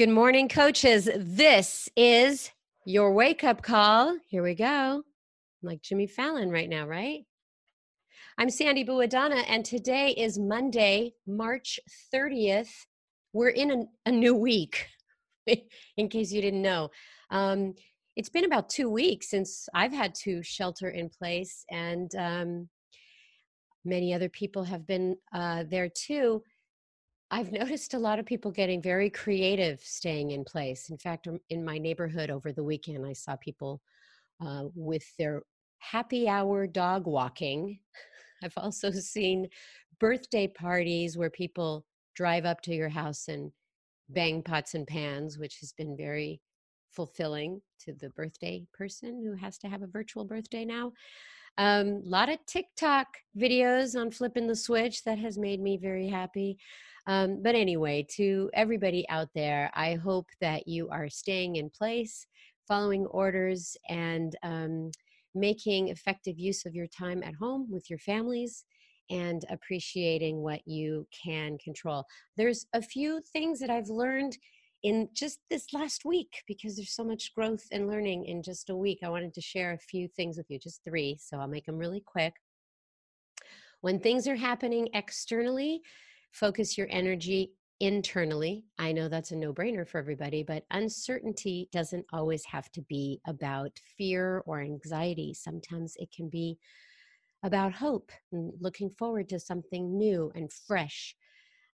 Good 0.00 0.08
morning, 0.08 0.48
coaches. 0.48 1.10
This 1.14 1.86
is 1.94 2.50
your 2.86 3.12
wake 3.12 3.44
up 3.44 3.60
call. 3.60 4.16
Here 4.28 4.42
we 4.42 4.54
go. 4.54 4.64
I'm 4.64 5.02
like 5.62 5.82
Jimmy 5.82 6.06
Fallon 6.06 6.50
right 6.50 6.70
now, 6.70 6.86
right? 6.86 7.26
I'm 8.38 8.48
Sandy 8.48 8.82
Buadana, 8.82 9.44
and 9.46 9.62
today 9.62 10.12
is 10.16 10.38
Monday, 10.38 11.12
March 11.26 11.78
30th. 12.14 12.70
We're 13.34 13.50
in 13.50 13.70
a, 13.70 13.84
a 14.06 14.10
new 14.10 14.34
week, 14.34 14.86
in 15.98 16.08
case 16.08 16.32
you 16.32 16.40
didn't 16.40 16.62
know. 16.62 16.88
Um, 17.30 17.74
it's 18.16 18.30
been 18.30 18.46
about 18.46 18.70
two 18.70 18.88
weeks 18.88 19.28
since 19.28 19.68
I've 19.74 19.92
had 19.92 20.14
to 20.22 20.42
shelter 20.42 20.88
in 20.88 21.10
place, 21.10 21.62
and 21.70 22.10
um, 22.14 22.70
many 23.84 24.14
other 24.14 24.30
people 24.30 24.64
have 24.64 24.86
been 24.86 25.16
uh, 25.34 25.64
there 25.68 25.90
too. 25.90 26.42
I've 27.32 27.52
noticed 27.52 27.94
a 27.94 27.98
lot 27.98 28.18
of 28.18 28.26
people 28.26 28.50
getting 28.50 28.82
very 28.82 29.08
creative 29.08 29.80
staying 29.80 30.32
in 30.32 30.44
place. 30.44 30.90
In 30.90 30.98
fact, 30.98 31.28
um, 31.28 31.38
in 31.48 31.64
my 31.64 31.78
neighborhood 31.78 32.28
over 32.28 32.52
the 32.52 32.64
weekend, 32.64 33.06
I 33.06 33.12
saw 33.12 33.36
people 33.36 33.80
uh, 34.44 34.64
with 34.74 35.04
their 35.16 35.42
happy 35.78 36.28
hour 36.28 36.66
dog 36.66 37.06
walking. 37.06 37.78
I've 38.42 38.56
also 38.56 38.90
seen 38.90 39.48
birthday 40.00 40.48
parties 40.48 41.16
where 41.16 41.30
people 41.30 41.86
drive 42.16 42.44
up 42.44 42.62
to 42.62 42.74
your 42.74 42.88
house 42.88 43.28
and 43.28 43.52
bang 44.08 44.42
pots 44.42 44.74
and 44.74 44.86
pans, 44.86 45.38
which 45.38 45.58
has 45.60 45.72
been 45.72 45.96
very 45.96 46.40
fulfilling 46.90 47.62
to 47.78 47.92
the 47.94 48.10
birthday 48.10 48.66
person 48.72 49.22
who 49.24 49.34
has 49.34 49.56
to 49.58 49.68
have 49.68 49.82
a 49.82 49.86
virtual 49.86 50.24
birthday 50.24 50.64
now. 50.64 50.92
A 51.60 51.62
um, 51.62 52.00
lot 52.06 52.30
of 52.30 52.38
TikTok 52.46 53.06
videos 53.38 53.94
on 53.94 54.10
flipping 54.10 54.46
the 54.46 54.56
switch 54.56 55.04
that 55.04 55.18
has 55.18 55.36
made 55.36 55.60
me 55.60 55.76
very 55.76 56.08
happy. 56.08 56.56
Um, 57.06 57.42
but 57.42 57.54
anyway, 57.54 58.06
to 58.16 58.48
everybody 58.54 59.06
out 59.10 59.28
there, 59.34 59.70
I 59.74 59.96
hope 59.96 60.26
that 60.40 60.66
you 60.66 60.88
are 60.88 61.10
staying 61.10 61.56
in 61.56 61.68
place, 61.68 62.26
following 62.66 63.04
orders, 63.08 63.76
and 63.90 64.34
um, 64.42 64.90
making 65.34 65.88
effective 65.88 66.38
use 66.38 66.64
of 66.64 66.74
your 66.74 66.86
time 66.86 67.22
at 67.22 67.34
home 67.34 67.66
with 67.70 67.90
your 67.90 67.98
families 67.98 68.64
and 69.10 69.44
appreciating 69.50 70.38
what 70.38 70.66
you 70.66 71.06
can 71.12 71.58
control. 71.58 72.06
There's 72.38 72.64
a 72.72 72.80
few 72.80 73.20
things 73.34 73.60
that 73.60 73.68
I've 73.68 73.90
learned 73.90 74.38
in 74.82 75.08
just 75.14 75.40
this 75.50 75.72
last 75.72 76.04
week 76.04 76.42
because 76.46 76.76
there's 76.76 76.94
so 76.94 77.04
much 77.04 77.34
growth 77.34 77.64
and 77.72 77.86
learning 77.86 78.26
in 78.26 78.42
just 78.42 78.70
a 78.70 78.76
week. 78.76 79.00
I 79.02 79.08
wanted 79.08 79.34
to 79.34 79.40
share 79.40 79.72
a 79.72 79.78
few 79.78 80.08
things 80.08 80.36
with 80.36 80.46
you, 80.48 80.58
just 80.58 80.82
three, 80.84 81.18
so 81.20 81.38
I'll 81.38 81.48
make 81.48 81.66
them 81.66 81.78
really 81.78 82.02
quick. 82.04 82.34
When 83.80 83.98
things 83.98 84.28
are 84.28 84.36
happening 84.36 84.88
externally, 84.94 85.80
focus 86.32 86.76
your 86.76 86.86
energy 86.90 87.52
internally. 87.80 88.64
I 88.78 88.92
know 88.92 89.08
that's 89.08 89.30
a 89.30 89.36
no 89.36 89.54
brainer 89.54 89.88
for 89.88 89.98
everybody, 89.98 90.42
but 90.42 90.64
uncertainty 90.70 91.68
doesn't 91.72 92.04
always 92.12 92.44
have 92.44 92.70
to 92.72 92.82
be 92.82 93.20
about 93.26 93.72
fear 93.96 94.42
or 94.46 94.60
anxiety. 94.60 95.32
Sometimes 95.34 95.96
it 95.96 96.12
can 96.14 96.28
be 96.28 96.58
about 97.42 97.72
hope 97.72 98.12
and 98.32 98.52
looking 98.60 98.90
forward 98.90 99.30
to 99.30 99.40
something 99.40 99.96
new 99.96 100.30
and 100.34 100.52
fresh. 100.52 101.16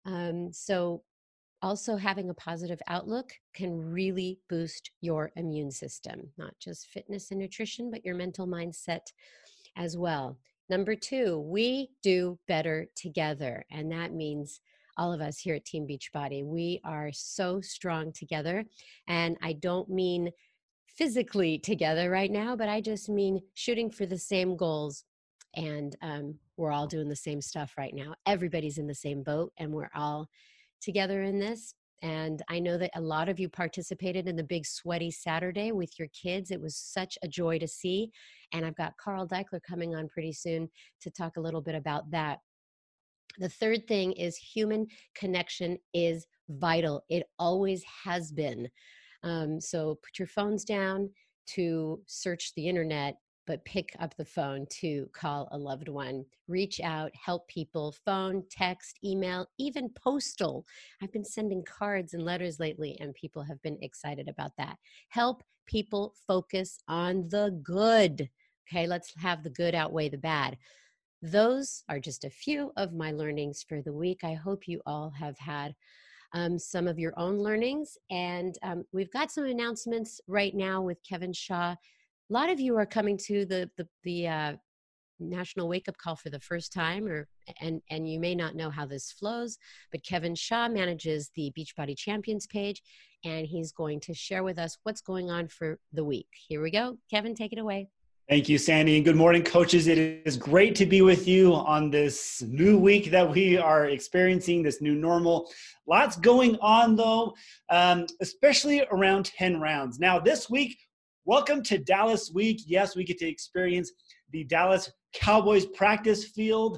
Um, 0.05 0.53
so, 0.53 1.01
also 1.66 1.95
having 1.95 2.30
a 2.30 2.33
positive 2.35 2.80
outlook 2.88 3.33
can 3.55 3.75
really 3.75 4.38
boost 4.49 4.91
your 5.02 5.31
immune 5.35 5.72
system, 5.72 6.30
not 6.38 6.53
just 6.59 6.85
fitness 6.85 7.31
and 7.31 7.39
nutrition, 7.39 7.89
but 7.89 8.05
your 8.05 8.13
mental 8.13 8.45
mindset 8.45 9.07
as 9.75 9.97
well. 9.97 10.38
Number 10.69 10.95
two, 10.95 11.39
we 11.39 11.89
do 12.03 12.38
better 12.47 12.85
together. 12.95 13.66
And 13.72 13.91
that 13.91 14.13
means 14.13 14.61
all 14.95 15.11
of 15.11 15.22
us 15.22 15.39
here 15.39 15.55
at 15.55 15.66
Team 15.66 15.88
Beachbody. 15.88 16.45
We 16.45 16.81
are 16.85 17.09
so 17.11 17.61
strong 17.61 18.11
together. 18.11 18.63
And 19.07 19.35
I 19.41 19.53
don't 19.53 19.89
mean 19.89 20.29
physically 20.95 21.57
together 21.57 22.11
right 22.11 22.31
now, 22.31 22.55
but 22.55 22.69
I 22.69 22.79
just 22.79 23.09
mean 23.09 23.41
shooting 23.55 23.89
for 23.89 24.06
the 24.06 24.19
same 24.19 24.56
goals. 24.56 25.03
And 25.56 25.95
um, 26.03 26.35
we're 26.57 26.72
all 26.72 26.85
doing 26.85 27.09
the 27.09 27.16
same 27.16 27.41
stuff 27.41 27.73
right 27.75 27.94
now. 27.95 28.13
Everybody's 28.28 28.78
in 28.78 28.85
the 28.85 28.94
same 28.94 29.23
boat, 29.23 29.51
and 29.57 29.72
we're 29.72 29.89
all 29.95 30.29
together 30.81 31.24
in 31.24 31.40
this. 31.40 31.74
And 32.02 32.41
I 32.50 32.59
know 32.59 32.78
that 32.78 32.91
a 32.96 33.02
lot 33.02 33.30
of 33.30 33.40
you 33.40 33.50
participated 33.50 34.28
in 34.28 34.36
the 34.36 34.44
big 34.44 34.66
sweaty 34.66 35.09
Saturday 35.09 35.72
with 35.72 35.97
your 35.97 36.09
kids. 36.09 36.52
It 36.52 36.62
was 36.62 36.75
such 36.75 37.18
a 37.24 37.28
joy 37.28 37.58
to 37.59 37.68
see. 37.68 38.12
And 38.53 38.66
I've 38.66 38.75
got 38.75 38.97
Carl 38.97 39.28
Daikeler 39.28 39.62
coming 39.68 39.96
on 39.96 40.09
pretty 40.09 40.34
soon 40.34 40.69
to 41.02 41.09
talk 41.09 41.38
a 41.38 41.41
little 41.41 41.62
bit 41.62 41.75
about 41.75 42.12
that. 42.12 42.40
The 43.40 43.50
third 43.50 43.88
thing 43.88 44.12
is 44.13 44.38
human 44.38 44.88
connection 45.16 45.78
is 45.94 46.28
vital. 46.50 47.03
It 47.09 47.24
always 47.40 47.84
has 48.03 48.31
been. 48.31 48.69
Um, 49.24 49.59
so 49.59 49.96
put 49.96 50.19
your 50.19 50.28
phones 50.28 50.63
down 50.63 51.09
to 51.56 52.02
search 52.07 52.53
the 52.56 52.68
internet 52.68 53.16
but 53.47 53.63
pick 53.66 53.95
up 54.00 54.16
the 54.16 54.25
phone 54.25 54.66
to 54.69 55.07
call 55.13 55.47
a 55.51 55.57
loved 55.57 55.88
one, 55.88 56.25
reach 56.47 56.79
out, 56.79 57.11
help 57.13 57.47
people, 57.47 57.94
phone, 58.06 58.44
text, 58.50 59.00
email, 59.03 59.47
even 59.57 59.89
postal. 59.89 60.66
I've 61.01 61.11
been 61.11 61.25
sending 61.25 61.63
cards 61.63 62.13
and 62.13 62.23
letters 62.23 62.59
lately, 62.59 62.97
and 63.00 63.13
people 63.13 63.44
have 63.44 63.61
been 63.61 63.78
excited 63.81 64.28
about 64.28 64.51
that. 64.57 64.78
Help 65.09 65.44
people 65.66 66.13
focus 66.28 66.79
on 66.88 67.28
the 67.29 67.59
good. 67.63 68.29
Okay, 68.67 68.88
let's 68.88 69.13
have 69.17 69.44
the 69.44 69.50
good 69.50 69.75
outweigh 69.75 70.09
the 70.09 70.17
bad. 70.17 70.57
Those 71.22 71.83
are 71.89 72.00
just 72.00 72.23
a 72.23 72.29
few 72.29 72.72
of 72.77 72.94
my 72.94 73.12
learnings 73.12 73.63
for 73.67 73.81
the 73.81 73.94
week. 73.94 74.23
I 74.23 74.33
hope 74.33 74.67
you 74.67 74.81
all 74.85 75.12
have 75.12 75.38
had 75.38 75.75
um, 76.33 76.59
some 76.59 76.88
of 76.88 77.00
your 77.00 77.13
own 77.17 77.38
learnings. 77.39 77.97
And 78.12 78.57
um, 78.62 78.83
we've 78.91 79.12
got 79.12 79.31
some 79.31 79.45
announcements 79.45 80.19
right 80.27 80.53
now 80.53 80.81
with 80.81 80.97
Kevin 81.07 81.33
Shaw 81.33 81.75
a 82.30 82.34
lot 82.34 82.50
of 82.50 82.59
you 82.59 82.75
are 82.78 82.86
coming 82.86 83.18
to 83.18 83.46
the 83.46 83.69
the, 83.78 83.88
the 84.03 84.28
uh, 84.28 84.53
national 85.19 85.69
wake 85.69 85.88
up 85.88 85.97
call 85.97 86.16
for 86.16 86.30
the 86.30 86.40
first 86.40 86.74
time 86.74 87.08
or 87.08 87.28
and 87.62 87.81
and 87.90 88.09
you 88.09 88.19
may 88.19 88.36
not 88.36 88.56
know 88.56 88.69
how 88.69 88.86
this 88.86 89.12
flows 89.12 89.58
but 89.91 90.03
kevin 90.03 90.36
shaw 90.36 90.68
manages 90.68 91.31
the 91.36 91.53
beachbody 91.58 91.96
champions 91.97 92.47
page 92.47 92.81
and 93.24 93.47
he's 93.47 93.72
going 93.72 94.00
to 94.00 94.13
share 94.13 94.44
with 94.44 94.59
us 94.59 94.78
what's 94.84 95.02
going 95.02 95.30
on 95.30 95.47
for 95.47 95.80
the 95.94 96.03
week 96.03 96.28
here 96.47 96.62
we 96.62 96.69
go 96.69 96.97
kevin 97.09 97.34
take 97.34 97.53
it 97.53 97.59
away 97.59 97.88
Thank 98.28 98.50
you, 98.50 98.57
Sandy, 98.57 98.96
and 98.96 99.06
good 99.06 99.16
morning, 99.16 99.44
coaches. 99.44 99.86
It 99.86 100.00
is 100.00 100.36
great 100.36 100.74
to 100.78 100.88
be 100.88 101.03
with 101.03 101.28
you 101.28 101.53
on 101.53 101.92
this 101.92 102.42
new 102.42 102.75
week 102.75 103.12
that 103.12 103.30
we 103.31 103.56
are 103.56 103.86
experiencing, 103.86 104.63
this 104.63 104.81
new 104.81 104.96
normal. 104.96 105.47
Lots 105.86 106.16
going 106.16 106.57
on, 106.59 106.96
though, 106.96 107.36
um, 107.69 108.07
especially 108.22 108.84
around 108.90 109.25
10 109.25 109.62
rounds. 109.62 110.00
Now, 110.00 110.18
this 110.18 110.50
week, 110.50 110.75
Welcome 111.28 111.63
to 111.63 111.80
Dallas 111.80 112.30
Week. 112.31 112.62
Yes, 112.68 112.96
we 112.96 113.03
get 113.03 113.18
to 113.18 113.28
experience 113.28 113.91
the 114.30 114.44
Dallas 114.44 114.91
Cowboys 115.12 115.66
practice 115.66 116.25
field. 116.25 116.78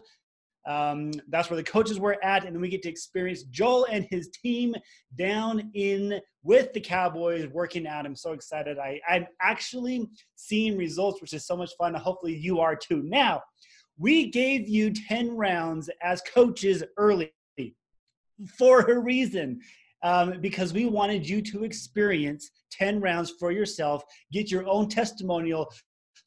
Um, 0.65 1.11
that's 1.27 1.49
where 1.49 1.57
the 1.57 1.69
coaches 1.69 1.99
were 1.99 2.15
at, 2.23 2.45
and 2.45 2.55
then 2.55 2.61
we 2.61 2.69
get 2.69 2.81
to 2.83 2.89
experience 2.89 3.43
Joel 3.43 3.87
and 3.91 4.07
his 4.09 4.29
team 4.29 4.73
down 5.17 5.69
in 5.73 6.21
with 6.43 6.71
the 6.71 6.79
Cowboys 6.79 7.45
working 7.47 7.85
out. 7.85 8.05
I'm 8.05 8.15
so 8.15 8.31
excited. 8.31 8.79
I, 8.79 9.01
I'm 9.09 9.27
actually 9.41 10.07
seeing 10.37 10.77
results, 10.77 11.19
which 11.19 11.33
is 11.33 11.45
so 11.45 11.57
much 11.57 11.71
fun. 11.77 11.93
Hopefully, 11.93 12.33
you 12.33 12.61
are 12.61 12.77
too. 12.77 13.03
Now, 13.03 13.41
we 13.97 14.31
gave 14.31 14.69
you 14.69 14.93
10 14.93 15.35
rounds 15.35 15.89
as 16.01 16.21
coaches 16.21 16.85
early 16.95 17.33
for 18.57 18.79
a 18.79 18.97
reason 18.97 19.59
um, 20.03 20.39
because 20.41 20.73
we 20.73 20.85
wanted 20.85 21.27
you 21.27 21.41
to 21.41 21.63
experience 21.63 22.49
10 22.71 23.01
rounds 23.01 23.33
for 23.39 23.51
yourself, 23.51 24.03
get 24.31 24.51
your 24.51 24.67
own 24.67 24.89
testimonial 24.89 25.71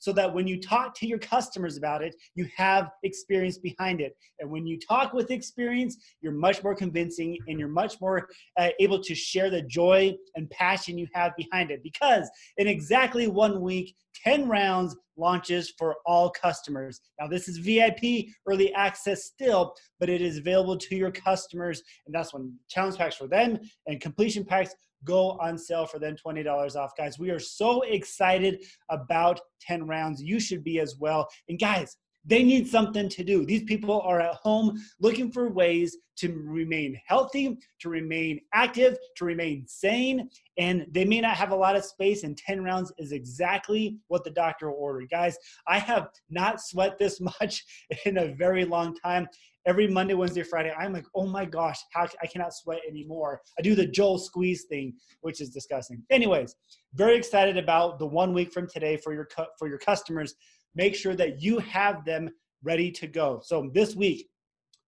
so 0.00 0.12
that 0.12 0.32
when 0.32 0.48
you 0.48 0.60
talk 0.60 0.94
to 0.96 1.06
your 1.06 1.18
customers 1.18 1.76
about 1.76 2.02
it, 2.02 2.16
you 2.34 2.48
have 2.56 2.90
experience 3.04 3.58
behind 3.58 4.00
it. 4.00 4.16
And 4.40 4.50
when 4.50 4.66
you 4.66 4.78
talk 4.78 5.12
with 5.12 5.30
experience, 5.30 5.96
you're 6.20 6.32
much 6.32 6.64
more 6.64 6.74
convincing 6.74 7.38
and 7.46 7.60
you're 7.60 7.68
much 7.68 8.00
more 8.00 8.28
uh, 8.58 8.70
able 8.80 9.00
to 9.02 9.14
share 9.14 9.50
the 9.50 9.62
joy 9.62 10.16
and 10.34 10.50
passion 10.50 10.98
you 10.98 11.06
have 11.14 11.32
behind 11.36 11.70
it. 11.70 11.82
Because 11.82 12.28
in 12.56 12.66
exactly 12.66 13.28
one 13.28 13.60
week, 13.60 13.94
10 14.24 14.48
rounds 14.48 14.96
launches 15.16 15.72
for 15.78 15.96
all 16.06 16.30
customers. 16.30 17.00
Now, 17.20 17.26
this 17.28 17.46
is 17.46 17.58
VIP 17.58 18.26
early 18.46 18.72
access 18.74 19.24
still, 19.24 19.74
but 19.98 20.08
it 20.08 20.22
is 20.22 20.38
available 20.38 20.76
to 20.78 20.96
your 20.96 21.10
customers. 21.10 21.82
And 22.06 22.14
that's 22.14 22.32
when 22.32 22.54
challenge 22.68 22.96
packs 22.96 23.16
for 23.16 23.28
them 23.28 23.58
and 23.86 24.00
completion 24.00 24.44
packs 24.44 24.74
go 25.04 25.32
on 25.40 25.58
sale 25.58 25.86
for 25.86 25.98
them 25.98 26.16
$20 26.16 26.76
off. 26.76 26.92
Guys, 26.96 27.18
we 27.18 27.30
are 27.30 27.38
so 27.38 27.82
excited 27.82 28.64
about 28.88 29.40
10 29.60 29.86
rounds. 29.86 30.22
You 30.22 30.40
should 30.40 30.64
be 30.64 30.80
as 30.80 30.96
well. 30.98 31.28
And 31.48 31.58
guys, 31.58 31.96
they 32.24 32.42
need 32.42 32.68
something 32.68 33.08
to 33.08 33.24
do. 33.24 33.46
These 33.46 33.64
people 33.64 34.00
are 34.02 34.20
at 34.20 34.34
home 34.34 34.80
looking 35.00 35.32
for 35.32 35.48
ways 35.48 35.96
to 36.18 36.32
remain 36.46 37.00
healthy, 37.06 37.56
to 37.80 37.88
remain 37.88 38.40
active, 38.52 38.98
to 39.16 39.24
remain 39.24 39.64
sane, 39.66 40.28
and 40.58 40.86
they 40.90 41.06
may 41.06 41.20
not 41.22 41.36
have 41.36 41.50
a 41.50 41.56
lot 41.56 41.76
of 41.76 41.84
space, 41.84 42.24
and 42.24 42.36
10 42.36 42.62
rounds 42.62 42.92
is 42.98 43.12
exactly 43.12 43.96
what 44.08 44.22
the 44.22 44.30
doctor 44.30 44.70
ordered. 44.70 45.08
Guys, 45.10 45.38
I 45.66 45.78
have 45.78 46.08
not 46.28 46.60
sweat 46.60 46.98
this 46.98 47.20
much 47.40 47.64
in 48.04 48.18
a 48.18 48.34
very 48.34 48.66
long 48.66 48.94
time. 48.94 49.26
Every 49.66 49.86
Monday, 49.86 50.14
Wednesday, 50.14 50.42
Friday, 50.42 50.72
I'm 50.78 50.92
like, 50.92 51.06
oh 51.14 51.26
my 51.26 51.44
gosh, 51.44 51.78
how 51.92 52.06
I 52.22 52.26
cannot 52.26 52.54
sweat 52.54 52.80
anymore. 52.88 53.42
I 53.58 53.62
do 53.62 53.74
the 53.74 53.86
Joel 53.86 54.18
squeeze 54.18 54.64
thing, 54.70 54.94
which 55.20 55.40
is 55.40 55.50
disgusting. 55.50 56.02
Anyways, 56.10 56.54
very 56.94 57.16
excited 57.16 57.58
about 57.58 57.98
the 57.98 58.06
one 58.06 58.32
week 58.32 58.52
from 58.52 58.66
today 58.68 58.96
for 58.96 59.12
your 59.12 59.28
for 59.58 59.68
your 59.68 59.78
customers 59.78 60.34
make 60.74 60.94
sure 60.94 61.14
that 61.16 61.42
you 61.42 61.58
have 61.58 62.04
them 62.04 62.30
ready 62.62 62.90
to 62.92 63.06
go. 63.06 63.40
So 63.42 63.70
this 63.72 63.94
week, 63.94 64.28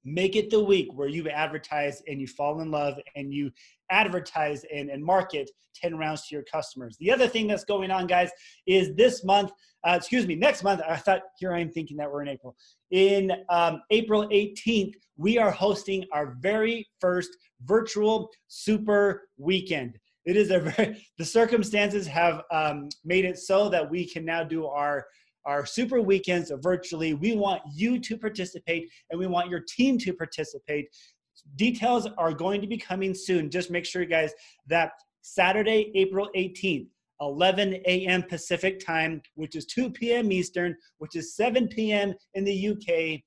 make 0.05 0.37
it 0.37 0.51
the 0.51 0.63
week 0.63 0.89
where 0.95 1.09
you 1.09 1.29
advertise 1.29 2.03
and 2.09 2.21
you 2.21 2.27
fall 2.27 2.61
in 2.61 2.71
love 2.71 2.99
and 3.17 3.33
you 3.33 3.51
advertise 3.91 4.65
and, 4.75 4.91
and 4.91 5.05
market 5.05 5.51
10 5.77 5.97
rounds 5.97 6.27
to 6.27 6.35
your 6.35 6.45
customers. 6.45 6.97
The 6.99 7.11
other 7.11 7.29
thing 7.29 7.47
that's 7.47 7.65
going 7.65 7.91
on, 7.91 8.07
guys, 8.07 8.31
is 8.67 8.95
this 8.95 9.25
month, 9.25 9.53
uh, 9.87 9.95
excuse 9.97 10.27
me, 10.27 10.35
next 10.35 10.63
month, 10.63 10.81
I 10.87 10.97
thought, 10.97 11.23
here 11.39 11.53
I 11.53 11.61
am 11.61 11.71
thinking 11.71 11.97
that 11.99 12.11
we're 12.11 12.23
in 12.23 12.29
April. 12.29 12.57
In 12.91 13.33
um, 13.49 13.83
April 13.91 14.29
18th, 14.29 14.95
we 15.17 15.39
are 15.39 15.51
hosting 15.51 16.05
our 16.13 16.37
very 16.41 16.89
first 17.01 17.31
virtual 17.65 18.31
super 18.49 19.29
weekend. 19.39 19.99
It 20.25 20.37
is 20.37 20.51
a 20.51 20.61
very, 20.77 21.07
the 21.19 21.25
circumstances 21.25 22.07
have 22.07 22.43
um, 22.51 22.89
made 23.05 23.25
it 23.25 23.39
so 23.39 23.69
that 23.71 23.89
we 23.89 24.09
can 24.09 24.25
now 24.25 24.43
do 24.43 24.67
our 24.67 25.07
our 25.45 25.67
super 25.67 26.01
weekends 26.01 26.53
virtually. 26.61 27.15
We 27.15 27.37
want 27.37 27.63
you 27.75 27.99
to 27.99 28.17
participate 28.17 28.89
and 29.11 29.19
we 29.19 29.27
want 29.27 29.51
your 29.51 29.61
team 29.61 29.99
to 29.99 30.13
participate. 30.13 30.87
Details 31.57 32.09
are 32.19 32.33
going 32.33 32.61
to 32.61 32.67
be 32.67 32.79
coming 32.79 33.15
soon. 33.15 33.51
Just 33.51 33.71
make 33.71 33.85
sure, 33.85 34.03
you 34.03 34.09
guys, 34.09 34.33
that 34.69 34.93
Saturday, 35.23 35.91
April 35.95 36.29
18th, 36.37 36.87
11 37.21 37.75
a.m. 37.87 38.23
Pacific 38.23 38.85
time, 38.85 39.23
which 39.35 39.55
is 39.55 39.65
2 39.67 39.91
p.m. 39.91 40.33
Eastern, 40.33 40.75
which 40.99 41.17
is 41.17 41.37
7 41.37 41.69
p.m. 41.69 42.15
in 42.35 42.45
the 42.45 42.69
UK, 42.69 43.21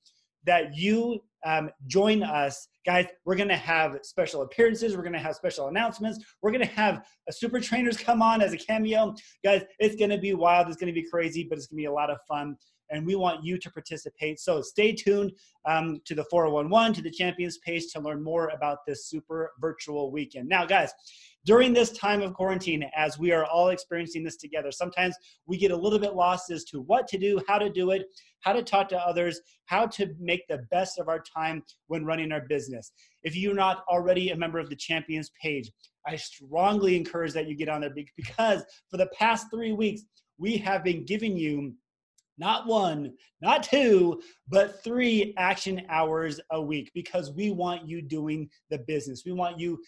that 0.44 0.76
you 0.76 1.20
um, 1.44 1.70
join 1.86 2.22
us. 2.22 2.68
Guys, 2.86 3.06
we're 3.24 3.34
going 3.34 3.48
to 3.48 3.56
have 3.56 3.98
special 4.02 4.42
appearances. 4.42 4.96
We're 4.96 5.02
going 5.02 5.12
to 5.12 5.18
have 5.18 5.34
special 5.34 5.66
announcements. 5.66 6.24
We're 6.40 6.52
going 6.52 6.64
to 6.64 6.72
have 6.72 7.04
a 7.28 7.32
super 7.32 7.58
trainers 7.58 7.96
come 7.96 8.22
on 8.22 8.40
as 8.40 8.52
a 8.52 8.56
cameo. 8.56 9.12
Guys, 9.44 9.64
it's 9.80 9.96
going 9.96 10.10
to 10.10 10.18
be 10.18 10.34
wild. 10.34 10.68
It's 10.68 10.76
going 10.76 10.94
to 10.94 11.00
be 11.00 11.08
crazy, 11.10 11.44
but 11.48 11.58
it's 11.58 11.66
going 11.66 11.78
to 11.78 11.82
be 11.82 11.86
a 11.86 11.92
lot 11.92 12.10
of 12.10 12.18
fun. 12.28 12.56
And 12.90 13.04
we 13.04 13.16
want 13.16 13.44
you 13.44 13.58
to 13.58 13.70
participate. 13.72 14.38
So 14.38 14.62
stay 14.62 14.92
tuned 14.92 15.32
um, 15.68 16.00
to 16.04 16.14
the 16.14 16.22
4011, 16.30 16.94
to 16.94 17.02
the 17.02 17.10
Champions 17.10 17.58
page 17.58 17.92
to 17.92 18.00
learn 18.00 18.22
more 18.22 18.50
about 18.50 18.78
this 18.86 19.08
super 19.08 19.50
virtual 19.60 20.12
weekend. 20.12 20.48
Now, 20.48 20.64
guys, 20.64 20.92
during 21.46 21.72
this 21.72 21.92
time 21.92 22.22
of 22.22 22.34
quarantine, 22.34 22.84
as 22.96 23.20
we 23.20 23.30
are 23.30 23.44
all 23.44 23.68
experiencing 23.68 24.24
this 24.24 24.36
together, 24.36 24.72
sometimes 24.72 25.14
we 25.46 25.56
get 25.56 25.70
a 25.70 25.76
little 25.76 26.00
bit 26.00 26.14
lost 26.14 26.50
as 26.50 26.64
to 26.64 26.80
what 26.80 27.06
to 27.06 27.18
do, 27.18 27.40
how 27.46 27.56
to 27.56 27.70
do 27.70 27.92
it, 27.92 28.06
how 28.40 28.52
to 28.52 28.64
talk 28.64 28.88
to 28.88 28.98
others, 28.98 29.40
how 29.66 29.86
to 29.86 30.12
make 30.18 30.46
the 30.48 30.58
best 30.72 30.98
of 30.98 31.08
our 31.08 31.20
time 31.20 31.62
when 31.86 32.04
running 32.04 32.32
our 32.32 32.40
business. 32.40 32.90
If 33.22 33.36
you're 33.36 33.54
not 33.54 33.84
already 33.88 34.30
a 34.30 34.36
member 34.36 34.58
of 34.58 34.68
the 34.68 34.76
Champions 34.76 35.30
page, 35.40 35.70
I 36.04 36.16
strongly 36.16 36.96
encourage 36.96 37.32
that 37.34 37.46
you 37.46 37.56
get 37.56 37.68
on 37.68 37.80
there 37.80 37.94
because 38.16 38.64
for 38.90 38.96
the 38.96 39.08
past 39.16 39.46
three 39.52 39.72
weeks, 39.72 40.02
we 40.38 40.56
have 40.58 40.82
been 40.82 41.04
giving 41.04 41.36
you 41.36 41.74
not 42.38 42.66
one, 42.66 43.12
not 43.40 43.62
two, 43.62 44.20
but 44.48 44.82
three 44.84 45.34
action 45.38 45.82
hours 45.88 46.40
a 46.50 46.60
week 46.60 46.90
because 46.94 47.32
we 47.32 47.50
want 47.50 47.88
you 47.88 48.02
doing 48.02 48.48
the 48.70 48.78
business. 48.78 49.22
We 49.24 49.32
want 49.32 49.58
you, 49.58 49.78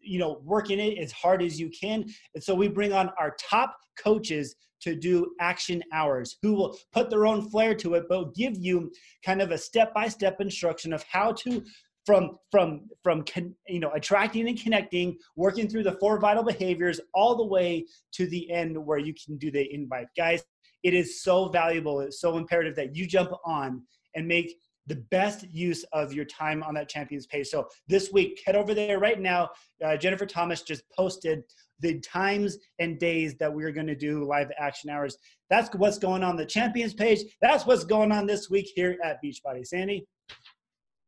you 0.00 0.18
know, 0.18 0.40
working 0.44 0.78
it 0.78 0.98
as 0.98 1.12
hard 1.12 1.42
as 1.42 1.58
you 1.58 1.70
can. 1.70 2.04
And 2.34 2.42
so 2.42 2.54
we 2.54 2.68
bring 2.68 2.92
on 2.92 3.10
our 3.18 3.34
top 3.50 3.76
coaches 3.98 4.54
to 4.82 4.94
do 4.94 5.34
action 5.40 5.82
hours 5.92 6.36
who 6.42 6.54
will 6.54 6.78
put 6.92 7.10
their 7.10 7.26
own 7.26 7.50
flair 7.50 7.74
to 7.74 7.94
it, 7.94 8.04
but 8.08 8.34
give 8.34 8.56
you 8.56 8.92
kind 9.24 9.40
of 9.40 9.50
a 9.50 9.58
step 9.58 9.94
by 9.94 10.06
step 10.08 10.40
instruction 10.40 10.92
of 10.92 11.04
how 11.10 11.32
to 11.32 11.64
from 12.04 12.38
from 12.52 12.82
from 13.02 13.24
you 13.66 13.80
know 13.80 13.90
attracting 13.92 14.46
and 14.48 14.62
connecting 14.62 15.18
working 15.34 15.68
through 15.68 15.82
the 15.82 15.96
four 15.98 16.20
vital 16.20 16.44
behaviors 16.44 17.00
all 17.14 17.36
the 17.36 17.44
way 17.44 17.84
to 18.12 18.28
the 18.28 18.48
end 18.52 18.78
where 18.78 18.98
you 18.98 19.12
can 19.12 19.36
do 19.38 19.50
the 19.50 19.74
invite 19.74 20.06
guys 20.16 20.44
it 20.86 20.94
is 20.94 21.20
so 21.20 21.48
valuable. 21.48 21.98
It's 21.98 22.20
so 22.20 22.36
imperative 22.36 22.76
that 22.76 22.94
you 22.94 23.08
jump 23.08 23.32
on 23.44 23.82
and 24.14 24.28
make 24.28 24.54
the 24.86 24.94
best 25.10 25.44
use 25.50 25.84
of 25.92 26.12
your 26.12 26.24
time 26.24 26.62
on 26.62 26.74
that 26.74 26.88
champions 26.88 27.26
page. 27.26 27.48
So 27.48 27.66
this 27.88 28.12
week, 28.12 28.40
head 28.46 28.54
over 28.54 28.72
there 28.72 29.00
right 29.00 29.20
now. 29.20 29.50
Uh, 29.84 29.96
Jennifer 29.96 30.26
Thomas 30.26 30.62
just 30.62 30.84
posted 30.96 31.42
the 31.80 31.98
times 32.02 32.56
and 32.78 33.00
days 33.00 33.34
that 33.38 33.52
we're 33.52 33.72
going 33.72 33.88
to 33.88 33.96
do 33.96 34.24
live 34.24 34.48
action 34.60 34.88
hours. 34.88 35.18
That's 35.50 35.74
what's 35.74 35.98
going 35.98 36.22
on 36.22 36.36
the 36.36 36.46
champions 36.46 36.94
page. 36.94 37.18
That's 37.42 37.66
what's 37.66 37.82
going 37.82 38.12
on 38.12 38.28
this 38.28 38.48
week 38.48 38.70
here 38.76 38.96
at 39.02 39.18
Beachbody. 39.24 39.66
Sandy. 39.66 40.06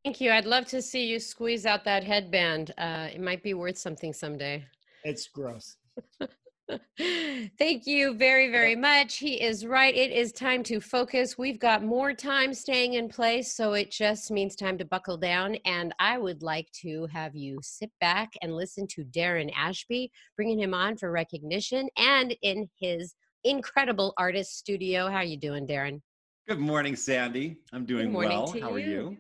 Thank 0.04 0.20
you. 0.20 0.32
I'd 0.32 0.44
love 0.44 0.66
to 0.66 0.82
see 0.82 1.06
you 1.06 1.20
squeeze 1.20 1.66
out 1.66 1.84
that 1.84 2.02
headband. 2.02 2.74
Uh, 2.76 3.10
it 3.14 3.20
might 3.20 3.44
be 3.44 3.54
worth 3.54 3.78
something 3.78 4.12
someday. 4.12 4.64
It's 5.04 5.28
gross. 5.28 5.76
Thank 7.58 7.86
you 7.86 8.14
very, 8.14 8.50
very 8.50 8.76
much. 8.76 9.16
He 9.16 9.40
is 9.40 9.64
right. 9.64 9.94
It 9.94 10.10
is 10.10 10.32
time 10.32 10.62
to 10.64 10.80
focus. 10.80 11.38
We've 11.38 11.58
got 11.58 11.82
more 11.82 12.12
time 12.12 12.52
staying 12.52 12.94
in 12.94 13.08
place, 13.08 13.54
so 13.54 13.72
it 13.72 13.90
just 13.90 14.30
means 14.30 14.54
time 14.54 14.78
to 14.78 14.84
buckle 14.84 15.16
down. 15.16 15.56
And 15.64 15.94
I 15.98 16.18
would 16.18 16.42
like 16.42 16.70
to 16.82 17.06
have 17.12 17.34
you 17.34 17.58
sit 17.62 17.90
back 18.00 18.32
and 18.42 18.54
listen 18.54 18.86
to 18.88 19.04
Darren 19.04 19.50
Ashby, 19.56 20.10
bringing 20.36 20.58
him 20.58 20.74
on 20.74 20.96
for 20.96 21.10
recognition 21.10 21.88
and 21.96 22.36
in 22.42 22.68
his 22.78 23.14
incredible 23.44 24.12
artist 24.18 24.58
studio. 24.58 25.08
How 25.08 25.18
are 25.18 25.24
you 25.24 25.38
doing, 25.38 25.66
Darren? 25.66 26.00
Good 26.48 26.58
morning, 26.58 26.96
Sandy. 26.96 27.58
I'm 27.72 27.84
doing 27.84 28.12
well. 28.12 28.54
How 28.60 28.72
are 28.72 28.78
you? 28.78 29.16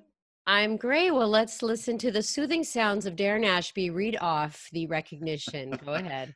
I'm 0.46 0.78
great. 0.78 1.10
Well, 1.10 1.28
let's 1.28 1.62
listen 1.62 1.98
to 1.98 2.10
the 2.10 2.22
soothing 2.22 2.64
sounds 2.64 3.04
of 3.04 3.16
Darren 3.16 3.44
Ashby 3.44 3.90
read 3.90 4.16
off 4.18 4.66
the 4.72 4.86
recognition. 4.86 5.78
Go 5.84 5.92
ahead. 5.92 6.34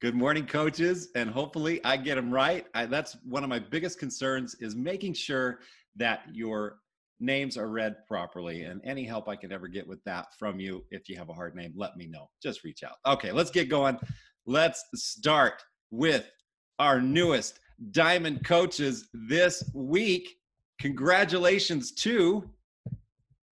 Good 0.00 0.14
morning, 0.14 0.46
coaches, 0.46 1.10
and 1.14 1.28
hopefully 1.28 1.78
I 1.84 1.98
get 1.98 2.14
them 2.14 2.32
right. 2.32 2.64
I, 2.72 2.86
that's 2.86 3.18
one 3.22 3.44
of 3.44 3.50
my 3.50 3.58
biggest 3.58 3.98
concerns 3.98 4.54
is 4.54 4.74
making 4.74 5.12
sure 5.12 5.58
that 5.96 6.22
your 6.32 6.78
names 7.20 7.58
are 7.58 7.68
read 7.68 7.96
properly. 8.08 8.62
And 8.62 8.80
any 8.82 9.04
help 9.04 9.28
I 9.28 9.36
can 9.36 9.52
ever 9.52 9.68
get 9.68 9.86
with 9.86 10.02
that 10.04 10.28
from 10.38 10.58
you, 10.58 10.86
if 10.90 11.10
you 11.10 11.18
have 11.18 11.28
a 11.28 11.34
hard 11.34 11.54
name, 11.54 11.74
let 11.76 11.98
me 11.98 12.06
know. 12.06 12.30
Just 12.42 12.64
reach 12.64 12.82
out. 12.82 12.96
Okay, 13.04 13.30
let's 13.30 13.50
get 13.50 13.68
going. 13.68 13.98
Let's 14.46 14.82
start 14.94 15.62
with 15.90 16.30
our 16.78 17.02
newest 17.02 17.60
diamond 17.90 18.42
coaches 18.42 19.10
this 19.12 19.70
week. 19.74 20.30
Congratulations 20.80 21.92
to, 21.92 22.48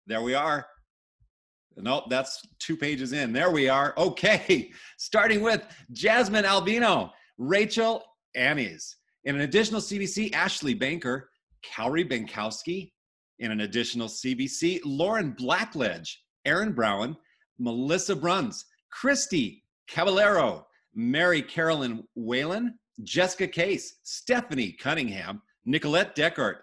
there 0.07 0.23
we 0.23 0.33
are, 0.33 0.65
Nope, 1.77 2.03
oh, 2.05 2.09
that's 2.09 2.45
two 2.59 2.75
pages 2.75 3.13
in. 3.13 3.33
There 3.33 3.51
we 3.51 3.69
are. 3.69 3.93
Okay, 3.97 4.71
starting 4.97 5.41
with 5.41 5.65
Jasmine 5.91 6.45
Albino, 6.45 7.11
Rachel 7.37 8.03
Annies. 8.35 8.97
In 9.23 9.35
an 9.35 9.41
additional 9.41 9.81
CBC, 9.81 10.33
Ashley 10.33 10.73
Banker, 10.73 11.29
Cowrie 11.63 12.07
Benkowski. 12.07 12.91
In 13.39 13.51
an 13.51 13.61
additional 13.61 14.07
CBC, 14.07 14.81
Lauren 14.85 15.33
Blackledge, 15.33 16.15
Aaron 16.45 16.73
Brown, 16.73 17.17
Melissa 17.57 18.15
Bruns, 18.15 18.65
Christy 18.91 19.63
Caballero, 19.87 20.67
Mary 20.93 21.41
Carolyn 21.41 22.03
Whalen, 22.15 22.77
Jessica 23.03 23.47
Case, 23.47 23.99
Stephanie 24.03 24.73
Cunningham, 24.73 25.41
Nicolette 25.65 26.15
Deckert, 26.15 26.57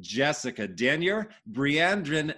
Jessica 0.00 0.66
Denier, 0.66 1.28
Brianne 1.50 2.02
Drin, 2.02 2.34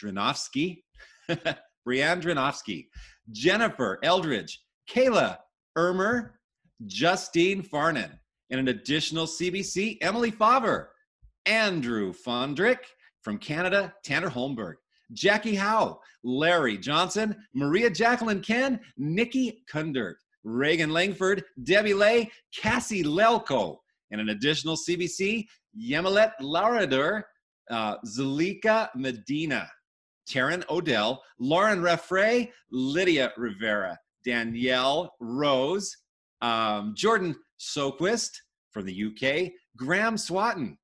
Drinovsky, 0.00 0.82
Brianne 1.30 2.22
Drinovsky, 2.22 2.86
Jennifer 3.32 3.98
Eldridge, 4.02 4.60
Kayla 4.90 5.38
Ermer, 5.76 6.38
Justine 6.86 7.62
Farnan, 7.62 8.10
and 8.50 8.60
an 8.60 8.68
additional 8.68 9.26
CBC, 9.26 9.98
Emily 10.00 10.30
Faver, 10.30 10.86
Andrew 11.46 12.12
Fondrick 12.12 12.78
from 13.22 13.38
Canada, 13.38 13.92
Tanner 14.04 14.30
Holmberg, 14.30 14.74
Jackie 15.12 15.54
Howe, 15.54 15.98
Larry 16.24 16.76
Johnson, 16.76 17.36
Maria 17.54 17.90
Jacqueline 17.90 18.40
Ken, 18.40 18.80
Nikki 18.96 19.62
Kundert, 19.72 20.16
Reagan 20.44 20.90
Langford, 20.90 21.44
Debbie 21.64 21.94
Lay, 21.94 22.30
Cassie 22.56 23.04
Lelko, 23.04 23.78
and 24.10 24.20
an 24.20 24.30
additional 24.30 24.76
CBC, 24.76 25.46
Yemilet 25.78 26.32
Laurador, 26.40 27.22
uh, 27.70 27.96
Zalika 28.06 28.88
Medina, 28.94 29.68
Taryn 30.28 30.64
Odell, 30.68 31.22
Lauren 31.38 31.80
Raffray, 31.80 32.50
Lydia 32.70 33.32
Rivera, 33.36 33.98
Danielle 34.24 35.14
Rose, 35.20 35.96
um, 36.42 36.94
Jordan 36.96 37.36
Soquist 37.58 38.30
from 38.70 38.84
the 38.84 39.04
UK, 39.04 39.52
Graham 39.76 40.16
Swatton, 40.16 40.76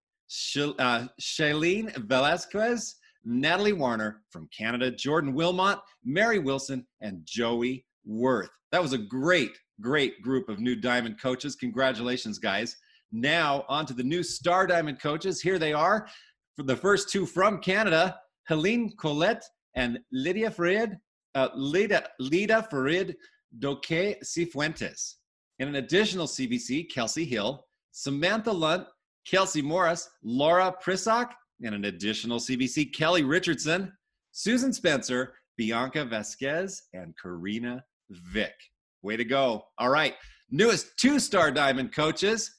uh, 0.79 1.07
Shailene 1.21 1.95
Velasquez, 2.07 2.97
Natalie 3.25 3.73
Warner 3.73 4.23
from 4.31 4.49
Canada, 4.57 4.91
Jordan 4.91 5.35
Wilmot, 5.35 5.79
Mary 6.05 6.39
Wilson, 6.39 6.87
and 7.01 7.21
Joey 7.25 7.85
Worth. 8.05 8.51
That 8.73 8.83
was 8.83 8.93
a 8.93 8.99
great, 8.99 9.53
great 9.81 10.23
group 10.23 10.49
of 10.49 10.59
new 10.59 10.75
Diamond 10.75 11.21
coaches. 11.21 11.55
Congratulations, 11.57 12.39
guys. 12.39 12.77
Now, 13.13 13.65
on 13.69 13.87
to 13.87 13.95
the 13.95 14.03
new 14.03 14.23
Star 14.23 14.67
Diamond 14.67 15.01
coaches. 15.01 15.41
Here 15.41 15.59
they 15.59 15.73
are. 15.73 16.09
For 16.57 16.63
the 16.63 16.77
first 16.77 17.11
two 17.11 17.27
from 17.27 17.61
Canada, 17.61 18.19
Helene 18.49 18.93
Colette 18.99 19.45
and 19.75 19.99
Lydia 20.13 20.51
Farid, 20.51 20.99
uh, 21.35 21.49
Lida, 21.55 22.09
Lida 22.19 22.67
Farid 22.71 23.17
Doque 23.59 24.17
Cifuentes. 24.25 25.15
In 25.59 25.69
an 25.69 25.77
additional 25.77 26.27
CBC, 26.27 26.91
Kelsey 26.91 27.25
Hill, 27.25 27.65
Samantha 27.93 28.51
Lunt, 28.51 28.87
Kelsey 29.27 29.63
Morris, 29.63 30.09
Laura 30.23 30.75
Prisock, 30.81 31.35
and 31.63 31.75
an 31.75 31.85
additional 31.85 32.39
CBC, 32.39 32.93
Kelly 32.93 33.23
Richardson, 33.23 33.93
Susan 34.33 34.73
Spencer, 34.73 35.35
Bianca 35.57 36.05
Vasquez, 36.05 36.85
and 36.95 37.15
Karina 37.21 37.85
Vick. 38.11 38.55
Way 39.03 39.17
to 39.17 39.25
go. 39.25 39.65
All 39.79 39.91
right. 39.91 40.15
Newest 40.51 40.97
two 40.97 41.19
star 41.19 41.51
diamond 41.51 41.95
coaches. 41.95 42.59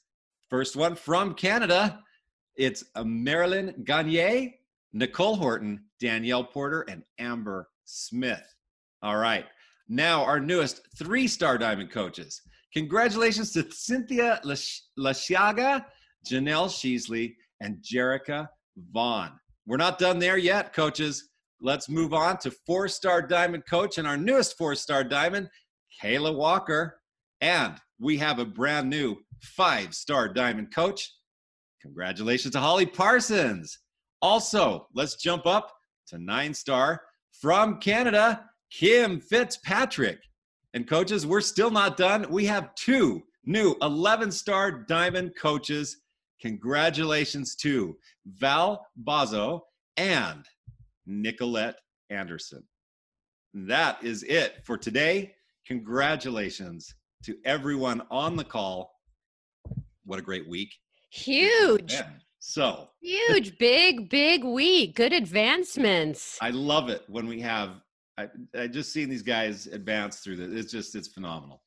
First 0.50 0.76
one 0.76 0.96
from 0.96 1.34
Canada. 1.34 2.00
It's 2.56 2.84
Marilyn 3.04 3.84
Gagne, 3.84 4.56
Nicole 4.94 5.36
Horton, 5.36 5.84
Danielle 6.00 6.44
Porter, 6.44 6.82
and 6.88 7.04
Amber 7.20 7.68
Smith. 7.86 8.44
All 9.02 9.18
right. 9.18 9.46
Now, 9.90 10.24
our 10.24 10.40
newest 10.40 10.82
three 10.98 11.28
star 11.28 11.58
diamond 11.58 11.92
coaches. 11.92 12.42
Congratulations 12.74 13.52
to 13.54 13.70
Cynthia 13.72 14.42
Lashiaga, 14.46 15.86
Janelle 16.28 16.70
Sheasley, 16.70 17.36
and 17.62 17.78
Jerica 17.84 18.48
Vaughn. 18.92 19.32
We're 19.66 19.78
not 19.78 20.00
done 20.00 20.20
there 20.20 20.38
yet, 20.38 20.74
coaches. 20.74 21.30
Let's 21.62 21.88
move 21.88 22.14
on 22.14 22.38
to 22.40 22.52
four 22.66 22.88
star 22.88 23.22
diamond 23.22 23.64
coach 23.70 23.98
and 23.98 24.08
our 24.08 24.18
newest 24.18 24.58
four 24.58 24.76
star 24.76 25.04
diamond, 25.04 25.50
Kayla 26.02 26.36
Walker. 26.36 27.00
And 27.42 27.76
we 28.00 28.18
have 28.18 28.40
a 28.40 28.46
brand 28.46 28.90
new 28.90 29.18
five 29.42 29.94
star 29.94 30.28
diamond 30.28 30.74
coach. 30.74 31.12
Congratulations 31.82 32.54
to 32.54 32.60
Holly 32.60 32.86
Parsons. 32.86 33.80
Also, 34.24 34.88
let's 34.94 35.18
jump 35.18 35.46
up 35.46 35.74
to 36.08 36.18
nine 36.18 36.54
star 36.54 37.02
from 37.34 37.78
Canada, 37.82 38.46
Kim 38.72 39.20
Fitzpatrick. 39.20 40.20
And 40.74 40.88
coaches, 40.88 41.28
we're 41.28 41.42
still 41.42 41.70
not 41.70 41.98
done. 41.98 42.26
We 42.30 42.46
have 42.46 42.74
two 42.76 43.22
new 43.46 43.76
11 43.82 44.32
star 44.32 44.72
diamond 44.72 45.34
coaches. 45.38 45.98
Congratulations 46.42 47.58
to 47.58 47.98
Val 48.26 48.88
Bazo 49.04 49.60
and 49.98 50.46
Nicolette 51.06 51.80
Anderson. 52.10 52.64
That 53.54 54.02
is 54.02 54.24
it 54.24 54.64
for 54.64 54.78
today. 54.78 55.34
Congratulations 55.68 56.96
to 57.26 57.36
everyone 57.44 58.02
on 58.10 58.38
the 58.38 58.46
call. 58.46 58.94
What 60.06 60.18
a 60.18 60.24
great 60.24 60.48
week. 60.48 60.74
Huge. 61.12 62.02
So 62.46 62.90
huge, 63.02 63.58
big, 63.58 64.10
big 64.10 64.44
week. 64.44 64.98
Good 64.98 65.14
advancements. 65.14 66.38
I 66.42 66.50
love 66.50 66.90
it 66.90 67.04
when 67.08 67.26
we 67.26 67.40
have 67.40 67.82
I, 68.18 68.28
I 68.54 68.68
just 68.68 68.92
seen 68.92 69.08
these 69.10 69.22
guys 69.22 69.68
advance 69.68 70.18
through 70.18 70.36
this. 70.36 70.50
It's 70.52 70.72
just 70.72 70.94
it's 70.94 71.08
phenomenal. 71.08 71.62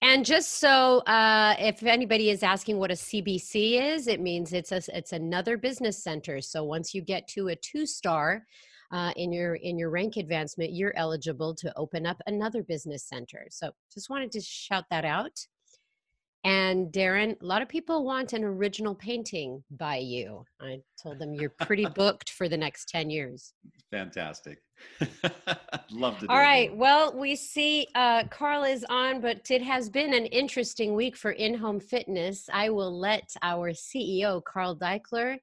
And 0.00 0.24
just 0.24 0.60
so, 0.60 0.98
uh, 1.00 1.56
if 1.58 1.82
anybody 1.82 2.30
is 2.30 2.44
asking 2.44 2.78
what 2.78 2.92
a 2.92 2.94
CBC 2.94 3.82
is, 3.94 4.06
it 4.06 4.20
means 4.20 4.52
it's 4.52 4.70
a, 4.70 4.80
it's 4.96 5.12
another 5.12 5.56
business 5.56 6.04
center. 6.04 6.40
So 6.40 6.62
once 6.62 6.94
you 6.94 7.02
get 7.02 7.26
to 7.28 7.48
a 7.48 7.56
two 7.56 7.84
star 7.84 8.44
uh, 8.92 9.12
in 9.16 9.32
your 9.32 9.56
in 9.56 9.76
your 9.76 9.90
rank 9.90 10.18
advancement, 10.18 10.72
you're 10.72 10.96
eligible 10.96 11.52
to 11.56 11.72
open 11.76 12.06
up 12.06 12.18
another 12.28 12.62
business 12.62 13.08
center. 13.08 13.46
So 13.50 13.72
just 13.92 14.08
wanted 14.08 14.30
to 14.32 14.40
shout 14.40 14.84
that 14.90 15.04
out. 15.04 15.36
And 16.44 16.92
Darren, 16.92 17.40
a 17.40 17.44
lot 17.44 17.62
of 17.62 17.68
people 17.68 18.04
want 18.04 18.32
an 18.32 18.42
original 18.42 18.96
painting 18.96 19.62
by 19.70 19.98
you. 19.98 20.44
I 20.60 20.80
told 21.00 21.20
them 21.20 21.34
you're 21.34 21.50
pretty 21.50 21.86
booked 21.94 22.30
for 22.30 22.48
the 22.48 22.56
next 22.56 22.88
10 22.88 23.10
years. 23.10 23.52
Fantastic. 23.92 24.58
Love 25.92 26.18
to. 26.18 26.26
All 26.28 26.38
right. 26.38 26.74
Well, 26.74 27.16
we 27.16 27.36
see 27.36 27.86
uh, 27.94 28.24
Carl 28.24 28.64
is 28.64 28.84
on, 28.88 29.20
but 29.20 29.50
it 29.50 29.62
has 29.62 29.88
been 29.88 30.14
an 30.14 30.26
interesting 30.26 30.94
week 30.94 31.16
for 31.16 31.30
in 31.30 31.54
home 31.54 31.78
fitness. 31.78 32.48
I 32.52 32.70
will 32.70 32.98
let 32.98 33.30
our 33.42 33.70
CEO, 33.70 34.42
Carl 34.42 34.76
Daikeler, 34.76 35.36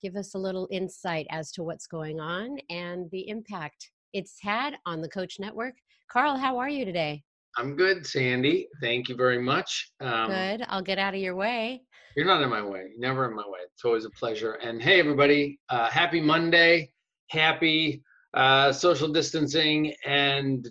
give 0.00 0.16
us 0.16 0.34
a 0.34 0.38
little 0.38 0.68
insight 0.70 1.26
as 1.30 1.52
to 1.52 1.64
what's 1.64 1.86
going 1.86 2.18
on 2.18 2.58
and 2.70 3.10
the 3.10 3.28
impact 3.28 3.90
it's 4.14 4.38
had 4.40 4.76
on 4.86 5.02
the 5.02 5.08
Coach 5.08 5.38
Network. 5.38 5.74
Carl, 6.08 6.36
how 6.36 6.58
are 6.58 6.68
you 6.68 6.86
today? 6.86 7.24
I'm 7.58 7.74
good, 7.74 8.06
Sandy. 8.06 8.68
Thank 8.82 9.08
you 9.08 9.16
very 9.16 9.40
much. 9.40 9.90
Um, 10.00 10.28
good. 10.28 10.64
I'll 10.68 10.82
get 10.82 10.98
out 10.98 11.14
of 11.14 11.20
your 11.20 11.34
way. 11.34 11.82
You're 12.14 12.26
not 12.26 12.42
in 12.42 12.50
my 12.50 12.62
way. 12.62 12.90
Never 12.98 13.28
in 13.28 13.34
my 13.34 13.44
way. 13.46 13.60
It's 13.72 13.84
always 13.84 14.04
a 14.04 14.10
pleasure. 14.10 14.52
And 14.54 14.80
hey, 14.80 15.00
everybody, 15.00 15.58
uh, 15.70 15.88
happy 15.88 16.20
Monday. 16.20 16.90
Happy 17.30 18.02
uh, 18.34 18.72
social 18.72 19.08
distancing 19.08 19.94
and 20.04 20.68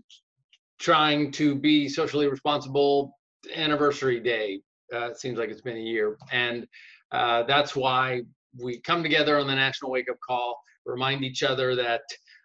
trying 0.79 1.31
to 1.31 1.55
be 1.55 1.89
socially 1.89 2.27
responsible 2.27 3.17
anniversary 3.55 4.19
day. 4.19 4.61
Uh, 4.93 5.07
it 5.07 5.19
seems 5.19 5.39
like 5.39 5.49
it's 5.49 5.61
been 5.61 5.77
a 5.77 5.79
year. 5.79 6.17
And 6.31 6.67
uh, 7.11 7.43
that's 7.43 7.75
why 7.75 8.21
we 8.61 8.79
come 8.81 9.01
together 9.01 9.39
on 9.39 9.47
the 9.47 9.55
National 9.55 9.91
Wake 9.91 10.09
Up 10.09 10.17
Call, 10.25 10.59
remind 10.85 11.23
each 11.23 11.41
other 11.43 11.75
that 11.75 12.01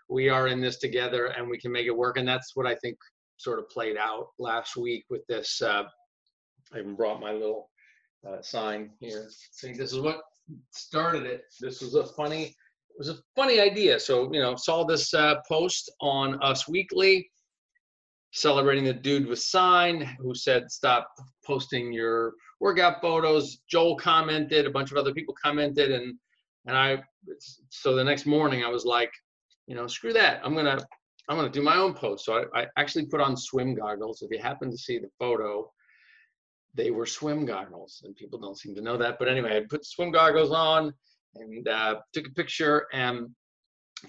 we 0.09 0.29
are 0.29 0.49
in 0.49 0.61
this 0.61 0.79
together 0.79 1.27
and 1.27 1.49
we 1.49 1.59
can 1.59 1.71
make 1.71 1.87
it 1.87 1.97
work. 1.97 2.17
And 2.19 2.27
that's 2.27 2.57
what 2.57 2.67
I 2.67 2.75
think 2.77 2.97
sort 3.41 3.59
of 3.59 3.71
played 3.71 3.97
out 3.97 4.29
last 4.39 4.77
week 4.77 5.05
with 5.09 5.27
this. 5.27 5.63
Uh, 5.63 5.85
I 6.75 6.79
even 6.79 6.95
brought 6.95 7.21
my 7.21 7.33
little 7.33 7.71
uh, 8.29 8.43
sign 8.43 8.91
here. 9.01 9.29
See, 9.53 9.73
this 9.73 9.93
is 9.93 10.01
what 10.01 10.21
started 10.73 11.25
it. 11.25 11.45
This 11.59 11.81
was 11.81 11.95
a 11.95 12.05
funny, 12.05 12.43
it 12.45 12.99
was 12.99 13.09
a 13.09 13.17
funny 13.35 13.59
idea. 13.59 13.99
So 13.99 14.31
you 14.33 14.41
know, 14.41 14.57
saw 14.57 14.85
this 14.85 15.15
uh, 15.15 15.37
post 15.49 15.91
on 16.01 16.41
Us 16.43 16.69
Weekly 16.69 17.31
celebrating 18.33 18.85
the 18.85 18.93
dude 18.93 19.27
with 19.27 19.41
sign 19.41 20.03
who 20.21 20.35
said 20.35 20.71
stop 20.71 21.09
posting 21.45 21.93
your 21.93 22.35
workout 22.61 23.01
photos. 23.01 23.59
Joel 23.69 23.97
commented, 23.97 24.67
a 24.67 24.71
bunch 24.71 24.91
of 24.91 24.99
other 24.99 25.15
people 25.15 25.35
commented, 25.43 25.91
and 25.93 26.15
and 26.67 26.77
I 26.77 27.03
so 27.71 27.95
the 27.95 28.05
next 28.05 28.27
morning 28.27 28.65
I 28.65 28.69
was 28.69 28.85
like, 28.85 29.13
you 29.67 29.75
know, 29.75 29.87
screw 29.87 30.13
that. 30.13 30.43
I'm 30.45 30.55
gonna 30.55 30.85
I'm 31.29 31.37
going 31.37 31.51
to 31.51 31.59
do 31.59 31.65
my 31.65 31.77
own 31.77 31.95
post. 31.95 32.25
So 32.25 32.45
I, 32.55 32.63
I, 32.63 32.67
actually 32.77 33.07
put 33.07 33.21
on 33.21 33.37
swim 33.37 33.75
goggles. 33.75 34.23
If 34.23 34.31
you 34.31 34.39
happen 34.41 34.71
to 34.71 34.77
see 34.77 34.99
the 34.99 35.11
photo, 35.19 35.71
they 36.75 36.91
were 36.91 37.07
swim 37.07 37.45
goggles, 37.45 38.03
and 38.05 38.17
people 38.17 38.39
don't 38.39 38.59
seem 38.59 38.75
to 38.77 38.83
know 38.83 38.97
that. 38.97 39.19
But 39.19 39.29
anyway, 39.29 39.57
I 39.57 39.63
put 39.69 39.85
swim 39.85 40.11
goggles 40.11 40.53
on 40.53 40.93
and 41.35 41.69
uh, 41.69 41.97
took 42.13 42.27
a 42.27 42.33
picture 42.33 42.87
and 42.93 43.29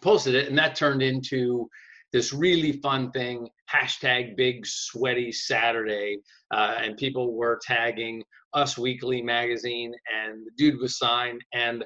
posted 0.01 0.36
it, 0.36 0.48
and 0.48 0.58
that 0.58 0.75
turned 0.75 1.01
into 1.01 1.70
this 2.12 2.34
really 2.34 2.74
fun 2.74 3.12
thing 3.12 3.48
hashtag 3.74 4.36
big 4.36 4.65
sweaty 4.65 5.32
saturday 5.32 6.18
uh, 6.53 6.75
and 6.77 6.98
people 6.98 7.34
were 7.34 7.60
tagging 7.65 8.24
us 8.53 8.77
weekly 8.77 9.22
magazine 9.22 9.94
and 10.13 10.46
the 10.46 10.51
dude 10.58 10.80
was 10.80 10.98
signed 10.98 11.41
and 11.53 11.84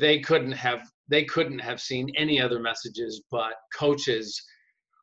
they 0.00 0.20
couldn't 0.20 0.52
have 0.52 0.80
they 1.12 1.24
couldn't 1.24 1.58
have 1.58 1.80
seen 1.80 2.10
any 2.16 2.40
other 2.40 2.58
messages 2.58 3.22
but 3.30 3.52
coaches 3.78 4.42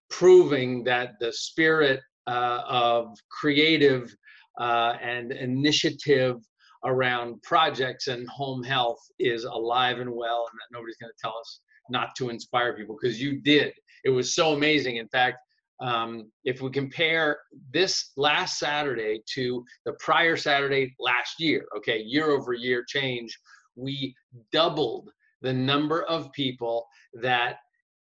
proving 0.09 0.83
that 0.83 1.11
the 1.19 1.31
spirit 1.31 1.99
uh, 2.27 2.61
of 2.67 3.15
creative 3.29 4.13
uh, 4.59 4.95
and 5.01 5.31
initiative 5.31 6.37
around 6.85 7.41
projects 7.43 8.07
and 8.07 8.27
home 8.27 8.63
health 8.63 8.99
is 9.19 9.43
alive 9.43 9.99
and 9.99 10.11
well 10.11 10.47
and 10.51 10.59
that 10.59 10.75
nobody's 10.77 10.97
going 10.97 11.11
to 11.11 11.21
tell 11.21 11.37
us 11.39 11.61
not 11.89 12.15
to 12.15 12.29
inspire 12.29 12.75
people 12.75 12.97
because 12.99 13.21
you 13.21 13.41
did. 13.41 13.71
It 14.03 14.09
was 14.09 14.33
so 14.33 14.53
amazing. 14.53 14.97
In 14.97 15.07
fact 15.09 15.37
um, 15.81 16.29
if 16.43 16.61
we 16.61 16.69
compare 16.71 17.37
this 17.73 18.11
last 18.17 18.59
saturday 18.59 19.21
to 19.33 19.63
the 19.85 19.93
prior 19.99 20.35
saturday 20.35 20.93
last 20.99 21.35
year 21.39 21.65
okay 21.77 21.99
year 21.99 22.31
over 22.31 22.53
year 22.53 22.83
change 22.85 23.37
we 23.75 24.13
doubled 24.51 25.09
the 25.41 25.53
number 25.53 26.03
of 26.03 26.31
people 26.33 26.85
that 27.21 27.59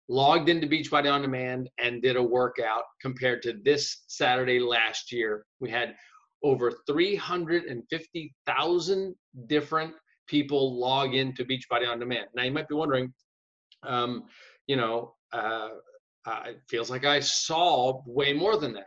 logged 0.09 0.49
into 0.49 0.67
Beachbody 0.67 1.13
On 1.13 1.23
Demand 1.23 1.71
and 1.79 2.03
did 2.03 2.17
a 2.17 2.23
workout 2.23 2.83
compared 3.01 3.43
to 3.43 3.61
this 3.65 4.03
Saturday 4.09 4.59
last 4.59 5.13
year. 5.13 5.45
We 5.61 5.71
had 5.71 5.95
over 6.43 6.73
350,000 6.87 9.15
different 9.47 9.95
people 10.27 10.79
log 10.79 11.15
into 11.15 11.45
Beachbody 11.45 11.89
On 11.89 11.99
Demand. 11.99 12.29
Now 12.35 12.45
you 12.45 12.53
might 12.53 12.69
be 12.69 12.75
wondering, 12.75 13.13
um, 13.83 14.25
you 14.67 14.77
know, 14.77 15.15
uh, 15.33 15.69
uh, 16.27 16.43
it 16.47 16.61
feels 16.69 16.91
like 16.91 17.05
I 17.05 17.21
saw 17.21 18.03
way 18.07 18.33
more 18.33 18.57
than 18.57 18.73
that. 18.75 18.87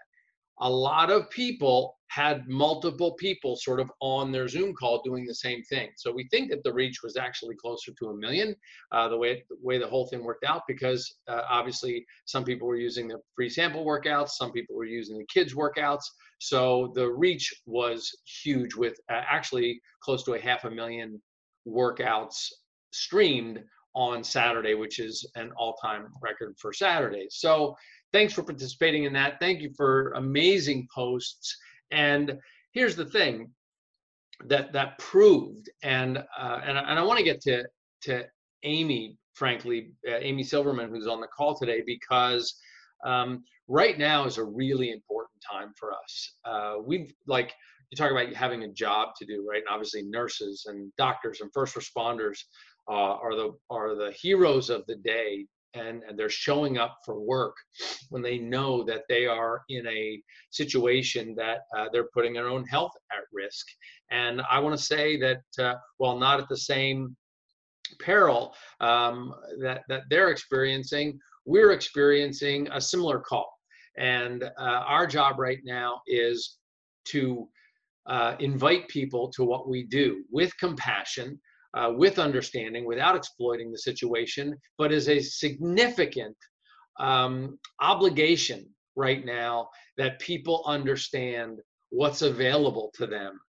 A 0.59 0.69
lot 0.69 1.09
of 1.09 1.29
people 1.29 1.97
had 2.11 2.45
multiple 2.45 3.13
people 3.13 3.55
sort 3.55 3.79
of 3.79 3.89
on 4.01 4.33
their 4.33 4.45
Zoom 4.45 4.73
call 4.73 5.01
doing 5.01 5.25
the 5.25 5.33
same 5.33 5.63
thing. 5.63 5.89
So 5.95 6.11
we 6.11 6.27
think 6.27 6.51
that 6.51 6.61
the 6.61 6.73
reach 6.73 6.97
was 7.01 7.15
actually 7.15 7.55
closer 7.55 7.93
to 7.97 8.09
a 8.09 8.17
million, 8.17 8.53
uh, 8.91 9.07
the 9.07 9.17
way 9.17 9.45
the 9.49 9.55
way 9.61 9.77
the 9.77 9.87
whole 9.87 10.07
thing 10.07 10.21
worked 10.21 10.43
out, 10.43 10.63
because 10.67 11.01
uh, 11.29 11.43
obviously 11.49 12.05
some 12.25 12.43
people 12.43 12.67
were 12.67 12.75
using 12.75 13.07
the 13.07 13.17
free 13.33 13.49
sample 13.49 13.85
workouts, 13.85 14.31
some 14.31 14.51
people 14.51 14.75
were 14.75 14.83
using 14.83 15.17
the 15.17 15.25
kids 15.33 15.53
workouts. 15.53 16.03
So 16.39 16.91
the 16.95 17.07
reach 17.07 17.53
was 17.65 18.11
huge, 18.43 18.75
with 18.75 18.99
uh, 19.09 19.21
actually 19.29 19.79
close 20.03 20.23
to 20.25 20.33
a 20.33 20.39
half 20.39 20.65
a 20.65 20.69
million 20.69 21.21
workouts 21.65 22.49
streamed 22.91 23.63
on 23.95 24.21
Saturday, 24.21 24.73
which 24.73 24.99
is 24.99 25.25
an 25.35 25.51
all-time 25.55 26.07
record 26.21 26.55
for 26.59 26.73
Saturdays. 26.73 27.35
So 27.39 27.75
thanks 28.11 28.33
for 28.33 28.43
participating 28.43 29.05
in 29.05 29.13
that. 29.13 29.39
Thank 29.39 29.61
you 29.61 29.71
for 29.77 30.11
amazing 30.11 30.87
posts 30.93 31.55
and 31.91 32.39
here's 32.73 32.95
the 32.95 33.05
thing 33.05 33.51
that 34.45 34.73
that 34.73 34.97
proved, 34.97 35.69
and 35.83 36.17
uh, 36.17 36.59
and, 36.63 36.77
and 36.77 36.99
I 36.99 37.03
want 37.03 37.19
to 37.19 37.25
get 37.25 37.41
to 37.41 37.63
to 38.03 38.25
Amy, 38.63 39.17
frankly, 39.33 39.91
uh, 40.07 40.15
Amy 40.15 40.43
Silverman, 40.43 40.89
who's 40.89 41.07
on 41.07 41.21
the 41.21 41.27
call 41.27 41.57
today, 41.57 41.83
because 41.85 42.55
um, 43.05 43.43
right 43.67 43.97
now 43.97 44.25
is 44.25 44.37
a 44.37 44.43
really 44.43 44.91
important 44.91 45.41
time 45.49 45.73
for 45.77 45.93
us. 45.93 46.35
Uh, 46.45 46.75
we've 46.83 47.13
like 47.27 47.53
you 47.89 47.97
talk 47.97 48.11
about 48.11 48.33
having 48.33 48.63
a 48.63 48.69
job 48.69 49.09
to 49.19 49.25
do, 49.25 49.45
right? 49.47 49.59
And 49.59 49.69
obviously, 49.69 50.03
nurses 50.03 50.65
and 50.67 50.91
doctors 50.97 51.41
and 51.41 51.51
first 51.53 51.75
responders 51.75 52.39
uh, 52.89 52.93
are 52.93 53.35
the 53.35 53.51
are 53.69 53.95
the 53.95 54.11
heroes 54.11 54.69
of 54.69 54.85
the 54.87 54.95
day 54.95 55.45
and, 55.73 56.03
and 56.07 56.17
they're 56.17 56.29
showing 56.29 56.77
up 56.77 56.97
for 57.05 57.19
work 57.19 57.55
when 58.09 58.21
they 58.21 58.37
know 58.37 58.83
that 58.83 59.03
they 59.07 59.25
are 59.25 59.61
in 59.69 59.87
a 59.87 60.21
situation 60.49 61.33
that 61.35 61.59
uh, 61.77 61.87
they're 61.91 62.09
putting 62.13 62.33
their 62.33 62.47
own 62.47 62.65
health 62.65 62.91
at 63.11 63.23
risk. 63.31 63.65
And 64.09 64.41
I 64.49 64.59
want 64.59 64.77
to 64.77 64.83
say 64.83 65.17
that 65.19 65.41
uh, 65.59 65.75
while 65.97 66.17
not 66.17 66.39
at 66.39 66.49
the 66.49 66.57
same 66.57 67.15
peril 67.99 68.53
um, 68.79 69.33
that, 69.61 69.83
that 69.89 70.03
they're 70.09 70.29
experiencing, 70.29 71.19
we're 71.45 71.71
experiencing 71.71 72.67
a 72.71 72.81
similar 72.81 73.19
call. 73.19 73.51
And 73.97 74.43
uh, 74.43 74.49
our 74.57 75.05
job 75.07 75.39
right 75.39 75.59
now 75.63 76.01
is 76.07 76.57
to 77.05 77.47
uh, 78.05 78.35
invite 78.39 78.87
people 78.87 79.29
to 79.31 79.43
what 79.43 79.69
we 79.69 79.83
do 79.83 80.23
with 80.31 80.55
compassion 80.57 81.39
uh, 81.73 81.91
with 81.95 82.19
understanding 82.19 82.85
without 82.85 83.15
exploiting 83.15 83.71
the 83.71 83.77
situation, 83.77 84.55
but 84.77 84.91
is 84.91 85.09
a 85.09 85.19
significant 85.19 86.35
um, 86.99 87.57
obligation 87.79 88.65
right 88.95 89.25
now 89.25 89.69
that 89.97 90.19
people 90.19 90.63
understand 90.67 91.59
what's 91.89 92.21
available 92.21 92.91
to 92.95 93.07
them. 93.07 93.39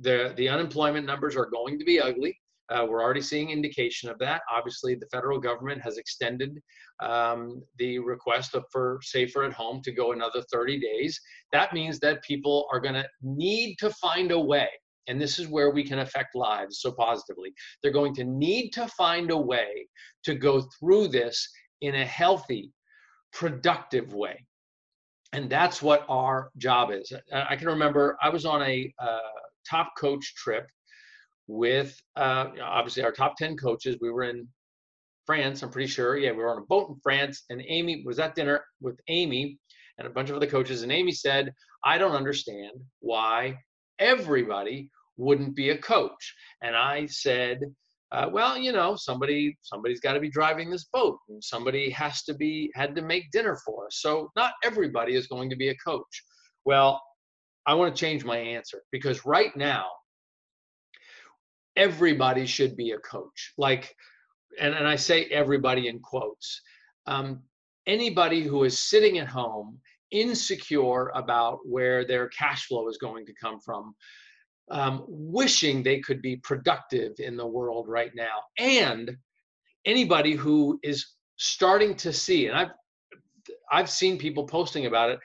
The, 0.00 0.34
the 0.36 0.48
unemployment 0.48 1.06
numbers 1.06 1.36
are 1.36 1.46
going 1.46 1.78
to 1.78 1.84
be 1.84 2.00
ugly. 2.00 2.38
Uh, 2.70 2.86
we're 2.88 3.02
already 3.02 3.20
seeing 3.20 3.50
indication 3.50 4.08
of 4.08 4.18
that. 4.20 4.42
Obviously, 4.50 4.94
the 4.94 5.08
federal 5.10 5.40
government 5.40 5.82
has 5.82 5.98
extended 5.98 6.56
um, 7.00 7.62
the 7.78 7.98
request 7.98 8.54
for 8.70 9.00
safer 9.02 9.42
at 9.42 9.52
home 9.52 9.82
to 9.82 9.90
go 9.90 10.12
another 10.12 10.42
30 10.52 10.78
days. 10.78 11.20
That 11.52 11.72
means 11.72 11.98
that 12.00 12.22
people 12.22 12.68
are 12.72 12.78
going 12.78 12.94
to 12.94 13.06
need 13.22 13.76
to 13.80 13.90
find 13.90 14.30
a 14.30 14.38
way 14.38 14.68
and 15.08 15.20
this 15.20 15.38
is 15.38 15.48
where 15.48 15.70
we 15.70 15.84
can 15.84 16.00
affect 16.00 16.34
lives 16.34 16.80
so 16.80 16.92
positively. 16.92 17.52
They're 17.82 17.92
going 17.92 18.14
to 18.14 18.24
need 18.24 18.70
to 18.70 18.86
find 18.88 19.30
a 19.30 19.36
way 19.36 19.86
to 20.24 20.34
go 20.34 20.66
through 20.78 21.08
this 21.08 21.48
in 21.80 21.94
a 21.94 22.04
healthy, 22.04 22.72
productive 23.32 24.12
way. 24.12 24.46
And 25.32 25.48
that's 25.48 25.80
what 25.80 26.04
our 26.08 26.50
job 26.58 26.90
is. 26.90 27.12
I 27.32 27.56
can 27.56 27.68
remember 27.68 28.16
I 28.22 28.30
was 28.30 28.44
on 28.44 28.62
a 28.62 28.92
uh, 28.98 29.18
top 29.68 29.92
coach 29.96 30.34
trip 30.34 30.66
with 31.46 31.96
uh, 32.16 32.46
obviously 32.62 33.02
our 33.04 33.12
top 33.12 33.36
10 33.36 33.56
coaches. 33.56 33.96
We 34.00 34.10
were 34.10 34.24
in 34.24 34.48
France, 35.26 35.62
I'm 35.62 35.70
pretty 35.70 35.88
sure. 35.88 36.16
Yeah, 36.16 36.32
we 36.32 36.38
were 36.38 36.50
on 36.50 36.58
a 36.58 36.66
boat 36.66 36.88
in 36.88 36.96
France, 37.02 37.44
and 37.50 37.62
Amy 37.66 38.02
was 38.04 38.18
at 38.18 38.34
dinner 38.34 38.64
with 38.80 38.98
Amy 39.08 39.58
and 39.98 40.06
a 40.06 40.10
bunch 40.10 40.30
of 40.30 40.36
other 40.36 40.46
coaches. 40.46 40.82
And 40.82 40.90
Amy 40.90 41.12
said, 41.12 41.52
I 41.84 41.98
don't 41.98 42.16
understand 42.16 42.72
why 43.00 43.58
everybody 44.00 44.90
wouldn't 45.16 45.54
be 45.54 45.70
a 45.70 45.78
coach. 45.78 46.34
And 46.62 46.74
I 46.74 47.06
said, 47.06 47.60
uh, 48.12 48.28
well, 48.32 48.58
you 48.58 48.72
know, 48.72 48.96
somebody 48.96 49.56
somebody's 49.62 50.00
got 50.00 50.14
to 50.14 50.20
be 50.20 50.30
driving 50.30 50.68
this 50.68 50.86
boat, 50.92 51.18
and 51.28 51.42
somebody 51.42 51.90
has 51.90 52.24
to 52.24 52.34
be 52.34 52.72
had 52.74 52.96
to 52.96 53.02
make 53.02 53.30
dinner 53.30 53.56
for 53.64 53.86
us. 53.86 53.98
So 54.00 54.30
not 54.34 54.54
everybody 54.64 55.14
is 55.14 55.28
going 55.28 55.50
to 55.50 55.56
be 55.56 55.68
a 55.68 55.76
coach. 55.76 56.24
Well, 56.64 57.00
I 57.66 57.74
want 57.74 57.94
to 57.94 58.00
change 58.00 58.24
my 58.24 58.38
answer 58.38 58.82
because 58.90 59.24
right 59.24 59.54
now, 59.56 59.86
everybody 61.76 62.46
should 62.46 62.76
be 62.76 62.90
a 62.90 62.98
coach. 62.98 63.52
Like, 63.56 63.94
and, 64.58 64.74
and 64.74 64.88
I 64.88 64.96
say 64.96 65.26
everybody 65.26 65.86
in 65.86 66.00
quotes. 66.00 66.60
Um, 67.06 67.42
anybody 67.86 68.42
who 68.42 68.64
is 68.64 68.80
sitting 68.80 69.18
at 69.18 69.28
home 69.28 69.78
insecure 70.10 71.08
about 71.14 71.58
where 71.64 72.04
their 72.04 72.28
cash 72.28 72.66
flow 72.66 72.88
is 72.88 72.98
going 72.98 73.26
to 73.26 73.34
come 73.40 73.60
from 73.60 73.94
um, 74.70 75.04
wishing 75.08 75.82
they 75.82 76.00
could 76.00 76.22
be 76.22 76.36
productive 76.36 77.12
in 77.18 77.36
the 77.36 77.46
world 77.46 77.88
right 77.88 78.12
now. 78.14 78.38
And 78.58 79.16
anybody 79.84 80.34
who 80.34 80.78
is 80.82 81.14
starting 81.36 81.94
to 81.96 82.12
see, 82.12 82.46
and 82.46 82.56
I've 82.56 82.70
I've 83.72 83.90
seen 83.90 84.18
people 84.18 84.46
posting 84.46 84.86
about 84.86 85.10
it, 85.10 85.18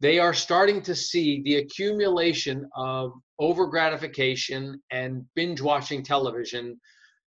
they 0.00 0.18
are 0.18 0.34
starting 0.34 0.82
to 0.82 0.94
see 0.94 1.42
the 1.42 1.56
accumulation 1.56 2.68
of 2.76 3.12
over 3.38 3.66
gratification 3.66 4.80
and 4.90 5.24
binge 5.34 5.60
watching 5.60 6.02
television 6.02 6.78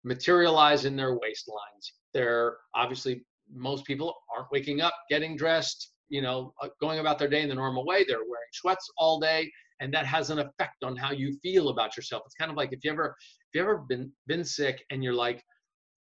materialize 0.04 0.84
in 0.84 0.96
their 0.96 1.14
waistlines. 1.14 1.92
They're 2.12 2.56
obviously 2.74 3.24
most 3.54 3.84
people 3.84 4.14
aren't 4.34 4.50
waking 4.50 4.80
up, 4.80 4.94
getting 5.08 5.36
dressed, 5.36 5.91
you 6.12 6.20
know, 6.20 6.52
uh, 6.62 6.68
going 6.78 6.98
about 6.98 7.18
their 7.18 7.28
day 7.28 7.40
in 7.40 7.48
the 7.48 7.54
normal 7.54 7.86
way. 7.86 8.04
They're 8.06 8.18
wearing 8.18 8.52
sweats 8.52 8.88
all 8.98 9.18
day 9.18 9.50
and 9.80 9.92
that 9.94 10.04
has 10.04 10.28
an 10.28 10.38
effect 10.38 10.84
on 10.84 10.94
how 10.94 11.10
you 11.10 11.36
feel 11.42 11.70
about 11.70 11.96
yourself. 11.96 12.22
It's 12.26 12.34
kind 12.34 12.50
of 12.50 12.56
like 12.56 12.72
if 12.72 12.84
you 12.84 12.92
ever 12.92 13.16
if 13.18 13.54
you 13.54 13.62
ever 13.62 13.78
been 13.88 14.12
been 14.26 14.44
sick 14.44 14.84
and 14.90 15.02
you're 15.02 15.14
like 15.14 15.42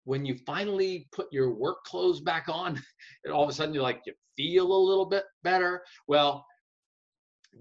when 0.06 0.26
you 0.26 0.36
finally 0.48 1.08
put 1.14 1.32
your 1.32 1.54
work 1.54 1.84
clothes 1.84 2.22
back 2.22 2.50
on 2.50 2.82
and 3.24 3.34
all 3.34 3.44
of 3.44 3.50
a 3.50 3.54
sudden 3.54 3.74
you're 3.74 3.84
like 3.84 4.02
you 4.06 4.14
feel 4.36 4.72
a 4.72 4.86
little 4.90 5.06
bit 5.06 5.26
better. 5.44 5.84
Well 6.08 6.44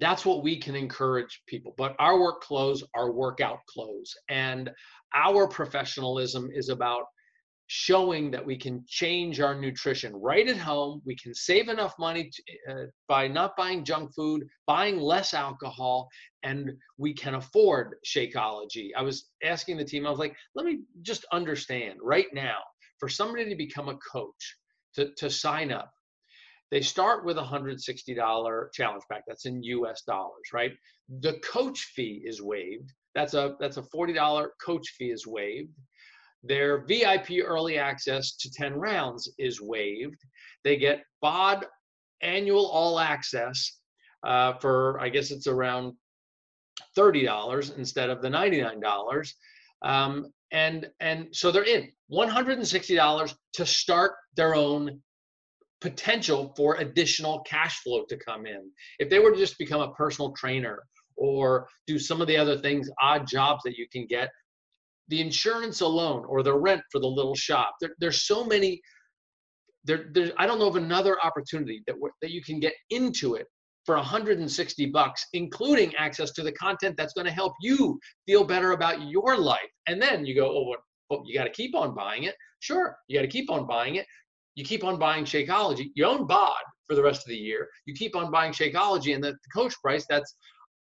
that's 0.01 0.25
what 0.25 0.43
we 0.43 0.57
can 0.59 0.75
encourage 0.75 1.43
people. 1.47 1.75
But 1.77 1.97
our 1.99 2.19
work 2.19 2.41
clothes 2.41 2.83
are 2.95 3.13
workout 3.13 3.61
clothes 3.67 4.15
and 4.31 4.71
our 5.15 5.47
professionalism 5.49 6.51
is 6.55 6.71
about 6.71 7.05
showing 7.69 8.31
that 8.31 8.45
we 8.45 8.57
can 8.57 8.83
change 8.89 9.41
our 9.41 9.55
nutrition 9.55 10.17
right 10.17 10.49
at 10.49 10.57
home. 10.57 11.03
We 11.05 11.15
can 11.17 11.35
save 11.35 11.69
enough 11.69 11.95
money 11.99 12.31
to, 12.31 12.73
uh, 12.73 12.87
by 13.09 13.29
not 13.29 13.57
buying 13.57 13.85
junk 13.85 14.15
food, 14.15 14.47
buying 14.67 14.99
less 14.99 15.35
alcohol, 15.35 16.09
and 16.43 16.73
we 16.97 17.13
can 17.15 17.35
afford 17.35 17.97
Shakeology. 18.07 18.89
I 18.97 19.03
was 19.03 19.31
asking 19.45 19.77
the 19.77 19.85
team, 19.85 20.07
I 20.07 20.11
was 20.11 20.19
like, 20.19 20.35
let 20.55 20.65
me 20.65 20.81
just 21.03 21.27
understand 21.31 21.99
right 22.03 22.29
now 22.33 22.59
for 22.99 23.09
somebody 23.09 23.49
to 23.49 23.55
become 23.55 23.89
a 23.89 23.99
coach, 23.99 24.57
to, 24.95 25.13
to 25.17 25.31
sign 25.31 25.71
up, 25.71 25.93
they 26.71 26.81
start 26.81 27.25
with 27.25 27.39
a 27.39 27.43
$160 27.43 28.73
challenge 28.73 29.05
pack. 29.11 29.25
That's 29.27 29.47
in 29.47 29.63
US 29.63 30.03
dollars, 30.03 30.43
right? 30.53 30.73
The 31.21 31.35
coach 31.41 31.81
fee 31.95 32.23
is 32.25 32.43
waived. 32.43 32.93
That's 33.15 33.35
a 33.35 33.57
that's 33.59 33.79
a 33.79 33.83
$40 33.83 34.49
coach 34.65 34.89
fee 34.99 35.11
is 35.11 35.27
waived. 35.27 35.73
Their 36.49 36.85
VIP 36.87 37.45
early 37.45 37.79
access 37.79 38.35
to 38.37 38.51
10 38.51 38.75
rounds 38.75 39.31
is 39.39 39.61
waived. 39.61 40.19
They 40.65 40.77
get 40.77 41.05
BOD 41.21 41.67
annual 42.23 42.67
all 42.67 42.99
access 42.99 43.79
uh, 44.27 44.55
for, 44.55 44.99
I 44.99 45.11
guess 45.11 45.31
it's 45.31 45.47
around 45.47 45.93
$30 46.97 47.77
instead 47.77 48.11
of 48.11 48.23
the 48.23 48.29
$99. 48.29 49.33
Um, 49.83 50.33
and, 50.51 50.89
and 51.01 51.29
so 51.33 51.53
they're 51.53 51.65
in 51.65 51.93
$160 52.11 53.35
to 53.53 53.67
start 53.67 54.13
their 54.35 54.55
own 54.55 55.03
potential 55.81 56.55
for 56.57 56.77
additional 56.77 57.41
cash 57.41 57.81
flow 57.83 58.05
to 58.09 58.17
come 58.17 58.47
in. 58.47 58.71
If 58.99 59.11
they 59.11 59.19
were 59.19 59.33
to 59.33 59.39
just 59.39 59.59
become 59.59 59.83
a 59.83 59.93
personal 59.93 60.33
trainer 60.33 60.83
or 61.17 61.69
do 61.87 61.99
some 61.99 62.21
of 62.21 62.27
the 62.27 62.37
other 62.37 62.59
things, 62.59 62.91
odd 63.01 63.27
jobs 63.29 63.63
that 63.65 63.77
you 63.77 63.87
can 63.93 64.07
get, 64.07 64.31
the 65.09 65.21
insurance 65.21 65.81
alone 65.81 66.25
or 66.27 66.43
the 66.43 66.55
rent 66.55 66.83
for 66.93 67.01
the 67.01 67.07
little 67.07 67.35
shop. 67.35 67.75
There, 67.81 67.95
there's 67.99 68.27
so 68.27 68.45
many. 68.45 68.81
There, 69.85 70.07
there, 70.13 70.33
I 70.37 70.47
don't 70.47 70.59
know 70.59 70.69
of 70.69 70.77
another 70.77 71.17
opportunity 71.23 71.83
that 71.87 71.97
that 72.23 72.31
you 72.31 72.43
can 72.43 72.61
get 72.61 72.75
into 72.91 73.35
it 73.35 73.47
for 73.87 73.97
160 73.97 74.87
bucks, 74.87 75.25
including 75.33 75.95
access 75.95 76.33
to 76.33 76.43
the 76.43 76.53
content 76.53 76.95
that's 76.99 77.15
going 77.15 77.25
to 77.25 77.33
help 77.33 77.55
you 77.63 77.99
feel 78.27 78.45
better 78.45 78.73
about 78.73 79.09
your 79.09 79.39
life. 79.39 79.71
And 79.87 80.01
then 80.01 80.27
you 80.27 80.35
go, 80.35 80.47
oh, 80.47 80.77
well, 81.09 81.23
you 81.25 81.33
got 81.33 81.45
to 81.45 81.51
keep 81.51 81.75
on 81.75 81.95
buying 81.95 82.25
it. 82.25 82.35
Sure, 82.61 82.95
you 83.09 83.19
got 83.19 83.23
to 83.23 83.29
keep 83.29 83.51
on 83.51 83.67
buying 83.67 83.95
it. 83.95 84.05
You 84.57 84.65
keep 84.65 84.85
on 84.85 84.99
buying 84.99 85.25
Shakeology. 85.25 85.87
You 85.95 86.05
own 86.05 86.27
BOD 86.27 86.63
for 86.87 86.97
the 86.97 87.03
rest 87.03 87.23
of 87.23 87.29
the 87.29 87.37
year. 87.37 87.67
You 87.87 87.95
keep 87.95 88.15
on 88.15 88.31
buying 88.31 88.53
Shakeology, 88.53 89.15
and 89.15 89.25
the, 89.25 89.31
the 89.31 89.51
coach 89.55 89.75
price 89.83 90.05
that's 90.07 90.37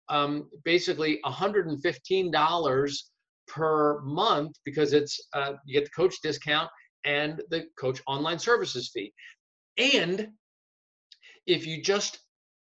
um, 0.10 0.50
basically 0.66 1.22
$115 1.26 2.98
per 3.48 4.02
month 4.02 4.56
because 4.66 4.94
it's 4.94 5.20
uh, 5.34 5.54
you 5.66 5.74
get 5.80 5.86
the 5.86 5.92
coach 5.92 6.16
discount 6.22 6.70
and 7.06 7.42
the 7.50 7.66
coach 7.80 8.02
online 8.08 8.40
services 8.40 8.90
fee. 8.94 9.14
And 9.78 10.30
if 11.46 11.66
you 11.66 11.82
just 11.82 12.20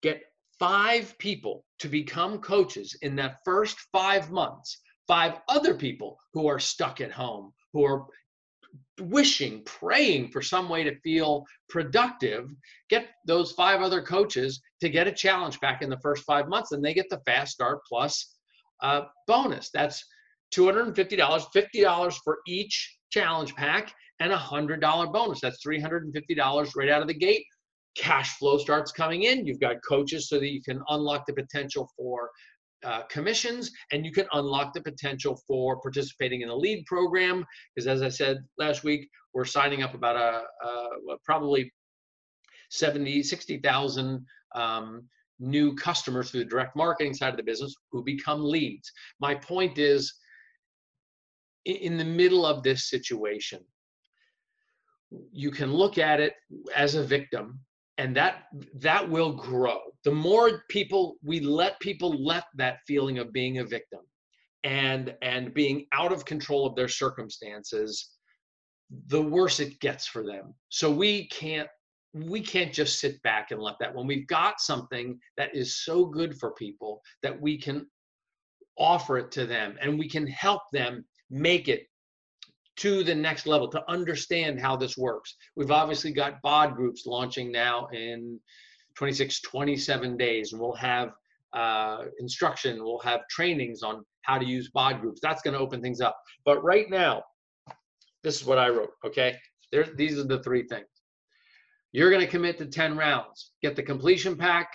get 0.02 0.22
five 0.58 1.16
people 1.18 1.64
to 1.78 1.88
become 1.88 2.38
coaches 2.38 2.96
in 3.02 3.16
that 3.16 3.38
first 3.44 3.78
five 3.92 4.30
months, 4.30 4.80
five 5.06 5.40
other 5.48 5.74
people 5.74 6.18
who 6.32 6.46
are 6.48 6.58
stuck 6.58 7.00
at 7.00 7.12
home, 7.12 7.52
who 7.72 7.84
are 7.84 8.06
wishing, 9.00 9.62
praying 9.64 10.28
for 10.30 10.42
some 10.42 10.68
way 10.68 10.84
to 10.84 10.98
feel 11.00 11.44
productive, 11.68 12.48
get 12.88 13.08
those 13.26 13.52
five 13.52 13.80
other 13.80 14.02
coaches 14.02 14.60
to 14.80 14.88
get 14.88 15.06
a 15.06 15.12
challenge 15.12 15.60
pack 15.60 15.82
in 15.82 15.90
the 15.90 16.00
first 16.00 16.24
five 16.24 16.48
months, 16.48 16.72
and 16.72 16.84
they 16.84 16.94
get 16.94 17.08
the 17.10 17.20
Fast 17.26 17.52
Start 17.52 17.80
Plus 17.88 18.36
uh, 18.82 19.02
bonus. 19.26 19.70
That's 19.70 20.04
$250, 20.54 21.18
$50 21.18 22.14
for 22.24 22.38
each 22.46 22.96
challenge 23.10 23.54
pack, 23.54 23.92
and 24.20 24.32
a 24.32 24.36
$100 24.36 25.12
bonus. 25.12 25.40
That's 25.40 25.64
$350 25.66 26.76
right 26.76 26.88
out 26.88 27.02
of 27.02 27.08
the 27.08 27.14
gate. 27.14 27.44
Cash 27.96 28.38
flow 28.38 28.58
starts 28.58 28.92
coming 28.92 29.24
in. 29.24 29.46
You've 29.46 29.60
got 29.60 29.76
coaches 29.86 30.28
so 30.28 30.38
that 30.38 30.48
you 30.48 30.62
can 30.62 30.82
unlock 30.88 31.26
the 31.26 31.32
potential 31.32 31.88
for 31.96 32.30
uh, 32.84 33.02
commissions 33.04 33.70
and 33.92 34.04
you 34.04 34.12
can 34.12 34.26
unlock 34.34 34.74
the 34.74 34.80
potential 34.80 35.40
for 35.46 35.80
participating 35.80 36.42
in 36.42 36.48
the 36.48 36.54
lead 36.54 36.84
program 36.84 37.42
because 37.74 37.86
as 37.86 38.02
i 38.02 38.10
said 38.10 38.44
last 38.58 38.84
week 38.84 39.08
we're 39.32 39.44
signing 39.44 39.82
up 39.82 39.94
about 39.94 40.16
a, 40.16 40.42
a 40.66 41.16
probably 41.24 41.72
70 42.70 43.22
60000 43.22 44.26
um, 44.54 45.08
new 45.40 45.74
customers 45.76 46.30
through 46.30 46.40
the 46.44 46.50
direct 46.50 46.76
marketing 46.76 47.14
side 47.14 47.30
of 47.30 47.38
the 47.38 47.42
business 47.42 47.74
who 47.90 48.04
become 48.04 48.44
leads 48.44 48.92
my 49.18 49.34
point 49.34 49.78
is 49.78 50.12
in 51.64 51.96
the 51.96 52.04
middle 52.04 52.44
of 52.44 52.62
this 52.62 52.88
situation 52.88 53.60
you 55.32 55.50
can 55.50 55.72
look 55.72 55.98
at 55.98 56.20
it 56.20 56.34
as 56.74 56.94
a 56.94 57.04
victim 57.04 57.60
and 57.98 58.16
that 58.16 58.44
that 58.74 59.08
will 59.08 59.32
grow. 59.32 59.78
The 60.02 60.10
more 60.10 60.62
people 60.68 61.16
we 61.22 61.40
let 61.40 61.78
people 61.80 62.24
let 62.24 62.44
that 62.56 62.78
feeling 62.86 63.18
of 63.18 63.32
being 63.32 63.58
a 63.58 63.64
victim 63.64 64.00
and 64.64 65.14
and 65.22 65.54
being 65.54 65.86
out 65.92 66.12
of 66.12 66.24
control 66.24 66.66
of 66.66 66.74
their 66.74 66.88
circumstances 66.88 68.10
the 69.06 69.20
worse 69.20 69.60
it 69.60 69.80
gets 69.80 70.06
for 70.06 70.24
them. 70.24 70.54
So 70.68 70.90
we 70.90 71.28
can't 71.28 71.68
we 72.12 72.40
can't 72.40 72.72
just 72.72 73.00
sit 73.00 73.20
back 73.22 73.50
and 73.50 73.60
let 73.60 73.74
that. 73.80 73.94
When 73.94 74.06
we've 74.06 74.26
got 74.26 74.60
something 74.60 75.18
that 75.36 75.54
is 75.54 75.84
so 75.84 76.04
good 76.04 76.38
for 76.38 76.52
people 76.52 77.00
that 77.22 77.40
we 77.40 77.58
can 77.58 77.86
offer 78.76 79.18
it 79.18 79.30
to 79.32 79.46
them 79.46 79.76
and 79.80 79.98
we 79.98 80.08
can 80.08 80.26
help 80.26 80.62
them 80.72 81.04
make 81.30 81.68
it 81.68 81.86
to 82.76 83.04
the 83.04 83.14
next 83.14 83.46
level 83.46 83.68
to 83.68 83.82
understand 83.90 84.60
how 84.60 84.76
this 84.76 84.96
works. 84.96 85.36
We've 85.56 85.70
obviously 85.70 86.12
got 86.12 86.42
BOD 86.42 86.74
groups 86.74 87.06
launching 87.06 87.52
now 87.52 87.86
in 87.92 88.40
26, 88.96 89.40
27 89.42 90.16
days, 90.16 90.52
and 90.52 90.60
we'll 90.60 90.74
have 90.74 91.12
uh, 91.52 92.04
instruction, 92.18 92.82
we'll 92.82 92.98
have 93.00 93.20
trainings 93.28 93.82
on 93.82 94.04
how 94.22 94.38
to 94.38 94.44
use 94.44 94.70
BOD 94.70 95.00
groups. 95.00 95.20
That's 95.22 95.42
going 95.42 95.54
to 95.54 95.60
open 95.60 95.80
things 95.80 96.00
up. 96.00 96.18
But 96.44 96.62
right 96.64 96.90
now, 96.90 97.22
this 98.24 98.40
is 98.40 98.46
what 98.46 98.58
I 98.58 98.70
wrote, 98.70 98.90
okay? 99.04 99.36
There, 99.70 99.84
these 99.96 100.18
are 100.18 100.24
the 100.24 100.42
three 100.42 100.66
things. 100.66 100.86
You're 101.92 102.10
going 102.10 102.22
to 102.22 102.26
commit 102.26 102.58
to 102.58 102.66
10 102.66 102.96
rounds, 102.96 103.52
get 103.62 103.76
the 103.76 103.82
completion 103.82 104.36
pack, 104.36 104.68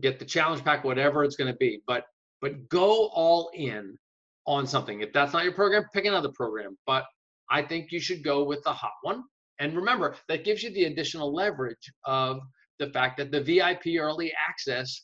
get 0.00 0.18
the 0.18 0.24
challenge 0.24 0.64
pack, 0.64 0.82
whatever 0.82 1.22
it's 1.22 1.36
going 1.36 1.52
to 1.52 1.56
be. 1.58 1.80
But 1.86 2.04
but 2.40 2.68
go 2.68 3.08
all 3.08 3.50
in 3.54 3.98
on 4.48 4.66
something. 4.66 5.02
If 5.02 5.12
that's 5.12 5.34
not 5.34 5.44
your 5.44 5.52
program, 5.52 5.84
pick 5.92 6.06
another 6.06 6.30
program. 6.34 6.76
But 6.86 7.04
I 7.50 7.62
think 7.62 7.92
you 7.92 8.00
should 8.00 8.24
go 8.24 8.44
with 8.44 8.62
the 8.64 8.72
hot 8.72 8.94
one. 9.02 9.22
And 9.60 9.76
remember, 9.76 10.16
that 10.28 10.44
gives 10.44 10.62
you 10.62 10.70
the 10.70 10.84
additional 10.84 11.32
leverage 11.34 11.92
of 12.06 12.40
the 12.78 12.88
fact 12.90 13.18
that 13.18 13.30
the 13.30 13.42
VIP 13.42 14.00
early 14.00 14.32
access 14.48 15.02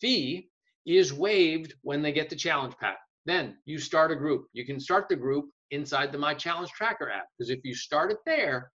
fee 0.00 0.48
is 0.86 1.12
waived 1.12 1.74
when 1.82 2.00
they 2.00 2.12
get 2.12 2.30
the 2.30 2.36
challenge 2.36 2.74
pack. 2.80 2.98
Then 3.24 3.56
you 3.64 3.78
start 3.78 4.12
a 4.12 4.16
group. 4.16 4.46
You 4.52 4.64
can 4.64 4.78
start 4.78 5.08
the 5.08 5.16
group 5.16 5.46
inside 5.72 6.12
the 6.12 6.18
My 6.18 6.34
Challenge 6.34 6.70
Tracker 6.70 7.10
app 7.10 7.24
because 7.36 7.50
if 7.50 7.58
you 7.64 7.74
start 7.74 8.12
it 8.12 8.18
there, 8.24 8.70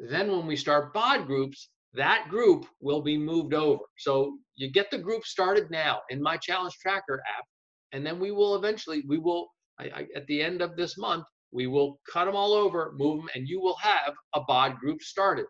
then 0.00 0.32
when 0.32 0.46
we 0.46 0.56
start 0.56 0.92
BOD 0.92 1.26
groups, 1.26 1.68
that 1.94 2.26
group 2.28 2.66
will 2.80 3.02
be 3.02 3.16
moved 3.16 3.54
over. 3.54 3.84
So 3.98 4.36
you 4.56 4.72
get 4.72 4.90
the 4.90 4.98
group 4.98 5.24
started 5.24 5.70
now 5.70 6.00
in 6.10 6.20
My 6.20 6.38
Challenge 6.38 6.74
Tracker 6.82 7.22
app, 7.38 7.44
and 7.92 8.04
then 8.04 8.18
we 8.18 8.30
will 8.30 8.56
eventually, 8.56 9.02
we 9.06 9.18
will, 9.18 9.48
I, 9.78 9.84
I, 9.84 10.06
at 10.16 10.26
the 10.26 10.42
end 10.42 10.62
of 10.62 10.76
this 10.76 10.96
month, 10.96 11.24
we 11.52 11.66
will 11.66 12.00
cut 12.10 12.24
them 12.24 12.34
all 12.34 12.54
over, 12.54 12.92
move 12.96 13.18
them, 13.18 13.28
and 13.34 13.46
you 13.46 13.60
will 13.60 13.76
have 13.76 14.14
a 14.34 14.40
bod 14.40 14.78
group 14.78 15.02
started. 15.02 15.46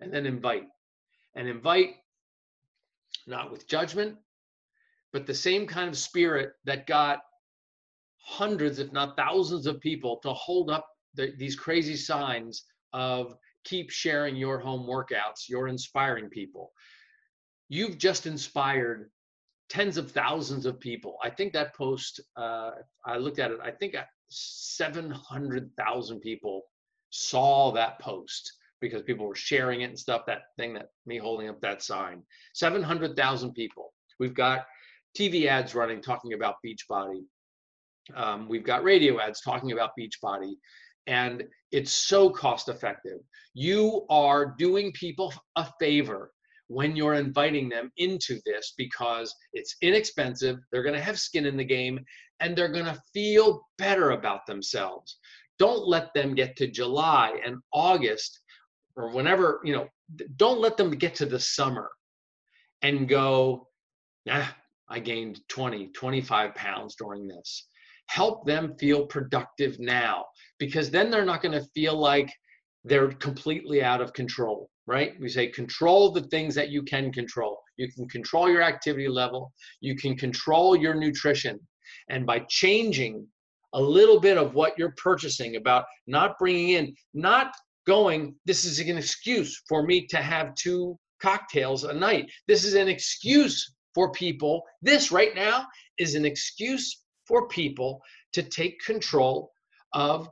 And 0.00 0.12
then 0.12 0.26
invite. 0.26 0.64
And 1.34 1.48
invite 1.48 1.94
not 3.26 3.50
with 3.50 3.66
judgment, 3.66 4.16
but 5.12 5.26
the 5.26 5.34
same 5.34 5.66
kind 5.66 5.88
of 5.88 5.96
spirit 5.96 6.50
that 6.64 6.86
got 6.86 7.20
hundreds, 8.18 8.78
if 8.78 8.92
not 8.92 9.16
thousands, 9.16 9.66
of 9.66 9.80
people 9.80 10.18
to 10.22 10.32
hold 10.32 10.70
up 10.70 10.86
the, 11.14 11.32
these 11.38 11.56
crazy 11.56 11.96
signs 11.96 12.64
of 12.92 13.34
keep 13.64 13.90
sharing 13.90 14.36
your 14.36 14.58
home 14.58 14.86
workouts. 14.86 15.48
You're 15.48 15.68
inspiring 15.68 16.28
people. 16.28 16.72
You've 17.68 17.98
just 17.98 18.26
inspired 18.26 19.10
tens 19.68 19.96
of 19.96 20.10
thousands 20.10 20.66
of 20.66 20.78
people. 20.80 21.16
I 21.22 21.30
think 21.30 21.52
that 21.52 21.74
post, 21.74 22.20
uh, 22.36 22.72
I 23.04 23.16
looked 23.16 23.38
at 23.38 23.50
it, 23.50 23.58
I 23.62 23.70
think 23.70 23.96
700,000 24.28 26.20
people 26.20 26.62
saw 27.10 27.72
that 27.72 27.98
post 28.00 28.52
because 28.80 29.02
people 29.02 29.26
were 29.26 29.34
sharing 29.34 29.80
it 29.80 29.90
and 29.90 29.98
stuff. 29.98 30.22
That 30.26 30.42
thing 30.58 30.74
that 30.74 30.90
me 31.06 31.18
holding 31.18 31.48
up 31.48 31.60
that 31.60 31.82
sign, 31.82 32.22
700,000 32.54 33.52
people. 33.54 33.92
We've 34.18 34.34
got 34.34 34.66
TV 35.18 35.46
ads 35.46 35.74
running 35.74 36.02
talking 36.02 36.34
about 36.34 36.56
Beachbody. 36.64 37.24
Um, 38.14 38.48
we've 38.48 38.64
got 38.64 38.84
radio 38.84 39.20
ads 39.20 39.40
talking 39.40 39.72
about 39.72 39.90
Beachbody. 39.98 40.54
And 41.06 41.44
it's 41.72 41.92
so 41.92 42.30
cost 42.30 42.68
effective. 42.68 43.18
You 43.54 44.06
are 44.10 44.54
doing 44.58 44.92
people 44.92 45.32
a 45.56 45.66
favor 45.78 46.32
when 46.68 46.96
you're 46.96 47.14
inviting 47.14 47.68
them 47.68 47.90
into 47.96 48.40
this 48.44 48.74
because 48.76 49.34
it's 49.52 49.76
inexpensive, 49.82 50.58
they're 50.70 50.82
going 50.82 50.94
to 50.94 51.00
have 51.00 51.18
skin 51.18 51.46
in 51.46 51.56
the 51.56 51.64
game, 51.64 52.00
and 52.40 52.56
they're 52.56 52.68
going 52.72 52.86
to 52.86 53.00
feel 53.12 53.66
better 53.78 54.10
about 54.10 54.46
themselves. 54.46 55.18
Don't 55.58 55.86
let 55.86 56.12
them 56.14 56.34
get 56.34 56.56
to 56.56 56.66
July 56.66 57.38
and 57.44 57.56
August 57.72 58.40
or 58.96 59.12
whenever, 59.12 59.60
you 59.64 59.72
know, 59.72 59.88
don't 60.36 60.60
let 60.60 60.76
them 60.76 60.90
get 60.90 61.14
to 61.16 61.26
the 61.26 61.40
summer 61.40 61.88
and 62.82 63.08
go, 63.08 63.68
nah, 64.24 64.46
I 64.88 65.00
gained 65.00 65.40
20, 65.48 65.88
25 65.88 66.54
pounds 66.54 66.96
during 66.96 67.26
this. 67.26 67.68
Help 68.08 68.46
them 68.46 68.74
feel 68.78 69.06
productive 69.06 69.78
now 69.80 70.26
because 70.58 70.90
then 70.90 71.10
they're 71.10 71.24
not 71.24 71.42
going 71.42 71.58
to 71.58 71.68
feel 71.74 71.96
like 71.96 72.32
they're 72.86 73.12
completely 73.12 73.82
out 73.82 74.00
of 74.00 74.12
control 74.12 74.70
right? 74.86 75.18
We 75.20 75.28
say 75.28 75.48
control 75.48 76.12
the 76.12 76.22
things 76.22 76.54
that 76.54 76.70
you 76.70 76.82
can 76.82 77.12
control. 77.12 77.60
You 77.76 77.90
can 77.90 78.08
control 78.08 78.48
your 78.48 78.62
activity 78.62 79.08
level, 79.08 79.52
you 79.80 79.96
can 79.96 80.16
control 80.16 80.76
your 80.76 80.94
nutrition. 80.94 81.58
And 82.08 82.24
by 82.24 82.40
changing 82.48 83.26
a 83.74 83.80
little 83.80 84.20
bit 84.20 84.38
of 84.38 84.54
what 84.54 84.78
you're 84.78 84.94
purchasing 84.96 85.56
about 85.56 85.84
not 86.06 86.38
bringing 86.38 86.70
in, 86.70 86.94
not 87.14 87.52
going, 87.86 88.34
this 88.46 88.64
is 88.64 88.78
an 88.80 88.96
excuse 88.96 89.62
for 89.68 89.82
me 89.82 90.06
to 90.06 90.18
have 90.18 90.54
two 90.54 90.96
cocktails 91.20 91.84
a 91.84 91.92
night. 91.92 92.30
This 92.46 92.64
is 92.64 92.74
an 92.74 92.88
excuse 92.88 93.74
for 93.94 94.12
people. 94.12 94.62
This 94.82 95.10
right 95.10 95.34
now 95.34 95.66
is 95.98 96.14
an 96.14 96.24
excuse 96.24 97.02
for 97.26 97.48
people 97.48 98.00
to 98.32 98.42
take 98.42 98.78
control 98.80 99.52
of 99.92 100.28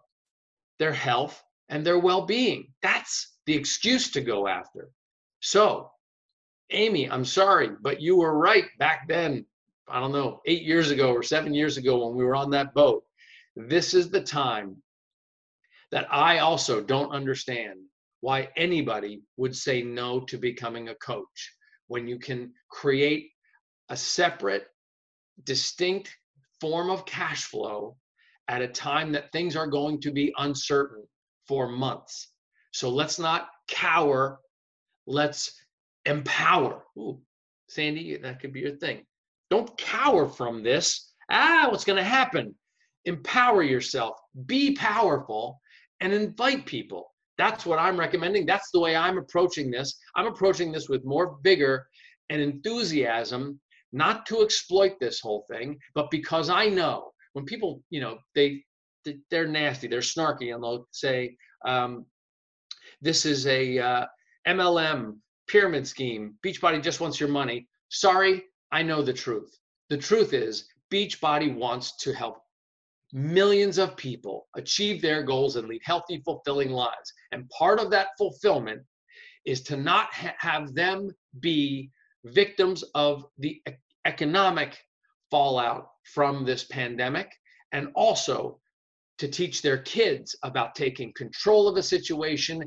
their 0.78 0.92
health 0.92 1.42
and 1.68 1.84
their 1.84 1.98
well 1.98 2.26
being. 2.26 2.72
That's 2.82 3.34
the 3.46 3.54
excuse 3.54 4.10
to 4.12 4.20
go 4.20 4.46
after. 4.46 4.90
So, 5.40 5.90
Amy, 6.70 7.10
I'm 7.10 7.24
sorry, 7.24 7.70
but 7.80 8.00
you 8.00 8.16
were 8.16 8.38
right 8.38 8.66
back 8.78 9.06
then. 9.08 9.46
I 9.86 10.00
don't 10.00 10.12
know, 10.12 10.40
eight 10.46 10.62
years 10.62 10.90
ago 10.90 11.12
or 11.12 11.22
seven 11.22 11.52
years 11.52 11.76
ago 11.76 12.06
when 12.06 12.16
we 12.16 12.24
were 12.24 12.36
on 12.36 12.50
that 12.50 12.72
boat. 12.72 13.04
This 13.54 13.92
is 13.92 14.10
the 14.10 14.22
time 14.22 14.76
that 15.90 16.06
I 16.10 16.38
also 16.38 16.80
don't 16.80 17.12
understand 17.12 17.80
why 18.20 18.48
anybody 18.56 19.22
would 19.36 19.54
say 19.54 19.82
no 19.82 20.20
to 20.20 20.38
becoming 20.38 20.88
a 20.88 20.94
coach 20.94 21.54
when 21.88 22.08
you 22.08 22.18
can 22.18 22.52
create 22.70 23.30
a 23.90 23.96
separate, 23.96 24.66
distinct 25.44 26.16
form 26.60 26.88
of 26.88 27.04
cash 27.04 27.44
flow 27.44 27.96
at 28.48 28.62
a 28.62 28.68
time 28.68 29.12
that 29.12 29.30
things 29.32 29.56
are 29.56 29.66
going 29.66 30.00
to 30.00 30.10
be 30.10 30.32
uncertain 30.38 31.04
for 31.46 31.68
months. 31.68 32.28
So 32.72 32.88
let's 32.88 33.18
not 33.18 33.48
cower. 33.68 34.40
Let's 35.06 35.52
empower. 36.06 36.82
Ooh, 36.98 37.20
Sandy, 37.68 38.16
that 38.16 38.40
could 38.40 38.52
be 38.52 38.60
your 38.60 38.76
thing. 38.76 39.04
Don't 39.50 39.76
cower 39.78 40.28
from 40.28 40.62
this. 40.62 41.12
Ah, 41.30 41.68
what's 41.70 41.84
going 41.84 41.98
to 41.98 42.04
happen? 42.04 42.54
Empower 43.04 43.62
yourself, 43.62 44.18
be 44.46 44.74
powerful, 44.74 45.60
and 46.00 46.12
invite 46.12 46.66
people. 46.66 47.10
That's 47.36 47.66
what 47.66 47.78
I'm 47.78 47.98
recommending. 47.98 48.46
That's 48.46 48.70
the 48.70 48.80
way 48.80 48.96
I'm 48.96 49.18
approaching 49.18 49.70
this. 49.70 49.98
I'm 50.16 50.26
approaching 50.26 50.72
this 50.72 50.88
with 50.88 51.04
more 51.04 51.38
vigor 51.42 51.86
and 52.30 52.40
enthusiasm, 52.40 53.60
not 53.92 54.26
to 54.26 54.42
exploit 54.42 54.92
this 55.00 55.20
whole 55.20 55.44
thing, 55.50 55.78
but 55.94 56.10
because 56.10 56.48
I 56.48 56.68
know 56.68 57.10
when 57.32 57.44
people, 57.44 57.82
you 57.90 58.00
know, 58.00 58.18
they 58.34 58.64
they're 59.30 59.46
nasty, 59.46 59.88
they're 59.88 60.00
snarky, 60.00 60.54
and 60.54 60.62
they'll 60.62 60.86
say, 60.90 61.36
um, 61.64 62.06
"This 63.00 63.26
is 63.26 63.46
a 63.46 63.78
uh, 63.78 64.06
MLM 64.46 65.18
pyramid 65.48 65.86
scheme. 65.86 66.34
Beachbody 66.44 66.82
just 66.82 67.00
wants 67.00 67.20
your 67.20 67.28
money." 67.28 67.68
Sorry, 67.90 68.44
I 68.72 68.82
know 68.82 69.02
the 69.02 69.12
truth. 69.12 69.56
The 69.90 69.98
truth 69.98 70.32
is, 70.32 70.66
Beachbody 70.90 71.54
wants 71.54 71.96
to 71.98 72.12
help 72.12 72.38
millions 73.12 73.78
of 73.78 73.96
people 73.96 74.48
achieve 74.56 75.00
their 75.00 75.22
goals 75.22 75.56
and 75.56 75.68
lead 75.68 75.80
healthy, 75.84 76.20
fulfilling 76.24 76.70
lives. 76.70 77.12
And 77.32 77.48
part 77.50 77.78
of 77.78 77.90
that 77.90 78.08
fulfillment 78.18 78.82
is 79.44 79.62
to 79.62 79.76
not 79.76 80.12
ha- 80.12 80.34
have 80.38 80.74
them 80.74 81.10
be 81.40 81.90
victims 82.24 82.82
of 82.94 83.24
the 83.38 83.60
e- 83.68 83.72
economic 84.04 84.78
fallout 85.30 85.88
from 86.12 86.44
this 86.44 86.64
pandemic 86.64 87.30
and 87.72 87.88
also 87.94 88.60
to 89.18 89.28
teach 89.28 89.62
their 89.62 89.78
kids 89.78 90.36
about 90.42 90.74
taking 90.74 91.12
control 91.14 91.68
of 91.68 91.76
a 91.76 91.82
situation 91.82 92.62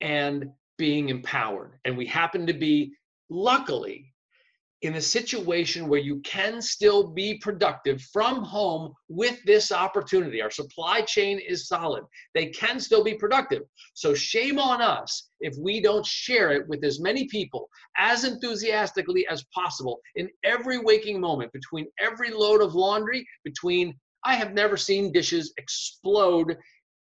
and 0.00 0.46
being 0.78 1.10
empowered. 1.10 1.78
And 1.84 1.96
we 1.96 2.06
happen 2.06 2.46
to 2.46 2.54
be, 2.54 2.92
luckily, 3.28 4.10
in 4.82 4.94
a 4.94 5.00
situation 5.00 5.88
where 5.88 6.00
you 6.00 6.20
can 6.20 6.62
still 6.62 7.08
be 7.08 7.36
productive 7.38 8.00
from 8.12 8.42
home 8.42 8.94
with 9.08 9.38
this 9.44 9.72
opportunity. 9.72 10.40
Our 10.40 10.50
supply 10.50 11.02
chain 11.02 11.38
is 11.38 11.68
solid. 11.68 12.04
They 12.34 12.46
can 12.46 12.80
still 12.80 13.04
be 13.04 13.14
productive. 13.14 13.62
So, 13.92 14.14
shame 14.14 14.58
on 14.58 14.80
us 14.80 15.28
if 15.40 15.54
we 15.58 15.82
don't 15.82 16.06
share 16.06 16.52
it 16.52 16.66
with 16.66 16.82
as 16.82 16.98
many 16.98 17.26
people 17.28 17.68
as 17.98 18.24
enthusiastically 18.24 19.26
as 19.28 19.44
possible 19.54 20.00
in 20.16 20.30
every 20.44 20.78
waking 20.78 21.20
moment, 21.20 21.52
between 21.52 21.86
every 22.00 22.30
load 22.30 22.62
of 22.62 22.74
laundry, 22.74 23.26
between 23.44 23.94
I 24.24 24.34
have 24.34 24.52
never 24.52 24.76
seen 24.76 25.12
dishes 25.12 25.52
explode 25.56 26.56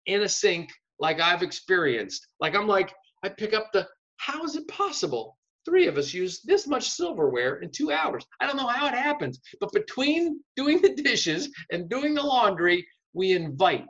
in 0.07 0.23
a 0.23 0.29
sink 0.29 0.71
like 0.99 1.21
I've 1.21 1.43
experienced. 1.43 2.27
Like, 2.41 2.55
I'm 2.55 2.67
like, 2.67 2.93
I 3.23 3.29
pick 3.29 3.55
up 3.55 3.71
the, 3.73 3.87
how 4.19 4.45
is 4.45 4.57
it 4.57 4.67
possible? 4.69 5.37
three 5.65 5.87
of 5.87 5.97
us 5.97 6.13
use 6.13 6.41
this 6.43 6.67
much 6.67 6.91
silverware 6.91 7.57
in 7.57 7.71
two 7.71 7.93
hours. 7.93 8.25
I 8.41 8.47
don't 8.47 8.57
know 8.57 8.67
how 8.67 8.87
it 8.87 8.95
happens, 8.95 9.41
but 9.61 9.73
between 9.73 10.41
doing 10.57 10.81
the 10.81 10.95
dishes 10.95 11.51
and 11.71 11.89
doing 11.89 12.15
the 12.15 12.23
laundry, 12.23 12.87
we 13.13 13.33
invite 13.33 13.87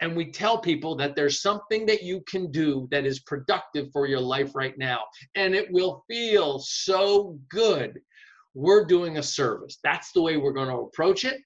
and 0.00 0.16
we 0.16 0.32
tell 0.32 0.58
people 0.58 0.96
that 0.96 1.14
there's 1.14 1.42
something 1.42 1.86
that 1.86 2.02
you 2.02 2.22
can 2.26 2.50
do 2.50 2.88
that 2.90 3.06
is 3.06 3.20
productive 3.20 3.88
for 3.92 4.06
your 4.06 4.20
life 4.20 4.54
right 4.54 4.76
now. 4.76 5.02
And 5.36 5.54
it 5.54 5.70
will 5.70 6.04
feel 6.08 6.58
so 6.58 7.38
good. 7.48 8.00
We're 8.54 8.84
doing 8.84 9.18
a 9.18 9.22
service. 9.22 9.78
That's 9.84 10.10
the 10.12 10.22
way 10.22 10.36
we're 10.36 10.52
going 10.52 10.68
to 10.68 10.82
approach 10.82 11.24
it. 11.24 11.40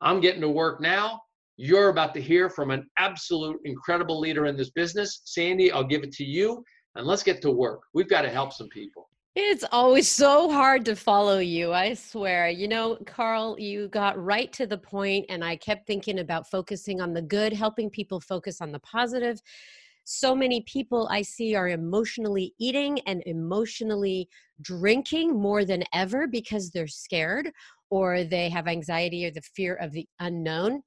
I'm 0.00 0.20
getting 0.20 0.40
to 0.42 0.48
work 0.48 0.80
now. 0.80 1.20
You're 1.56 1.88
about 1.88 2.12
to 2.14 2.20
hear 2.20 2.50
from 2.50 2.70
an 2.70 2.86
absolute 2.98 3.58
incredible 3.64 4.20
leader 4.20 4.46
in 4.46 4.56
this 4.56 4.70
business. 4.70 5.22
Sandy, 5.24 5.72
I'll 5.72 5.84
give 5.84 6.02
it 6.02 6.12
to 6.12 6.24
you 6.24 6.62
and 6.96 7.06
let's 7.06 7.22
get 7.22 7.40
to 7.42 7.50
work. 7.50 7.80
We've 7.94 8.08
got 8.08 8.22
to 8.22 8.30
help 8.30 8.52
some 8.52 8.68
people. 8.68 9.08
It's 9.38 9.64
always 9.70 10.10
so 10.10 10.50
hard 10.50 10.86
to 10.86 10.96
follow 10.96 11.40
you, 11.40 11.72
I 11.72 11.92
swear. 11.92 12.48
You 12.48 12.68
know, 12.68 12.96
Carl, 13.04 13.56
you 13.58 13.88
got 13.88 14.22
right 14.22 14.50
to 14.54 14.66
the 14.66 14.78
point, 14.78 15.26
and 15.28 15.44
I 15.44 15.56
kept 15.56 15.86
thinking 15.86 16.20
about 16.20 16.48
focusing 16.48 17.02
on 17.02 17.12
the 17.12 17.20
good, 17.20 17.52
helping 17.52 17.90
people 17.90 18.18
focus 18.18 18.62
on 18.62 18.72
the 18.72 18.78
positive. 18.78 19.42
So 20.04 20.34
many 20.34 20.62
people 20.62 21.06
I 21.10 21.20
see 21.20 21.54
are 21.54 21.68
emotionally 21.68 22.54
eating 22.58 23.00
and 23.00 23.22
emotionally 23.26 24.26
drinking 24.62 25.38
more 25.38 25.66
than 25.66 25.84
ever 25.92 26.26
because 26.26 26.70
they're 26.70 26.86
scared 26.86 27.52
or 27.90 28.24
they 28.24 28.48
have 28.48 28.66
anxiety 28.66 29.26
or 29.26 29.30
the 29.30 29.42
fear 29.54 29.74
of 29.74 29.92
the 29.92 30.06
unknown 30.20 30.82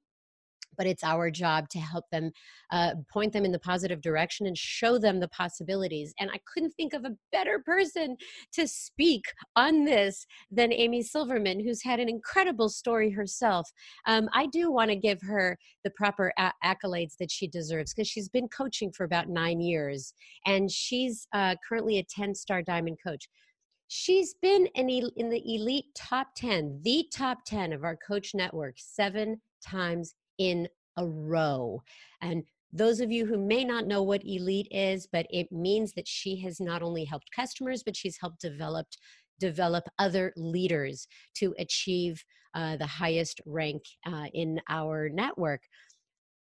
but 0.80 0.86
it's 0.86 1.04
our 1.04 1.30
job 1.30 1.68
to 1.68 1.78
help 1.78 2.06
them 2.10 2.30
uh, 2.72 2.92
point 3.12 3.34
them 3.34 3.44
in 3.44 3.52
the 3.52 3.58
positive 3.58 4.00
direction 4.00 4.46
and 4.46 4.56
show 4.56 4.98
them 4.98 5.20
the 5.20 5.28
possibilities. 5.28 6.14
And 6.18 6.30
I 6.30 6.40
couldn't 6.50 6.70
think 6.70 6.94
of 6.94 7.04
a 7.04 7.14
better 7.32 7.58
person 7.58 8.16
to 8.54 8.66
speak 8.66 9.24
on 9.56 9.84
this 9.84 10.24
than 10.50 10.72
Amy 10.72 11.02
Silverman, 11.02 11.60
who's 11.60 11.82
had 11.82 12.00
an 12.00 12.08
incredible 12.08 12.70
story 12.70 13.10
herself. 13.10 13.70
Um, 14.06 14.30
I 14.32 14.46
do 14.46 14.72
want 14.72 14.88
to 14.88 14.96
give 14.96 15.20
her 15.20 15.58
the 15.84 15.90
proper 15.90 16.32
a- 16.38 16.52
accolades 16.64 17.16
that 17.18 17.30
she 17.30 17.46
deserves 17.46 17.92
because 17.92 18.08
she's 18.08 18.30
been 18.30 18.48
coaching 18.48 18.90
for 18.90 19.04
about 19.04 19.28
nine 19.28 19.60
years 19.60 20.14
and 20.46 20.70
she's 20.70 21.26
uh, 21.34 21.56
currently 21.68 21.98
a 21.98 22.04
10 22.04 22.34
star 22.34 22.62
diamond 22.62 22.96
coach 23.06 23.28
she's 23.92 24.34
been 24.40 24.66
in, 24.76 24.88
in 24.88 25.28
the 25.28 25.42
elite 25.44 25.86
top 25.96 26.28
10 26.36 26.78
the 26.84 27.04
top 27.12 27.38
10 27.44 27.72
of 27.72 27.82
our 27.82 27.96
coach 27.96 28.34
network 28.34 28.76
seven 28.76 29.40
times 29.66 30.14
in 30.38 30.68
a 30.96 31.04
row. 31.04 31.82
And 32.22 32.44
those 32.72 33.00
of 33.00 33.10
you 33.10 33.26
who 33.26 33.36
may 33.36 33.64
not 33.64 33.88
know 33.88 34.04
what 34.04 34.22
elite 34.24 34.68
is, 34.70 35.08
but 35.12 35.26
it 35.30 35.50
means 35.50 35.92
that 35.94 36.06
she 36.06 36.40
has 36.42 36.60
not 36.60 36.82
only 36.82 37.04
helped 37.04 37.32
customers, 37.34 37.82
but 37.82 37.96
she's 37.96 38.16
helped 38.20 38.40
develop 38.40 38.86
develop 39.40 39.84
other 39.98 40.32
leaders 40.36 41.08
to 41.34 41.52
achieve 41.58 42.22
uh, 42.54 42.76
the 42.76 42.86
highest 42.86 43.40
rank 43.44 43.82
uh, 44.06 44.26
in 44.34 44.60
our 44.68 45.08
network. 45.08 45.62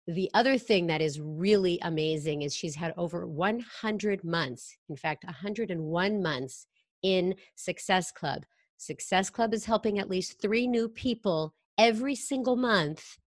The 0.06 0.30
other 0.34 0.58
thing 0.58 0.86
that 0.88 1.00
is 1.00 1.18
really 1.20 1.80
amazing 1.82 2.42
is 2.42 2.54
she's 2.54 2.76
had 2.76 2.94
over 2.96 3.26
100 3.26 4.22
months, 4.22 4.76
in 4.88 4.96
fact, 4.96 5.24
101 5.24 6.22
months 6.22 6.66
in 7.02 7.34
Success 7.56 8.10
Club. 8.10 8.44
Success 8.76 9.30
Club 9.30 9.54
is 9.54 9.64
helping 9.64 9.98
at 9.98 10.10
least 10.10 10.40
three 10.40 10.66
new 10.66 10.88
people 10.88 11.54
every 11.78 12.14
single 12.14 12.56
month 12.56 13.18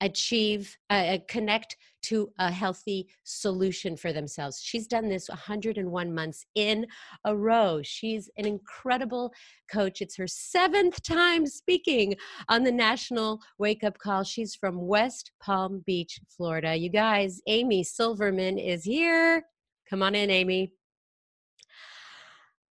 achieve 0.00 0.76
uh, 0.88 1.18
connect 1.28 1.76
to 2.02 2.30
a 2.38 2.50
healthy 2.50 3.06
solution 3.24 3.96
for 3.96 4.12
themselves. 4.12 4.60
She's 4.62 4.86
done 4.86 5.08
this 5.08 5.28
101 5.28 6.14
months 6.14 6.44
in 6.54 6.86
a 7.24 7.36
row. 7.36 7.80
She's 7.82 8.30
an 8.38 8.46
incredible 8.46 9.32
coach. 9.70 10.00
It's 10.00 10.16
her 10.16 10.26
seventh 10.26 11.02
time 11.02 11.46
speaking 11.46 12.14
on 12.48 12.64
the 12.64 12.72
national 12.72 13.40
wake 13.58 13.84
up 13.84 13.98
call. 13.98 14.24
She's 14.24 14.54
from 14.54 14.86
west 14.86 15.32
palm 15.42 15.82
beach 15.86 16.20
florida. 16.28 16.74
You 16.74 16.88
guys 16.88 17.42
amy 17.46 17.84
silverman 17.84 18.58
is 18.58 18.84
here. 18.84 19.44
Come 19.88 20.02
on 20.02 20.14
in 20.14 20.30
amy 20.30 20.72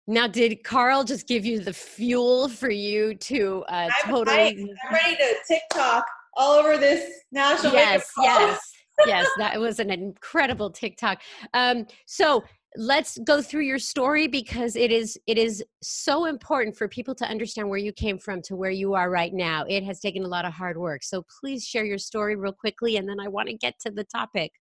now, 0.10 0.26
did 0.26 0.64
Carl 0.64 1.04
just 1.04 1.28
give 1.28 1.46
you 1.46 1.60
the 1.60 1.72
fuel 1.72 2.50
for 2.50 2.72
you 2.72 3.14
to 3.14 3.64
uh, 3.70 3.90
totally? 4.06 4.38
I, 4.38 4.48
I'm 4.48 4.94
ready 4.94 5.16
to 5.18 5.36
TikTok 5.48 6.04
all 6.36 6.54
over 6.54 6.78
this 6.78 7.12
national 7.32 7.74
yes 7.74 8.10
yes 8.22 8.72
yes 9.06 9.28
that 9.38 9.60
was 9.60 9.80
an 9.80 9.92
incredible 9.92 10.72
tiktok. 10.72 11.22
Um, 11.54 11.86
so 12.08 12.44
let's 12.76 13.20
go 13.20 13.40
through 13.40 13.62
your 13.62 13.78
story 13.78 14.28
because 14.28 14.76
it 14.76 14.92
is 14.92 15.20
it 15.28 15.38
is 15.38 15.64
so 15.84 16.26
important 16.26 16.76
for 16.76 16.88
people 16.88 17.14
to 17.14 17.26
understand 17.26 17.70
where 17.70 17.78
you 17.78 17.94
came 17.94 18.18
from 18.18 18.42
to 18.44 18.56
where 18.56 18.72
you 18.72 18.96
are 18.96 19.12
right 19.12 19.34
now. 19.34 19.64
It 19.70 19.84
has 19.84 20.00
taken 20.00 20.24
a 20.24 20.28
lot 20.28 20.44
of 20.44 20.54
hard 20.54 20.78
work. 20.78 21.04
So 21.04 21.24
please 21.40 21.64
share 21.68 21.86
your 21.86 22.00
story 22.00 22.36
real 22.36 22.54
quickly 22.54 22.98
and 22.98 23.08
then 23.08 23.20
i 23.20 23.28
want 23.28 23.48
to 23.50 23.54
get 23.54 23.76
to 23.86 23.92
the 23.92 24.06
topic. 24.06 24.52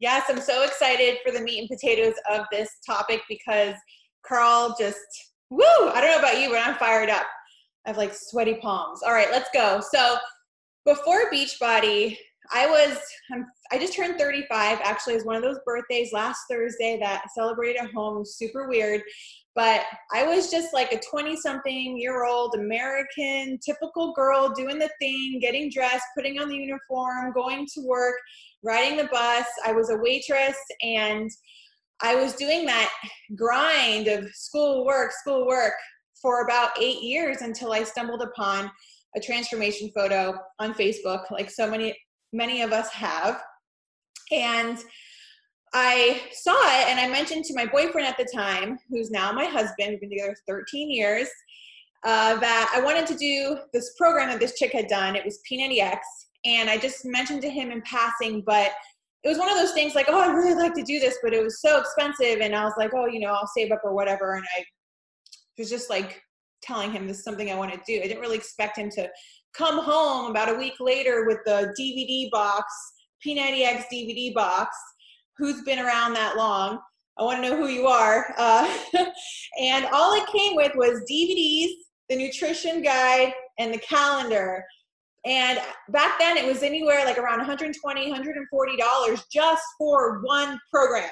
Yes 0.00 0.24
i'm 0.28 0.40
so 0.40 0.64
excited 0.64 1.18
for 1.24 1.30
the 1.30 1.40
meat 1.40 1.60
and 1.60 1.68
potatoes 1.68 2.14
of 2.30 2.46
this 2.50 2.68
topic 2.84 3.22
because 3.28 3.74
carl 4.26 4.74
just 4.78 4.98
woo 5.50 5.62
i 5.64 6.00
don't 6.00 6.10
know 6.10 6.18
about 6.18 6.40
you 6.40 6.50
but 6.50 6.66
i'm 6.66 6.74
fired 6.76 7.08
up 7.08 7.26
i 7.86 7.90
have 7.90 7.96
like 7.96 8.14
sweaty 8.14 8.54
palms 8.54 9.02
all 9.02 9.12
right 9.12 9.30
let's 9.30 9.50
go 9.52 9.80
so 9.92 10.16
before 10.88 11.30
Beachbody, 11.30 12.16
I 12.50 12.66
was 12.66 12.96
I 13.70 13.78
just 13.78 13.94
turned 13.94 14.18
35. 14.18 14.78
Actually, 14.82 15.12
it 15.12 15.16
was 15.16 15.26
one 15.26 15.36
of 15.36 15.42
those 15.42 15.58
birthdays 15.66 16.14
last 16.14 16.40
Thursday 16.50 16.98
that 16.98 17.22
I 17.24 17.28
celebrated 17.34 17.82
at 17.82 17.92
home. 17.92 18.24
Super 18.24 18.68
weird, 18.68 19.02
but 19.54 19.82
I 20.14 20.24
was 20.24 20.50
just 20.50 20.72
like 20.72 20.92
a 20.92 21.00
20 21.10 21.36
something 21.36 21.98
year 21.98 22.24
old 22.24 22.54
American 22.54 23.58
typical 23.62 24.14
girl 24.14 24.48
doing 24.48 24.78
the 24.78 24.90
thing, 24.98 25.40
getting 25.42 25.70
dressed, 25.70 26.06
putting 26.16 26.40
on 26.40 26.48
the 26.48 26.56
uniform, 26.56 27.34
going 27.34 27.66
to 27.74 27.86
work, 27.86 28.14
riding 28.64 28.96
the 28.96 29.08
bus. 29.12 29.44
I 29.66 29.72
was 29.72 29.90
a 29.90 29.98
waitress 29.98 30.56
and 30.82 31.30
I 32.02 32.14
was 32.14 32.34
doing 32.34 32.64
that 32.66 32.90
grind 33.36 34.08
of 34.08 34.28
school 34.34 34.84
work, 34.86 35.12
school 35.12 35.46
work 35.46 35.74
for 36.20 36.44
about 36.44 36.70
8 36.80 37.02
years 37.02 37.42
until 37.42 37.72
I 37.72 37.84
stumbled 37.84 38.22
upon 38.22 38.70
a 39.16 39.20
transformation 39.20 39.90
photo 39.94 40.34
on 40.58 40.74
Facebook, 40.74 41.30
like 41.30 41.50
so 41.50 41.70
many 41.70 41.96
many 42.32 42.62
of 42.62 42.72
us 42.72 42.90
have. 42.90 43.42
And 44.32 44.78
I 45.72 46.22
saw 46.32 46.52
it 46.52 46.88
and 46.88 47.00
I 47.00 47.08
mentioned 47.08 47.44
to 47.46 47.54
my 47.54 47.66
boyfriend 47.66 48.06
at 48.06 48.16
the 48.18 48.28
time, 48.34 48.78
who's 48.90 49.10
now 49.10 49.32
my 49.32 49.44
husband, 49.44 49.90
we've 49.90 50.00
been 50.00 50.10
together 50.10 50.36
13 50.46 50.90
years. 50.90 51.28
uh, 52.04 52.36
that 52.38 52.72
I 52.74 52.80
wanted 52.80 53.06
to 53.08 53.16
do 53.16 53.58
this 53.72 53.94
program 53.98 54.28
that 54.28 54.40
this 54.40 54.56
chick 54.58 54.72
had 54.72 54.86
done. 54.86 55.16
It 55.16 55.24
was 55.24 55.40
P90X, 55.50 55.98
and 56.44 56.70
I 56.70 56.78
just 56.78 57.04
mentioned 57.04 57.42
to 57.42 57.50
him 57.50 57.70
in 57.70 57.82
passing, 57.82 58.42
but 58.46 58.70
it 59.24 59.28
was 59.28 59.38
one 59.38 59.50
of 59.50 59.56
those 59.56 59.72
things 59.72 59.94
like, 59.94 60.06
oh, 60.08 60.20
I 60.20 60.28
really 60.28 60.54
like 60.54 60.74
to 60.74 60.82
do 60.82 61.00
this, 61.00 61.18
but 61.22 61.34
it 61.34 61.42
was 61.42 61.60
so 61.60 61.78
expensive, 61.78 62.40
and 62.40 62.54
I 62.54 62.64
was 62.64 62.74
like, 62.78 62.92
oh, 62.94 63.06
you 63.06 63.20
know, 63.20 63.32
I'll 63.32 63.50
save 63.56 63.72
up 63.72 63.80
or 63.84 63.94
whatever, 63.94 64.34
and 64.34 64.44
I 64.56 64.64
was 65.58 65.68
just 65.68 65.90
like 65.90 66.20
telling 66.62 66.92
him 66.92 67.06
this 67.06 67.18
is 67.18 67.24
something 67.24 67.50
I 67.50 67.56
want 67.56 67.72
to 67.72 67.80
do. 67.86 68.00
I 68.00 68.06
didn't 68.06 68.20
really 68.20 68.36
expect 68.36 68.78
him 68.78 68.90
to 68.90 69.08
come 69.54 69.78
home 69.82 70.30
about 70.30 70.48
a 70.48 70.54
week 70.54 70.74
later 70.80 71.26
with 71.26 71.38
the 71.44 71.74
DVD 71.78 72.30
box, 72.30 72.72
P90X 73.26 73.84
DVD 73.92 74.32
box. 74.34 74.76
Who's 75.36 75.62
been 75.62 75.78
around 75.78 76.14
that 76.14 76.36
long? 76.36 76.80
I 77.18 77.24
want 77.24 77.42
to 77.42 77.48
know 77.48 77.56
who 77.56 77.68
you 77.68 77.86
are. 77.86 78.34
Uh, 78.38 78.72
and 79.60 79.86
all 79.92 80.14
it 80.14 80.26
came 80.28 80.54
with 80.54 80.72
was 80.76 81.02
DVDs, 81.10 81.70
the 82.08 82.16
nutrition 82.16 82.82
guide, 82.82 83.32
and 83.58 83.74
the 83.74 83.78
calendar. 83.78 84.64
And 85.28 85.60
back 85.90 86.18
then 86.18 86.38
it 86.38 86.46
was 86.46 86.62
anywhere 86.62 87.04
like 87.04 87.18
around 87.18 87.38
120, 87.38 88.10
140 88.10 88.76
dollars 88.76 89.22
just 89.30 89.62
for 89.76 90.20
one 90.22 90.58
program. 90.72 91.10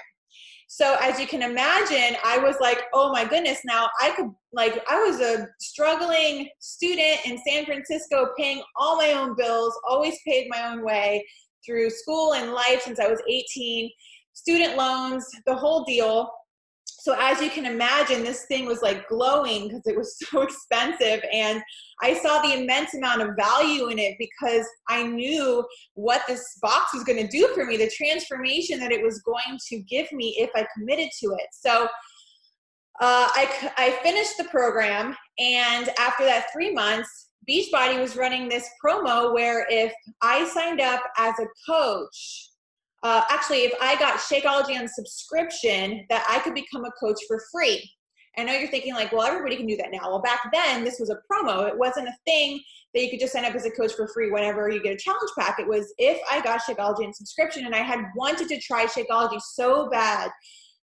So 0.69 0.97
as 1.01 1.21
you 1.21 1.27
can 1.27 1.43
imagine, 1.43 2.17
I 2.25 2.39
was 2.39 2.57
like, 2.61 2.85
oh 2.93 3.13
my 3.13 3.25
goodness, 3.25 3.61
now 3.65 3.89
I 4.01 4.11
could 4.11 4.31
like 4.53 4.83
I 4.89 4.99
was 5.05 5.21
a 5.21 5.47
struggling 5.61 6.49
student 6.61 7.27
in 7.27 7.39
San 7.47 7.67
Francisco 7.67 8.31
paying 8.39 8.63
all 8.75 8.97
my 8.97 9.13
own 9.13 9.37
bills, 9.37 9.79
always 9.89 10.19
paid 10.27 10.49
my 10.49 10.67
own 10.67 10.83
way 10.85 11.25
through 11.65 11.91
school 11.91 12.35
and 12.35 12.53
life 12.53 12.83
since 12.83 12.99
I 12.99 13.09
was 13.09 13.21
18, 13.29 13.91
student 14.33 14.77
loans, 14.77 15.27
the 15.47 15.55
whole 15.55 15.85
deal 15.85 16.31
so 17.07 17.15
as 17.21 17.41
you 17.41 17.51
can 17.51 17.67
imagine 17.67 18.25
this 18.25 18.47
thing 18.47 18.67
was 18.67 18.83
like 18.83 19.09
glowing 19.09 19.69
because 19.69 19.87
it 19.87 19.97
was 19.97 20.19
so 20.31 20.43
expensive 20.43 21.23
and 21.33 21.63
i 22.03 22.13
saw 22.15 22.43
the 22.43 22.61
immense 22.61 22.95
amount 22.95 23.23
of 23.23 23.37
value 23.37 23.87
in 23.91 23.99
it 24.01 24.17
because 24.19 24.67
i 24.89 25.05
knew 25.05 25.65
what 25.95 26.23
this 26.27 26.43
box 26.61 26.93
was 26.93 27.05
going 27.05 27.25
to 27.25 27.29
do 27.29 27.47
for 27.55 27.65
me 27.65 27.77
the 27.77 27.89
transformation 27.97 28.81
that 28.81 28.91
it 28.91 29.05
was 29.05 29.21
going 29.21 29.57
to 29.69 29.79
give 29.83 30.11
me 30.11 30.35
if 30.39 30.51
i 30.57 30.67
committed 30.77 31.09
to 31.21 31.29
it. 31.29 31.47
So 31.53 31.85
uh, 32.99 33.29
I, 33.35 33.73
I 33.77 33.99
finished 34.03 34.37
the 34.39 34.45
program 34.45 35.15
and 35.39 35.89
after 36.01 36.25
that 36.25 36.47
three 36.53 36.73
months 36.73 37.29
beachbody 37.49 38.01
was 38.01 38.17
running 38.17 38.49
this 38.49 38.69
promo 38.85 39.33
where 39.33 39.65
if 39.71 39.93
i 40.23 40.45
signed 40.49 40.81
up 40.81 41.03
as 41.19 41.35
a 41.39 41.47
coach 41.71 42.51
uh, 43.07 43.23
actually, 43.31 43.59
if 43.59 43.73
I 43.81 43.95
got 44.01 44.19
Shakeology 44.19 44.77
on 44.77 44.89
subscription, 44.89 46.05
that 46.11 46.27
I 46.29 46.41
could 46.41 46.55
become 46.55 46.85
a 46.85 46.91
coach 46.99 47.19
for 47.29 47.41
free. 47.53 47.89
I 48.37 48.43
know 48.43 48.53
you're 48.53 48.69
thinking 48.69 48.95
like, 48.95 49.13
well, 49.13 49.23
everybody 49.23 49.55
can 49.55 49.67
do 49.67 49.77
that 49.77 49.93
now. 49.93 50.11
Well, 50.11 50.21
back 50.23 50.51
then, 50.53 50.83
this 50.83 50.99
was 50.99 51.09
a 51.09 51.19
promo. 51.31 51.69
It 51.69 51.79
wasn't 51.79 52.09
a 52.09 52.17
thing 52.27 52.61
that 52.93 53.05
you 53.05 53.09
could 53.09 53.21
just 53.21 53.33
sign 53.33 53.45
up 53.45 53.55
as 53.55 53.65
a 53.65 53.71
coach 53.71 53.93
for 53.93 54.09
free 54.09 54.33
whenever 54.33 54.69
you 54.69 54.83
get 54.83 54.93
a 54.93 54.97
challenge 54.97 55.31
pack. 55.39 55.61
It 55.61 55.69
was 55.69 55.95
if 55.99 56.21
I 56.29 56.41
got 56.41 56.63
Shakeology 56.63 57.07
on 57.07 57.15
subscription, 57.15 57.65
and 57.65 57.77
I 57.77 57.83
had 57.83 58.01
wanted 58.17 58.49
to 58.49 58.61
try 58.61 58.87
Shakeology 58.87 59.41
so 59.41 59.89
bad, 59.89 60.33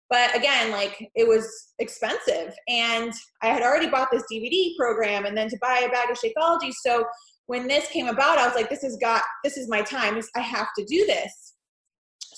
but 0.09 0.33
again, 0.33 0.71
like 0.71 1.09
it 1.15 1.27
was 1.27 1.73
expensive, 1.79 2.55
and 2.69 3.11
I 3.41 3.47
had 3.47 3.63
already 3.63 3.89
bought 3.89 4.11
this 4.13 4.23
DVD 4.31 4.77
program, 4.77 5.25
and 5.25 5.35
then 5.35 5.49
to 5.49 5.57
buy 5.61 5.83
a 5.85 5.91
bag 5.91 6.09
of 6.09 6.17
Shakeology. 6.17 6.71
So 6.71 7.03
when 7.47 7.67
this 7.67 7.89
came 7.89 8.07
about, 8.07 8.37
I 8.37 8.47
was 8.47 8.55
like, 8.55 8.69
this 8.69 8.83
has 8.83 8.95
got, 9.01 9.23
this 9.43 9.57
is 9.57 9.67
my 9.67 9.81
time. 9.81 10.19
I 10.37 10.39
have 10.39 10.67
to 10.77 10.85
do 10.85 11.05
this. 11.05 11.52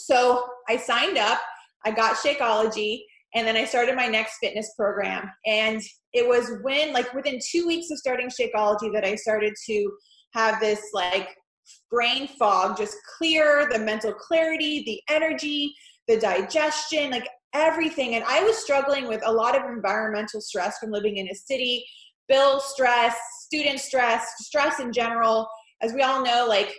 So 0.06 0.46
I 0.70 0.78
signed 0.78 1.18
up, 1.18 1.40
I 1.84 1.92
got 1.92 2.18
Shakeology, 2.18 3.02
and 3.34 3.48
then 3.48 3.58
I 3.58 3.66
started 3.66 3.96
my 3.96 4.08
next 4.08 4.38
fitness 4.38 4.72
program. 4.78 5.30
And 5.46 5.82
it 6.14 6.28
was 6.28 6.60
when, 6.62 6.94
like, 6.94 7.12
within 7.14 7.40
two 7.52 7.66
weeks 7.66 7.90
of 7.90 7.98
starting 7.98 8.30
Shakeology, 8.30 8.94
that 8.94 9.04
I 9.04 9.16
started 9.16 9.54
to 9.66 9.92
have 10.36 10.60
this, 10.60 10.80
like, 10.94 11.30
brain 11.90 12.28
fog 12.40 12.78
just 12.78 12.96
clear, 13.18 13.68
the 13.72 13.80
mental 13.80 14.14
clarity, 14.14 14.84
the 14.86 15.02
energy, 15.14 15.74
the 16.08 16.18
digestion, 16.20 17.10
like 17.10 17.28
everything. 17.54 18.14
And 18.14 18.24
I 18.26 18.44
was 18.44 18.58
struggling 18.58 19.08
with 19.08 19.22
a 19.26 19.32
lot 19.32 19.58
of 19.58 19.68
environmental 19.70 20.40
stress 20.40 20.78
from 20.78 20.92
living 20.92 21.18
in 21.18 21.28
a 21.30 21.36
city, 21.36 21.84
bill 22.28 22.60
stress, 22.60 23.16
student 23.42 23.80
stress, 23.80 24.24
stress 24.42 24.80
in 24.80 24.94
general. 24.94 25.48
As 25.82 25.94
we 25.94 26.04
all 26.04 26.24
know, 26.24 26.46
like 26.48 26.76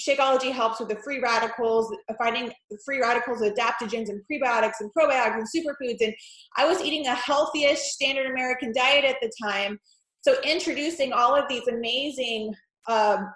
Shakeology 0.00 0.50
helps 0.50 0.80
with 0.80 0.88
the 0.88 0.96
free 0.96 1.20
radicals, 1.20 1.94
finding 2.18 2.52
free 2.84 3.00
radicals, 3.00 3.42
adaptogens, 3.42 4.08
and 4.08 4.20
prebiotics 4.30 4.80
and 4.80 4.90
probiotics 4.98 5.36
and 5.36 5.46
superfoods. 5.46 5.98
And 6.00 6.14
I 6.56 6.66
was 6.66 6.80
eating 6.80 7.06
a 7.06 7.14
healthy-ish 7.14 7.78
standard 7.78 8.26
American 8.26 8.72
diet 8.74 9.04
at 9.04 9.16
the 9.22 9.30
time. 9.40 9.78
So 10.22 10.40
introducing 10.42 11.12
all 11.12 11.36
of 11.36 11.48
these 11.48 11.68
amazing 11.68 12.54
um, 12.88 13.30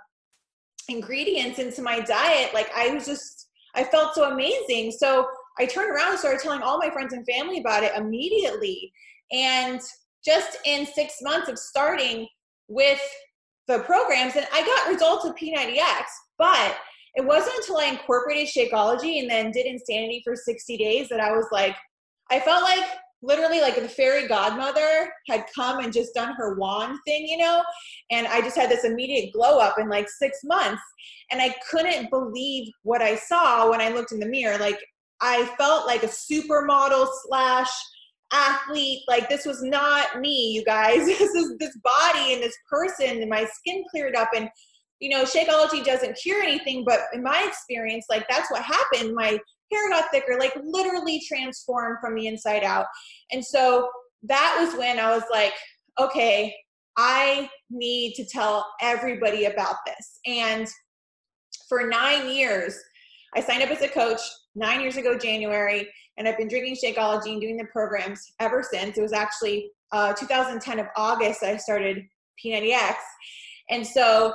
ingredients 0.88 1.58
into 1.58 1.82
my 1.82 2.00
diet, 2.00 2.52
like 2.54 2.70
I 2.74 2.88
was 2.88 3.06
just, 3.06 3.48
I 3.74 3.84
felt 3.84 4.14
so 4.14 4.32
amazing. 4.32 4.92
So 4.92 5.26
I 5.60 5.66
turned 5.66 5.90
around 5.90 6.10
and 6.10 6.18
started 6.18 6.40
telling 6.40 6.62
all 6.62 6.78
my 6.78 6.90
friends 6.90 7.12
and 7.12 7.24
family 7.26 7.60
about 7.60 7.84
it 7.84 7.92
immediately. 7.96 8.92
And 9.30 9.80
just 10.24 10.58
in 10.64 10.86
six 10.86 11.16
months 11.22 11.48
of 11.48 11.58
starting 11.58 12.26
with 12.68 13.00
the 13.68 13.80
programs, 13.80 14.34
and 14.36 14.46
I 14.52 14.64
got 14.64 14.92
results 14.92 15.24
of 15.24 15.36
P90X 15.36 16.04
but 16.38 16.76
it 17.14 17.24
wasn't 17.24 17.56
until 17.56 17.78
I 17.78 17.86
incorporated 17.86 18.48
Shakeology 18.48 19.20
and 19.20 19.28
then 19.28 19.50
did 19.50 19.66
Insanity 19.66 20.22
for 20.24 20.36
60 20.36 20.76
days 20.76 21.08
that 21.08 21.20
I 21.20 21.32
was 21.32 21.46
like, 21.50 21.76
I 22.30 22.38
felt 22.40 22.62
like 22.62 22.84
literally 23.20 23.60
like 23.60 23.74
the 23.74 23.88
fairy 23.88 24.28
godmother 24.28 25.10
had 25.26 25.44
come 25.52 25.80
and 25.80 25.92
just 25.92 26.14
done 26.14 26.34
her 26.34 26.54
wand 26.54 26.96
thing, 27.04 27.26
you 27.26 27.38
know? 27.38 27.62
And 28.12 28.28
I 28.28 28.40
just 28.40 28.56
had 28.56 28.70
this 28.70 28.84
immediate 28.84 29.32
glow 29.32 29.58
up 29.58 29.78
in 29.78 29.88
like 29.88 30.08
six 30.08 30.38
months. 30.44 30.82
And 31.32 31.42
I 31.42 31.54
couldn't 31.68 32.10
believe 32.10 32.72
what 32.84 33.02
I 33.02 33.16
saw 33.16 33.68
when 33.68 33.80
I 33.80 33.88
looked 33.88 34.12
in 34.12 34.20
the 34.20 34.26
mirror. 34.26 34.58
Like 34.58 34.78
I 35.20 35.46
felt 35.58 35.86
like 35.86 36.04
a 36.04 36.08
supermodel 36.08 37.08
slash 37.26 37.70
athlete. 38.32 39.02
Like 39.08 39.28
this 39.28 39.46
was 39.46 39.62
not 39.62 40.20
me, 40.20 40.52
you 40.54 40.64
guys. 40.64 40.98
This 41.06 41.34
is 41.34 41.56
this 41.58 41.76
body 41.82 42.34
and 42.34 42.42
this 42.42 42.56
person 42.70 43.20
and 43.20 43.30
my 43.30 43.44
skin 43.44 43.84
cleared 43.90 44.14
up 44.14 44.30
and 44.36 44.48
you 45.00 45.10
know, 45.10 45.22
Shakeology 45.22 45.84
doesn't 45.84 46.16
cure 46.16 46.42
anything, 46.42 46.84
but 46.84 47.02
in 47.12 47.22
my 47.22 47.44
experience, 47.46 48.06
like 48.10 48.26
that's 48.28 48.50
what 48.50 48.62
happened. 48.62 49.14
My 49.14 49.38
hair 49.70 49.90
got 49.90 50.10
thicker, 50.10 50.36
like 50.38 50.56
literally 50.62 51.22
transformed 51.26 51.98
from 52.00 52.16
the 52.16 52.26
inside 52.26 52.64
out. 52.64 52.86
And 53.30 53.44
so 53.44 53.88
that 54.24 54.56
was 54.58 54.76
when 54.76 54.98
I 54.98 55.10
was 55.12 55.22
like, 55.30 55.52
okay, 56.00 56.54
I 56.96 57.48
need 57.70 58.14
to 58.14 58.24
tell 58.24 58.66
everybody 58.80 59.44
about 59.44 59.76
this. 59.86 60.18
And 60.26 60.66
for 61.68 61.86
nine 61.86 62.28
years, 62.28 62.76
I 63.36 63.40
signed 63.40 63.62
up 63.62 63.70
as 63.70 63.82
a 63.82 63.88
coach 63.88 64.20
nine 64.54 64.80
years 64.80 64.96
ago, 64.96 65.18
January, 65.18 65.88
and 66.16 66.26
I've 66.26 66.38
been 66.38 66.48
drinking 66.48 66.76
Shakeology 66.76 67.32
and 67.32 67.40
doing 67.40 67.56
the 67.56 67.66
programs 67.72 68.32
ever 68.40 68.62
since. 68.68 68.98
It 68.98 69.02
was 69.02 69.12
actually 69.12 69.70
uh, 69.92 70.12
2010 70.12 70.80
of 70.80 70.86
August 70.96 71.42
I 71.42 71.56
started 71.56 72.04
P90X. 72.44 72.94
And 73.70 73.86
so 73.86 74.34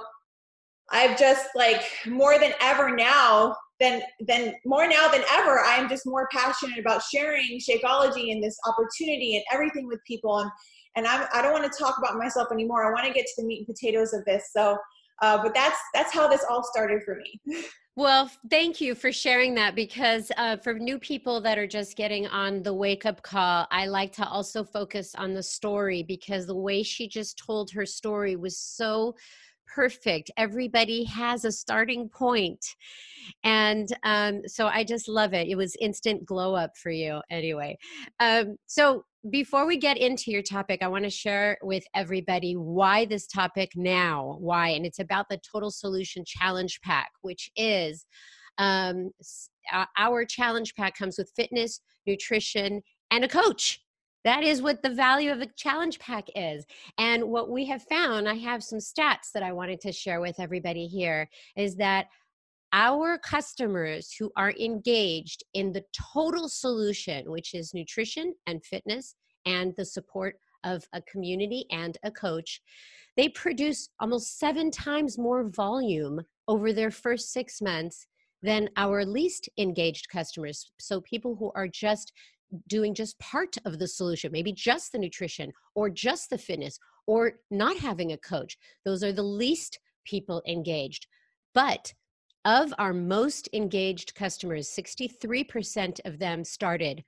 I've 0.91 1.17
just 1.17 1.47
like 1.55 1.83
more 2.07 2.39
than 2.39 2.53
ever 2.61 2.95
now 2.95 3.55
than 3.79 4.01
than 4.27 4.53
more 4.65 4.87
now 4.87 5.07
than 5.07 5.23
ever 5.31 5.59
I 5.59 5.75
am 5.75 5.89
just 5.89 6.05
more 6.05 6.27
passionate 6.31 6.77
about 6.77 7.01
sharing 7.13 7.59
Shakeology 7.59 8.31
and 8.31 8.43
this 8.43 8.57
opportunity 8.67 9.35
and 9.35 9.43
everything 9.51 9.87
with 9.87 9.99
people 10.07 10.39
and 10.39 10.51
and 10.95 11.07
I'm, 11.07 11.27
I 11.33 11.41
don't 11.41 11.53
want 11.53 11.71
to 11.71 11.77
talk 11.77 11.97
about 11.97 12.17
myself 12.17 12.49
anymore. 12.51 12.85
I 12.85 12.91
want 12.91 13.07
to 13.07 13.13
get 13.13 13.25
to 13.25 13.41
the 13.41 13.47
meat 13.47 13.65
and 13.65 13.75
potatoes 13.75 14.13
of 14.13 14.23
this. 14.25 14.51
So, 14.55 14.77
uh, 15.23 15.41
but 15.41 15.53
that's 15.55 15.77
that's 15.93 16.13
how 16.13 16.27
this 16.27 16.45
all 16.49 16.63
started 16.63 17.01
for 17.03 17.15
me. 17.15 17.63
Well, 17.95 18.31
thank 18.49 18.81
you 18.81 18.95
for 18.95 19.11
sharing 19.11 19.53
that 19.55 19.75
because 19.75 20.31
uh, 20.37 20.57
for 20.57 20.73
new 20.73 20.97
people 20.97 21.41
that 21.41 21.59
are 21.59 21.67
just 21.67 21.95
getting 21.95 22.25
on 22.25 22.63
the 22.63 22.73
wake 22.73 23.05
up 23.05 23.21
call, 23.21 23.67
I 23.69 23.85
like 23.85 24.13
to 24.13 24.27
also 24.27 24.63
focus 24.63 25.13
on 25.13 25.35
the 25.35 25.43
story 25.43 26.01
because 26.01 26.47
the 26.47 26.55
way 26.55 26.81
she 26.81 27.07
just 27.07 27.37
told 27.37 27.69
her 27.71 27.85
story 27.85 28.35
was 28.35 28.57
so 28.57 29.15
perfect. 29.75 30.31
Everybody 30.37 31.03
has 31.03 31.45
a 31.45 31.51
starting 31.51 32.09
point. 32.09 32.65
And 33.43 33.87
um, 34.03 34.41
so 34.47 34.67
I 34.67 34.83
just 34.83 35.07
love 35.07 35.33
it. 35.33 35.47
It 35.47 35.55
was 35.55 35.75
instant 35.79 36.25
glow 36.25 36.55
up 36.55 36.75
for 36.75 36.89
you, 36.89 37.21
anyway. 37.29 37.77
Um, 38.19 38.57
so 38.65 39.05
before 39.29 39.65
we 39.65 39.77
get 39.77 39.97
into 39.97 40.31
your 40.31 40.41
topic, 40.41 40.81
I 40.81 40.89
want 40.89 41.05
to 41.05 41.09
share 41.09 41.57
with 41.61 41.85
everybody 41.95 42.55
why 42.55 43.05
this 43.05 43.25
topic 43.25 43.71
now. 43.75 44.37
Why? 44.39 44.69
And 44.69 44.85
it's 44.85 44.99
about 44.99 45.27
the 45.29 45.39
Total 45.49 45.71
Solution 45.71 46.23
Challenge 46.25 46.79
Pack, 46.81 47.09
which 47.21 47.49
is 47.55 48.05
um, 48.57 49.11
our 49.97 50.25
challenge 50.25 50.75
pack 50.75 50.97
comes 50.97 51.17
with 51.17 51.31
fitness, 51.35 51.79
nutrition, 52.05 52.81
and 53.11 53.23
a 53.23 53.27
coach. 53.27 53.79
That 54.25 54.43
is 54.43 54.61
what 54.61 54.83
the 54.83 54.89
value 54.89 55.31
of 55.31 55.41
a 55.41 55.47
challenge 55.57 55.99
pack 55.99 56.25
is. 56.35 56.65
And 56.97 57.25
what 57.25 57.49
we 57.49 57.65
have 57.67 57.83
found, 57.83 58.27
I 58.27 58.35
have 58.35 58.63
some 58.63 58.79
stats 58.79 59.31
that 59.33 59.43
I 59.43 59.53
wanted 59.53 59.79
to 59.81 59.91
share 59.91 60.21
with 60.21 60.39
everybody 60.39 60.85
here, 60.85 61.29
is 61.55 61.75
that 61.77 62.07
our 62.73 63.17
customers 63.19 64.13
who 64.17 64.31
are 64.35 64.53
engaged 64.59 65.43
in 65.53 65.71
the 65.71 65.83
total 66.13 66.49
solution, 66.49 67.29
which 67.31 67.53
is 67.53 67.73
nutrition 67.73 68.33
and 68.47 68.63
fitness 68.65 69.15
and 69.45 69.73
the 69.77 69.85
support 69.85 70.35
of 70.63 70.85
a 70.93 71.01
community 71.01 71.65
and 71.71 71.97
a 72.03 72.11
coach, 72.11 72.61
they 73.15 73.29
produce 73.29 73.89
almost 73.99 74.39
seven 74.39 74.71
times 74.71 75.17
more 75.17 75.49
volume 75.49 76.21
over 76.47 76.73
their 76.73 76.91
first 76.91 77.31
six 77.31 77.61
months 77.61 78.07
than 78.41 78.69
our 78.75 79.05
least 79.05 79.47
engaged 79.57 80.09
customers. 80.09 80.71
So 80.79 81.01
people 81.01 81.35
who 81.35 81.51
are 81.55 81.67
just 81.67 82.11
doing 82.67 82.93
just 82.93 83.17
part 83.19 83.55
of 83.65 83.79
the 83.79 83.87
solution, 83.87 84.31
maybe 84.31 84.51
just 84.51 84.91
the 84.91 84.99
nutrition 84.99 85.51
or 85.75 85.89
just 85.89 86.29
the 86.29 86.37
fitness 86.37 86.77
or 87.07 87.33
not 87.51 87.77
having 87.77 88.11
a 88.11 88.17
coach. 88.17 88.57
Those 88.85 89.03
are 89.03 89.13
the 89.13 89.23
least 89.23 89.79
people 90.05 90.41
engaged. 90.47 91.07
But 91.53 91.93
of 92.45 92.73
our 92.77 92.93
most 92.93 93.47
engaged 93.53 94.15
customers, 94.15 94.67
63% 94.69 95.99
of 96.05 96.19
them 96.19 96.43
started 96.43 97.03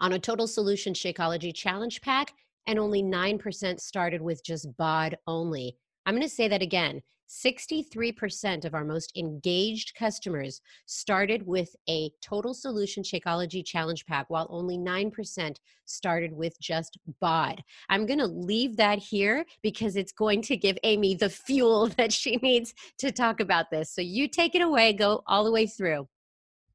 on 0.00 0.14
a 0.14 0.18
total 0.18 0.46
solution 0.46 0.94
Shakeology 0.94 1.54
challenge 1.54 2.00
pack, 2.00 2.32
and 2.66 2.78
only 2.78 3.02
9% 3.02 3.80
started 3.80 4.20
with 4.20 4.44
just 4.44 4.74
BOD 4.76 5.16
only. 5.26 5.76
I'm 6.06 6.14
going 6.14 6.26
to 6.26 6.34
say 6.34 6.48
that 6.48 6.62
again 6.62 7.02
63% 7.30 8.64
of 8.64 8.74
our 8.74 8.84
most 8.84 9.16
engaged 9.16 9.94
customers 9.94 10.60
started 10.86 11.46
with 11.46 11.76
a 11.88 12.10
total 12.20 12.52
solution 12.52 13.04
Shakeology 13.04 13.64
challenge 13.64 14.04
pack, 14.04 14.28
while 14.30 14.48
only 14.50 14.76
9% 14.76 15.56
started 15.84 16.32
with 16.32 16.58
just 16.60 16.98
BOD. 17.20 17.62
I'm 17.88 18.04
going 18.04 18.18
to 18.18 18.26
leave 18.26 18.76
that 18.78 18.98
here 18.98 19.44
because 19.62 19.94
it's 19.94 20.10
going 20.10 20.42
to 20.42 20.56
give 20.56 20.76
Amy 20.82 21.14
the 21.14 21.30
fuel 21.30 21.86
that 21.96 22.12
she 22.12 22.36
needs 22.36 22.74
to 22.98 23.12
talk 23.12 23.38
about 23.38 23.70
this. 23.70 23.94
So 23.94 24.00
you 24.00 24.26
take 24.26 24.56
it 24.56 24.62
away, 24.62 24.92
go 24.92 25.22
all 25.28 25.44
the 25.44 25.52
way 25.52 25.66
through. 25.66 26.08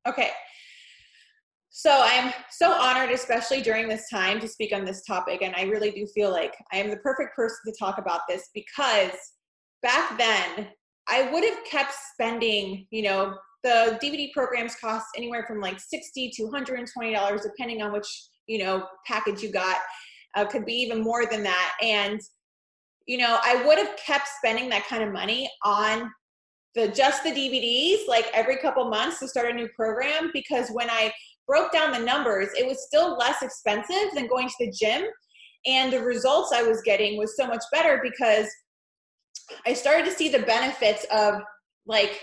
Okay. 0.07 0.31
So 1.77 1.91
I'm 1.91 2.31
so 2.51 2.71
honored, 2.71 3.11
especially 3.11 3.61
during 3.61 3.89
this 3.89 4.07
time, 4.09 4.39
to 4.39 4.47
speak 4.47 4.73
on 4.73 4.85
this 4.85 5.03
topic. 5.03 5.41
And 5.41 5.53
I 5.57 5.63
really 5.63 5.91
do 5.91 6.07
feel 6.07 6.31
like 6.31 6.55
I 6.71 6.77
am 6.77 6.89
the 6.89 6.95
perfect 6.95 7.35
person 7.35 7.57
to 7.65 7.73
talk 7.77 7.97
about 7.97 8.21
this 8.29 8.49
because 8.53 9.11
back 9.83 10.17
then 10.17 10.69
I 11.09 11.29
would 11.33 11.43
have 11.43 11.65
kept 11.65 11.93
spending, 12.13 12.87
you 12.91 13.01
know, 13.01 13.35
the 13.65 13.99
DVD 14.01 14.31
programs 14.31 14.75
cost 14.75 15.07
anywhere 15.17 15.43
from 15.45 15.59
like 15.59 15.77
60 15.77 16.31
to 16.37 16.43
120 16.43 17.13
dollars 17.13 17.41
depending 17.41 17.81
on 17.81 17.91
which, 17.91 18.07
you 18.47 18.59
know, 18.59 18.87
package 19.05 19.43
you 19.43 19.51
got. 19.51 19.75
Uh, 20.37 20.45
could 20.45 20.65
be 20.65 20.73
even 20.73 21.01
more 21.01 21.25
than 21.25 21.43
that 21.43 21.75
and 21.81 22.19
you 23.05 23.17
know, 23.17 23.37
I 23.43 23.63
would 23.65 23.77
have 23.77 23.95
kept 23.97 24.27
spending 24.27 24.67
that 24.69 24.85
kind 24.87 25.03
of 25.03 25.13
money 25.13 25.49
on 25.63 26.11
the 26.73 26.89
just 26.89 27.23
the 27.23 27.31
DVDs 27.31 28.07
like 28.07 28.25
every 28.33 28.57
couple 28.57 28.89
months 28.89 29.19
to 29.19 29.27
start 29.27 29.49
a 29.49 29.53
new 29.53 29.69
program 29.75 30.29
because 30.33 30.69
when 30.69 30.89
I 30.89 31.13
broke 31.47 31.71
down 31.71 31.91
the 31.91 31.99
numbers, 31.99 32.49
it 32.57 32.65
was 32.65 32.85
still 32.85 33.17
less 33.17 33.41
expensive 33.41 34.13
than 34.13 34.27
going 34.27 34.47
to 34.47 34.55
the 34.59 34.71
gym. 34.71 35.03
And 35.65 35.91
the 35.91 36.01
results 36.01 36.51
I 36.53 36.63
was 36.63 36.81
getting 36.81 37.17
was 37.17 37.35
so 37.35 37.47
much 37.47 37.63
better 37.71 37.99
because 38.03 38.47
I 39.65 39.73
started 39.73 40.05
to 40.05 40.11
see 40.11 40.29
the 40.29 40.39
benefits 40.39 41.05
of 41.11 41.41
like 41.85 42.21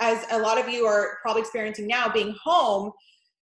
as 0.00 0.24
a 0.30 0.38
lot 0.38 0.58
of 0.58 0.68
you 0.68 0.86
are 0.86 1.18
probably 1.22 1.42
experiencing 1.42 1.86
now 1.86 2.08
being 2.08 2.34
home 2.42 2.90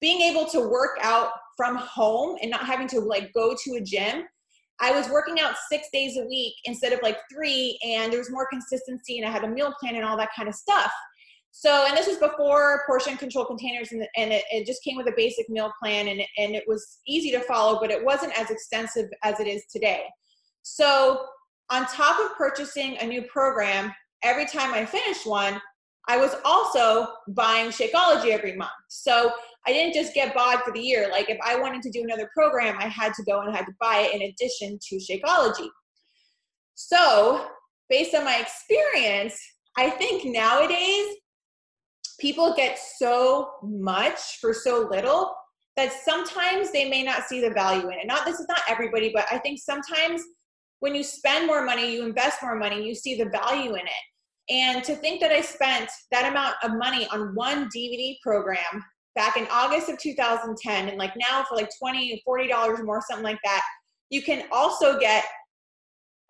being 0.03 0.19
able 0.21 0.45
to 0.45 0.59
work 0.59 0.97
out 1.01 1.29
from 1.55 1.77
home 1.77 2.35
and 2.41 2.51
not 2.51 2.65
having 2.65 2.87
to 2.89 2.99
like 2.99 3.31
go 3.33 3.55
to 3.63 3.75
a 3.75 3.81
gym. 3.81 4.23
I 4.81 4.91
was 4.91 5.07
working 5.09 5.39
out 5.39 5.55
six 5.71 5.87
days 5.93 6.17
a 6.17 6.25
week 6.25 6.55
instead 6.65 6.91
of 6.91 6.99
like 7.01 7.17
three 7.31 7.79
and 7.85 8.11
there 8.11 8.19
was 8.19 8.29
more 8.29 8.45
consistency 8.51 9.17
and 9.17 9.25
i 9.25 9.31
had 9.31 9.45
a 9.45 9.47
meal 9.47 9.73
plan 9.79 9.95
and 9.95 10.03
all 10.03 10.17
that 10.17 10.31
kind 10.35 10.49
of 10.49 10.55
stuff 10.55 10.91
so 11.55 11.85
and 11.87 11.95
this 11.95 12.07
was 12.07 12.17
before 12.17 12.83
portion 12.87 13.15
control 13.15 13.45
containers 13.45 13.91
and, 13.91 14.05
and 14.17 14.33
it, 14.33 14.43
it 14.51 14.65
just 14.65 14.83
came 14.83 14.97
with 14.97 15.07
a 15.07 15.13
basic 15.15 15.47
meal 15.49 15.71
plan 15.81 16.07
and, 16.07 16.21
and 16.37 16.55
it 16.55 16.63
was 16.67 16.99
easy 17.07 17.31
to 17.31 17.39
follow 17.41 17.79
but 17.79 17.91
it 17.91 18.03
wasn't 18.03 18.37
as 18.39 18.49
extensive 18.49 19.07
as 19.23 19.39
it 19.39 19.47
is 19.47 19.63
today 19.71 20.05
so 20.63 21.25
on 21.69 21.85
top 21.87 22.19
of 22.19 22.37
purchasing 22.37 22.97
a 22.99 23.05
new 23.05 23.23
program, 23.23 23.93
every 24.23 24.45
time 24.45 24.73
I 24.73 24.85
finished 24.85 25.25
one, 25.25 25.61
I 26.07 26.17
was 26.17 26.35
also 26.43 27.07
buying 27.29 27.69
Shakeology 27.69 28.29
every 28.29 28.55
month. 28.55 28.71
So 28.89 29.31
I 29.65 29.71
didn't 29.71 29.93
just 29.93 30.13
get 30.13 30.35
BOD 30.35 30.59
for 30.63 30.73
the 30.73 30.81
year. 30.81 31.09
Like 31.09 31.29
if 31.29 31.37
I 31.43 31.55
wanted 31.59 31.81
to 31.83 31.91
do 31.91 32.03
another 32.03 32.29
program, 32.35 32.75
I 32.77 32.87
had 32.87 33.13
to 33.13 33.23
go 33.23 33.39
and 33.39 33.49
I 33.49 33.55
had 33.55 33.65
to 33.65 33.73
buy 33.79 34.09
it 34.09 34.13
in 34.13 34.21
addition 34.21 34.77
to 34.89 34.95
Shakeology. 34.97 35.69
So 36.75 37.47
based 37.89 38.13
on 38.13 38.25
my 38.25 38.37
experience, 38.37 39.39
I 39.77 39.89
think 39.89 40.25
nowadays 40.25 41.15
people 42.23 42.53
get 42.55 42.79
so 42.79 43.49
much 43.61 44.37
for 44.39 44.53
so 44.53 44.87
little 44.89 45.35
that 45.75 45.91
sometimes 46.05 46.71
they 46.71 46.89
may 46.89 47.03
not 47.03 47.23
see 47.23 47.41
the 47.41 47.49
value 47.49 47.89
in 47.89 47.99
it. 47.99 48.07
Not 48.07 48.25
this 48.25 48.39
is 48.39 48.47
not 48.47 48.61
everybody, 48.69 49.11
but 49.13 49.25
I 49.29 49.39
think 49.39 49.59
sometimes 49.59 50.21
when 50.79 50.95
you 50.95 51.03
spend 51.03 51.47
more 51.47 51.65
money, 51.65 51.93
you 51.93 52.05
invest 52.05 52.41
more 52.41 52.55
money, 52.55 52.87
you 52.87 52.95
see 52.95 53.15
the 53.17 53.29
value 53.29 53.71
in 53.71 53.81
it. 53.81 54.03
And 54.49 54.85
to 54.85 54.95
think 54.95 55.19
that 55.19 55.31
I 55.31 55.41
spent 55.41 55.89
that 56.11 56.31
amount 56.31 56.55
of 56.63 56.77
money 56.77 57.05
on 57.11 57.35
one 57.35 57.69
DVD 57.75 58.15
program 58.23 58.85
back 59.15 59.35
in 59.35 59.45
August 59.51 59.89
of 59.89 59.97
2010 59.97 60.87
and 60.87 60.97
like 60.97 61.13
now 61.17 61.43
for 61.43 61.57
like 61.57 61.69
20, 61.77 62.21
40 62.23 62.47
dollars 62.47 62.79
more, 62.85 63.01
something 63.05 63.25
like 63.25 63.39
that, 63.43 63.63
you 64.11 64.21
can 64.21 64.45
also 64.49 64.97
get 64.97 65.25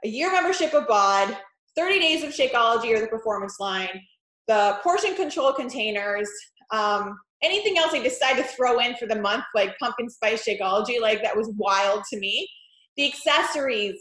a 0.03 0.07
year 0.07 0.31
membership 0.31 0.73
of 0.73 0.87
BOD, 0.87 1.37
30 1.77 1.99
days 1.99 2.23
of 2.23 2.31
Shakeology 2.31 2.95
or 2.95 2.99
the 2.99 3.07
performance 3.07 3.59
line, 3.59 4.01
the 4.47 4.77
portion 4.83 5.15
control 5.15 5.53
containers, 5.53 6.29
um, 6.71 7.17
anything 7.41 7.77
else 7.77 7.93
I 7.93 7.99
decide 7.99 8.35
to 8.37 8.43
throw 8.43 8.79
in 8.79 8.95
for 8.95 9.05
the 9.05 9.19
month, 9.19 9.43
like 9.55 9.77
pumpkin 9.79 10.09
spice 10.09 10.45
Shakeology, 10.47 10.99
like 11.01 11.21
that 11.23 11.35
was 11.35 11.51
wild 11.55 12.03
to 12.11 12.19
me. 12.19 12.47
The 12.95 13.07
accessories, 13.07 13.95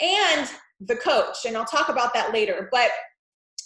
and 0.00 0.50
the 0.80 0.96
coach. 0.96 1.44
And 1.46 1.56
I'll 1.56 1.64
talk 1.64 1.88
about 1.88 2.14
that 2.14 2.32
later. 2.32 2.68
But 2.72 2.90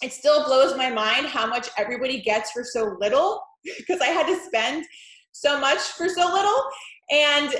it 0.02 0.12
still 0.12 0.44
blows 0.44 0.76
my 0.76 0.90
mind 0.90 1.26
how 1.26 1.46
much 1.46 1.68
everybody 1.78 2.20
gets 2.20 2.50
for 2.50 2.64
so 2.64 2.96
little 3.00 3.42
because 3.78 4.00
I 4.00 4.06
had 4.06 4.26
to 4.26 4.38
spend 4.44 4.84
so 5.32 5.58
much 5.60 5.78
for 5.78 6.08
so 6.08 6.32
little. 6.32 6.62
And 7.10 7.54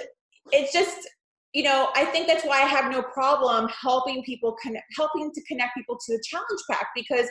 it's 0.52 0.72
just, 0.72 1.08
you 1.52 1.62
know, 1.62 1.90
I 1.94 2.04
think 2.06 2.26
that's 2.26 2.44
why 2.44 2.62
I 2.62 2.66
have 2.66 2.90
no 2.90 3.02
problem 3.02 3.68
helping 3.68 4.22
people 4.24 4.56
connect, 4.60 4.86
helping 4.96 5.32
to 5.32 5.42
connect 5.44 5.76
people 5.76 5.96
to 5.96 6.16
the 6.16 6.22
challenge 6.26 6.60
pack 6.70 6.88
because 6.94 7.28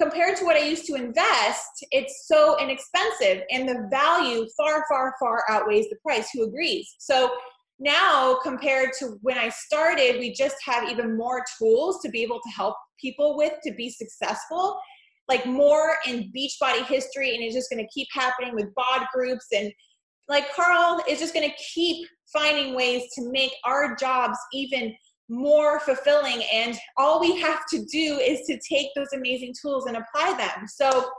compared 0.00 0.36
to 0.38 0.44
what 0.44 0.56
I 0.56 0.64
used 0.64 0.86
to 0.86 0.94
invest, 0.94 1.84
it's 1.90 2.26
so 2.26 2.56
inexpensive 2.58 3.42
and 3.50 3.68
the 3.68 3.88
value 3.90 4.46
far, 4.56 4.84
far, 4.88 5.14
far 5.20 5.44
outweighs 5.48 5.88
the 5.90 5.96
price. 6.02 6.28
Who 6.32 6.44
agrees? 6.44 6.94
So 6.98 7.30
now 7.80 8.38
compared 8.42 8.90
to 8.98 9.16
when 9.22 9.38
i 9.38 9.48
started 9.48 10.18
we 10.18 10.32
just 10.32 10.56
have 10.64 10.88
even 10.88 11.16
more 11.16 11.42
tools 11.58 11.98
to 12.02 12.10
be 12.10 12.22
able 12.22 12.38
to 12.38 12.50
help 12.50 12.76
people 13.00 13.36
with 13.36 13.54
to 13.64 13.72
be 13.72 13.88
successful 13.88 14.78
like 15.28 15.46
more 15.46 15.94
in 16.06 16.30
beachbody 16.36 16.84
history 16.84 17.34
and 17.34 17.42
it's 17.42 17.54
just 17.54 17.70
going 17.70 17.82
to 17.82 17.90
keep 17.92 18.06
happening 18.12 18.54
with 18.54 18.66
bod 18.74 19.06
groups 19.14 19.46
and 19.56 19.72
like 20.28 20.54
carl 20.54 21.02
is 21.08 21.18
just 21.18 21.32
going 21.32 21.48
to 21.48 21.56
keep 21.56 22.06
finding 22.30 22.76
ways 22.76 23.02
to 23.14 23.30
make 23.32 23.52
our 23.64 23.96
jobs 23.96 24.38
even 24.52 24.94
more 25.30 25.80
fulfilling 25.80 26.42
and 26.52 26.76
all 26.96 27.20
we 27.20 27.38
have 27.40 27.60
to 27.70 27.84
do 27.84 28.18
is 28.18 28.40
to 28.46 28.58
take 28.68 28.88
those 28.94 29.12
amazing 29.14 29.54
tools 29.60 29.86
and 29.86 29.96
apply 29.96 30.36
them 30.36 30.66
so 30.66 31.10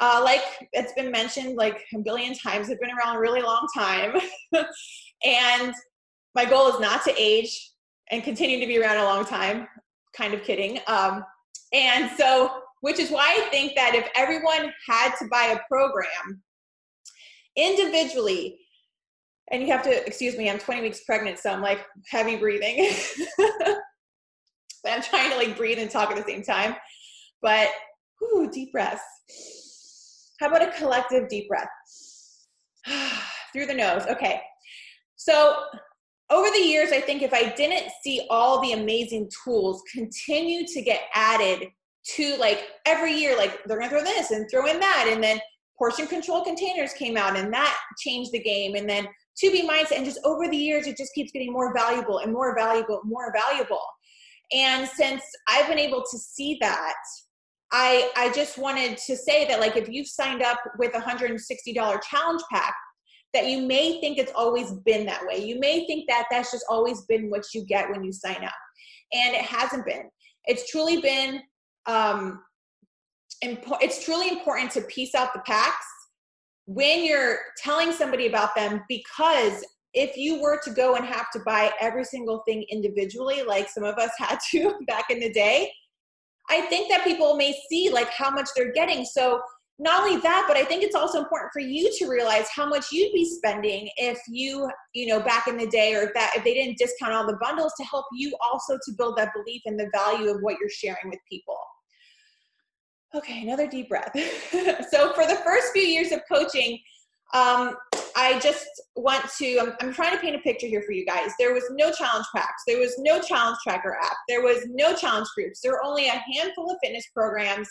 uh, 0.00 0.20
like 0.24 0.42
it's 0.72 0.92
been 0.94 1.10
mentioned 1.10 1.56
like 1.56 1.84
a 1.94 1.98
billion 2.00 2.34
times 2.34 2.68
i've 2.70 2.80
been 2.80 2.90
around 2.90 3.16
a 3.16 3.20
really 3.20 3.40
long 3.42 3.66
time 3.74 4.20
And 5.24 5.74
my 6.34 6.44
goal 6.44 6.68
is 6.68 6.80
not 6.80 7.04
to 7.04 7.14
age 7.18 7.72
and 8.10 8.22
continue 8.22 8.60
to 8.60 8.66
be 8.66 8.78
around 8.78 8.98
a 8.98 9.04
long 9.04 9.24
time. 9.24 9.68
Kind 10.16 10.34
of 10.34 10.42
kidding. 10.42 10.80
Um, 10.86 11.24
and 11.72 12.10
so, 12.16 12.62
which 12.80 12.98
is 12.98 13.10
why 13.10 13.36
I 13.38 13.48
think 13.50 13.74
that 13.76 13.94
if 13.94 14.08
everyone 14.16 14.72
had 14.88 15.14
to 15.18 15.26
buy 15.30 15.54
a 15.54 15.60
program 15.68 16.42
individually, 17.56 18.58
and 19.50 19.62
you 19.62 19.68
have 19.68 19.82
to 19.82 20.06
excuse 20.06 20.36
me, 20.36 20.50
I'm 20.50 20.58
20 20.58 20.82
weeks 20.82 21.04
pregnant, 21.04 21.38
so 21.38 21.50
I'm 21.50 21.62
like 21.62 21.80
heavy 22.10 22.36
breathing. 22.36 22.90
But 24.82 24.92
I'm 24.92 25.02
trying 25.02 25.30
to 25.30 25.36
like 25.36 25.56
breathe 25.56 25.78
and 25.78 25.90
talk 25.90 26.10
at 26.10 26.16
the 26.16 26.30
same 26.30 26.42
time. 26.42 26.74
But 27.42 27.68
whew, 28.18 28.50
deep 28.50 28.72
breaths. 28.72 29.02
How 30.38 30.48
about 30.48 30.62
a 30.62 30.72
collective 30.72 31.28
deep 31.28 31.48
breath? 31.48 31.68
Through 33.52 33.66
the 33.66 33.74
nose. 33.74 34.04
Okay. 34.08 34.40
So 35.16 35.64
over 36.30 36.48
the 36.50 36.60
years, 36.60 36.92
I 36.92 37.00
think 37.00 37.22
if 37.22 37.34
I 37.34 37.50
didn't 37.54 37.90
see 38.02 38.26
all 38.30 38.60
the 38.62 38.72
amazing 38.72 39.30
tools 39.44 39.82
continue 39.92 40.66
to 40.66 40.80
get 40.80 41.02
added 41.14 41.68
to 42.14 42.36
like 42.38 42.68
every 42.86 43.12
year, 43.12 43.36
like 43.36 43.62
they're 43.64 43.78
gonna 43.78 43.90
throw 43.90 44.02
this 44.02 44.30
and 44.30 44.48
throw 44.50 44.66
in 44.66 44.80
that, 44.80 45.08
and 45.10 45.22
then 45.22 45.38
portion 45.76 46.06
control 46.06 46.42
containers 46.44 46.92
came 46.94 47.16
out 47.16 47.36
and 47.36 47.52
that 47.52 47.76
changed 47.98 48.32
the 48.32 48.42
game, 48.42 48.76
and 48.76 48.88
then 48.88 49.06
2B 49.42 49.66
Mindset, 49.68 49.96
and 49.96 50.04
just 50.04 50.20
over 50.24 50.48
the 50.48 50.56
years, 50.56 50.86
it 50.86 50.96
just 50.96 51.14
keeps 51.14 51.32
getting 51.32 51.52
more 51.52 51.72
valuable 51.74 52.18
and 52.18 52.32
more 52.32 52.54
valuable, 52.56 53.00
more 53.04 53.32
valuable. 53.34 53.82
And 54.52 54.88
since 54.88 55.22
I've 55.48 55.68
been 55.68 55.78
able 55.78 56.02
to 56.10 56.18
see 56.18 56.58
that, 56.60 56.94
I 57.72 58.10
I 58.16 58.32
just 58.32 58.58
wanted 58.58 58.98
to 58.98 59.16
say 59.16 59.46
that 59.46 59.60
like 59.60 59.76
if 59.76 59.88
you've 59.88 60.08
signed 60.08 60.42
up 60.42 60.58
with 60.78 60.94
a 60.94 61.00
$160 61.00 62.02
challenge 62.02 62.42
pack, 62.50 62.74
that 63.32 63.46
you 63.46 63.62
may 63.62 64.00
think 64.00 64.18
it's 64.18 64.32
always 64.34 64.72
been 64.84 65.06
that 65.06 65.24
way. 65.26 65.44
You 65.44 65.60
may 65.60 65.86
think 65.86 66.08
that 66.08 66.26
that's 66.30 66.50
just 66.50 66.64
always 66.68 67.02
been 67.02 67.30
what 67.30 67.44
you 67.54 67.64
get 67.64 67.90
when 67.90 68.02
you 68.02 68.12
sign 68.12 68.42
up. 68.44 68.52
And 69.12 69.34
it 69.34 69.42
hasn't 69.42 69.86
been. 69.86 70.08
It's 70.46 70.70
truly 70.70 71.00
been, 71.00 71.40
um, 71.86 72.42
impo- 73.44 73.78
it's 73.80 74.04
truly 74.04 74.28
important 74.28 74.72
to 74.72 74.82
piece 74.82 75.14
out 75.14 75.32
the 75.32 75.40
packs 75.40 75.86
when 76.70 77.04
you're 77.04 77.38
telling 77.56 77.90
somebody 77.90 78.28
about 78.28 78.54
them 78.54 78.80
because 78.88 79.64
if 79.92 80.16
you 80.16 80.40
were 80.40 80.60
to 80.62 80.70
go 80.70 80.94
and 80.94 81.04
have 81.04 81.26
to 81.32 81.40
buy 81.44 81.72
every 81.80 82.04
single 82.04 82.44
thing 82.46 82.64
individually, 82.70 83.42
like 83.42 83.68
some 83.68 83.82
of 83.82 83.96
us 83.96 84.12
had 84.18 84.38
to 84.52 84.78
back 84.86 85.06
in 85.10 85.18
the 85.18 85.32
day, 85.32 85.68
I 86.48 86.60
think 86.62 86.88
that 86.88 87.02
people 87.02 87.34
may 87.34 87.58
see 87.68 87.90
like 87.90 88.08
how 88.10 88.30
much 88.30 88.50
they're 88.54 88.70
getting. 88.70 89.04
So 89.04 89.40
not 89.80 90.04
only 90.04 90.20
that, 90.20 90.44
but 90.46 90.56
I 90.56 90.64
think 90.64 90.84
it's 90.84 90.94
also 90.94 91.18
important 91.18 91.50
for 91.52 91.58
you 91.58 91.90
to 91.98 92.06
realize 92.06 92.46
how 92.54 92.68
much 92.68 92.92
you'd 92.92 93.12
be 93.12 93.24
spending 93.24 93.90
if 93.96 94.20
you, 94.28 94.70
you 94.94 95.08
know, 95.08 95.18
back 95.18 95.48
in 95.48 95.56
the 95.56 95.66
day, 95.66 95.96
or 95.96 96.02
if 96.02 96.14
that 96.14 96.30
if 96.36 96.44
they 96.44 96.54
didn't 96.54 96.78
discount 96.78 97.14
all 97.14 97.26
the 97.26 97.38
bundles 97.42 97.72
to 97.78 97.84
help 97.84 98.04
you 98.12 98.32
also 98.40 98.74
to 98.74 98.92
build 98.96 99.16
that 99.16 99.32
belief 99.34 99.62
in 99.64 99.76
the 99.76 99.90
value 99.92 100.30
of 100.30 100.36
what 100.42 100.56
you're 100.60 100.70
sharing 100.70 101.08
with 101.08 101.18
people. 101.28 101.56
Okay, 103.14 103.42
another 103.42 103.66
deep 103.66 103.88
breath. 103.88 104.12
so 104.90 105.12
for 105.14 105.26
the 105.26 105.40
first 105.44 105.72
few 105.72 105.82
years 105.82 106.12
of 106.12 106.20
coaching, 106.30 106.78
um, 107.32 107.76
I 108.16 108.38
just 108.40 108.66
want 108.96 109.24
to, 109.38 109.58
I'm, 109.58 109.72
I'm, 109.80 109.92
trying 109.92 110.12
to 110.12 110.18
paint 110.18 110.36
a 110.36 110.40
picture 110.40 110.66
here 110.66 110.82
for 110.82 110.92
you 110.92 111.06
guys. 111.06 111.30
There 111.38 111.54
was 111.54 111.64
no 111.70 111.92
challenge 111.92 112.26
packs. 112.34 112.62
There 112.66 112.78
was 112.78 112.94
no 112.98 113.20
challenge 113.20 113.58
tracker 113.62 113.96
app. 114.02 114.16
There 114.28 114.42
was 114.42 114.66
no 114.68 114.94
challenge 114.94 115.28
groups. 115.34 115.60
There 115.60 115.72
were 115.72 115.84
only 115.84 116.08
a 116.08 116.22
handful 116.32 116.70
of 116.70 116.76
fitness 116.82 117.06
programs 117.14 117.68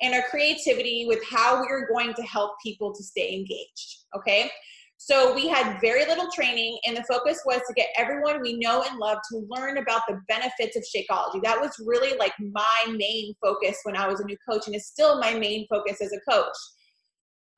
and 0.00 0.14
our 0.14 0.22
creativity 0.30 1.06
with 1.06 1.20
how 1.28 1.60
we 1.60 1.68
were 1.68 1.88
going 1.88 2.14
to 2.14 2.22
help 2.22 2.52
people 2.62 2.94
to 2.94 3.02
stay 3.02 3.34
engaged. 3.34 4.04
Okay. 4.16 4.50
So 5.00 5.32
we 5.32 5.46
had 5.46 5.80
very 5.80 6.04
little 6.06 6.28
training, 6.34 6.76
and 6.84 6.96
the 6.96 7.04
focus 7.04 7.40
was 7.46 7.60
to 7.68 7.74
get 7.74 7.86
everyone 7.96 8.42
we 8.42 8.58
know 8.58 8.82
and 8.82 8.98
love 8.98 9.18
to 9.30 9.46
learn 9.48 9.78
about 9.78 10.02
the 10.08 10.20
benefits 10.26 10.76
of 10.76 10.82
Shakeology. 10.82 11.40
That 11.42 11.60
was 11.60 11.70
really 11.86 12.18
like 12.18 12.32
my 12.40 12.96
main 12.96 13.32
focus 13.40 13.78
when 13.84 13.96
I 13.96 14.08
was 14.08 14.18
a 14.18 14.24
new 14.24 14.36
coach, 14.48 14.66
and 14.66 14.74
is 14.74 14.88
still 14.88 15.20
my 15.20 15.34
main 15.34 15.66
focus 15.70 16.00
as 16.02 16.12
a 16.12 16.30
coach. 16.30 16.56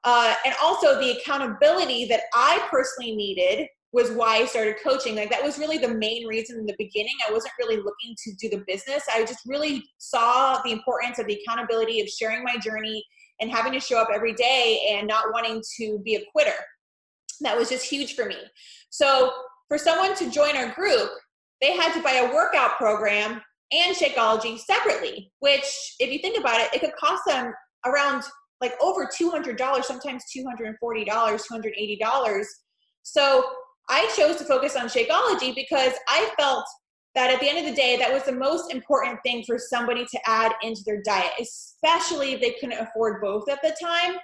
Uh, 0.05 0.35
and 0.45 0.55
also 0.63 1.01
the 1.01 1.19
accountability 1.19 2.05
that 2.07 2.23
I 2.35 2.67
personally 2.71 3.17
needed 3.17 3.67
was 3.93 4.11
why 4.11 4.37
I 4.37 4.45
started 4.45 4.77
coaching. 4.83 5.17
Like 5.17 5.31
that 5.31 5.43
was 5.43 5.59
really 5.59 5.79
the 5.79 5.95
main 5.95 6.27
reason 6.27 6.59
in 6.59 6.67
the 6.67 6.77
beginning. 6.79 7.15
I 7.27 7.33
wasn't 7.33 7.55
really 7.59 7.77
looking 7.77 8.15
to 8.25 8.33
do 8.41 8.49
the 8.51 8.65
business. 8.67 9.03
I 9.13 9.25
just 9.25 9.41
really 9.47 9.83
saw 9.99 10.61
the 10.63 10.73
importance 10.73 11.19
of 11.19 11.27
the 11.27 11.41
accountability 11.43 12.01
of 12.01 12.09
sharing 12.09 12.45
my 12.45 12.57
journey 12.59 13.05
and 13.41 13.51
having 13.51 13.73
to 13.73 13.81
show 13.81 13.99
up 13.99 14.09
every 14.15 14.35
day 14.35 14.79
and 14.93 15.09
not 15.09 15.33
wanting 15.33 15.63
to 15.79 15.99
be 16.05 16.17
a 16.17 16.23
quitter. 16.33 16.55
That 17.41 17.57
was 17.57 17.69
just 17.69 17.89
huge 17.89 18.15
for 18.15 18.27
me. 18.27 18.37
So 18.91 19.33
for 19.69 19.79
someone 19.79 20.15
to 20.17 20.31
join 20.31 20.57
our 20.57 20.75
group, 20.75 21.11
they 21.61 21.77
had 21.77 21.93
to 21.95 22.03
buy 22.03 22.13
a 22.13 22.33
workout 22.33 22.77
program 22.77 23.41
and 23.73 23.97
Shakeology 23.97 24.59
separately, 24.59 25.33
which 25.41 25.95
if 26.01 26.11
you 26.13 26.19
think 26.19 26.39
about 26.39 26.61
it, 26.61 26.75
it 26.75 26.81
could 26.81 26.95
cost 26.99 27.23
them 27.27 27.53
around 27.87 28.25
like 28.61 28.75
over 28.83 29.07
$200, 29.07 29.85
sometimes 29.85 30.25
$240, 30.37 31.07
$280. 31.07 32.45
So 33.03 33.45
I 33.89 34.13
chose 34.17 34.37
to 34.37 34.45
focus 34.45 34.77
on 34.77 34.87
Shakeology 34.87 35.55
because 35.55 35.93
I 36.09 36.31
felt 36.39 36.65
that 37.15 37.31
at 37.33 37.41
the 37.41 37.49
end 37.49 37.59
of 37.59 37.65
the 37.65 37.75
day, 37.81 37.97
that 37.97 38.13
was 38.13 38.23
the 38.25 38.33
most 38.33 38.73
important 38.73 39.19
thing 39.25 39.43
for 39.47 39.59
somebody 39.59 40.05
to 40.05 40.21
add 40.27 40.53
into 40.63 40.83
their 40.87 41.03
diet, 41.03 41.33
especially 41.41 42.33
if 42.33 42.41
they 42.41 42.55
couldn't 42.61 42.79
afford 42.79 43.21
both 43.21 43.49
at 43.49 43.61
the 43.63 43.75
time. 43.83 44.17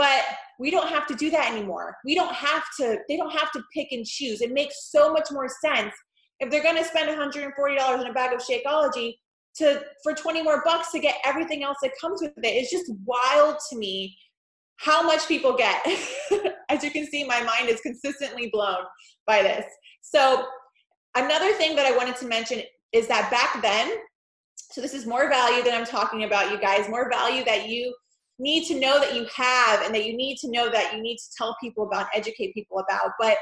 But 0.00 0.22
we 0.58 0.70
don't 0.70 0.88
have 0.88 1.06
to 1.08 1.14
do 1.14 1.28
that 1.28 1.52
anymore. 1.52 1.94
We 2.06 2.14
don't 2.14 2.34
have 2.34 2.62
to, 2.78 2.96
they 3.06 3.18
don't 3.18 3.36
have 3.36 3.52
to 3.52 3.62
pick 3.76 3.88
and 3.92 4.06
choose. 4.06 4.40
It 4.40 4.50
makes 4.50 4.90
so 4.90 5.12
much 5.12 5.28
more 5.30 5.46
sense. 5.62 5.92
If 6.38 6.50
they're 6.50 6.62
gonna 6.62 6.84
spend 6.84 7.10
$140 7.10 8.00
in 8.00 8.06
a 8.06 8.12
bag 8.14 8.32
of 8.32 8.40
Shakeology, 8.40 9.16
to 9.56 9.82
for 10.02 10.14
20 10.14 10.42
more 10.42 10.62
bucks 10.64 10.92
to 10.92 11.00
get 11.00 11.16
everything 11.24 11.62
else 11.64 11.76
that 11.82 11.90
comes 12.00 12.22
with 12.22 12.32
it. 12.36 12.46
It's 12.46 12.70
just 12.70 12.90
wild 13.04 13.56
to 13.70 13.76
me 13.76 14.16
how 14.76 15.02
much 15.02 15.26
people 15.28 15.56
get. 15.56 15.84
As 16.70 16.82
you 16.82 16.90
can 16.90 17.06
see, 17.06 17.24
my 17.24 17.42
mind 17.42 17.68
is 17.68 17.80
consistently 17.80 18.48
blown 18.52 18.84
by 19.26 19.42
this. 19.42 19.66
So, 20.02 20.46
another 21.16 21.52
thing 21.54 21.74
that 21.76 21.84
I 21.84 21.96
wanted 21.96 22.16
to 22.16 22.26
mention 22.26 22.62
is 22.92 23.08
that 23.08 23.30
back 23.30 23.60
then, 23.60 23.98
so 24.70 24.80
this 24.80 24.94
is 24.94 25.04
more 25.04 25.28
value 25.28 25.64
that 25.64 25.74
I'm 25.74 25.84
talking 25.84 26.24
about, 26.24 26.52
you 26.52 26.58
guys, 26.58 26.88
more 26.88 27.10
value 27.10 27.44
that 27.44 27.68
you 27.68 27.92
need 28.40 28.66
to 28.66 28.78
know 28.78 28.98
that 28.98 29.14
you 29.14 29.26
have 29.34 29.82
and 29.82 29.94
that 29.94 30.04
you 30.04 30.16
need 30.16 30.38
to 30.38 30.50
know 30.50 30.70
that 30.70 30.94
you 30.94 31.02
need 31.02 31.18
to 31.18 31.24
tell 31.36 31.56
people 31.62 31.84
about, 31.86 32.06
educate 32.14 32.54
people 32.54 32.78
about. 32.78 33.12
But 33.18 33.36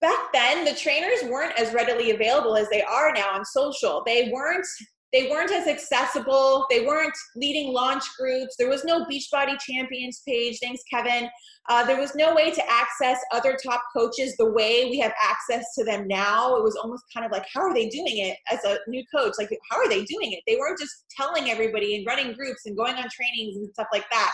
back 0.00 0.32
then, 0.32 0.64
the 0.64 0.74
trainers 0.74 1.22
weren't 1.24 1.58
as 1.58 1.72
readily 1.72 2.10
available 2.10 2.56
as 2.56 2.68
they 2.68 2.82
are 2.82 3.12
now 3.12 3.30
on 3.32 3.44
social. 3.44 4.02
They 4.04 4.30
weren't 4.32 4.66
they 5.12 5.28
weren't 5.28 5.52
as 5.52 5.66
accessible. 5.68 6.66
They 6.70 6.86
weren't 6.86 7.14
leading 7.36 7.72
launch 7.72 8.04
groups. 8.18 8.56
There 8.58 8.70
was 8.70 8.84
no 8.84 9.04
Beachbody 9.04 9.58
Champions 9.60 10.22
page. 10.26 10.58
Thanks, 10.60 10.82
Kevin. 10.90 11.28
Uh, 11.68 11.84
there 11.84 12.00
was 12.00 12.14
no 12.14 12.34
way 12.34 12.50
to 12.50 12.62
access 12.70 13.18
other 13.32 13.56
top 13.62 13.82
coaches 13.94 14.34
the 14.36 14.50
way 14.50 14.86
we 14.86 14.98
have 14.98 15.12
access 15.22 15.74
to 15.78 15.84
them 15.84 16.08
now. 16.08 16.56
It 16.56 16.62
was 16.62 16.76
almost 16.76 17.04
kind 17.12 17.26
of 17.26 17.30
like, 17.30 17.46
how 17.52 17.60
are 17.60 17.74
they 17.74 17.88
doing 17.88 18.18
it 18.18 18.38
as 18.50 18.64
a 18.64 18.78
new 18.88 19.04
coach? 19.14 19.34
Like, 19.38 19.50
how 19.70 19.76
are 19.76 19.88
they 19.88 20.04
doing 20.04 20.32
it? 20.32 20.40
They 20.46 20.56
weren't 20.56 20.78
just 20.78 21.04
telling 21.14 21.50
everybody 21.50 21.96
and 21.96 22.06
running 22.06 22.32
groups 22.32 22.62
and 22.64 22.76
going 22.76 22.94
on 22.94 23.06
trainings 23.10 23.56
and 23.56 23.68
stuff 23.74 23.88
like 23.92 24.08
that. 24.10 24.32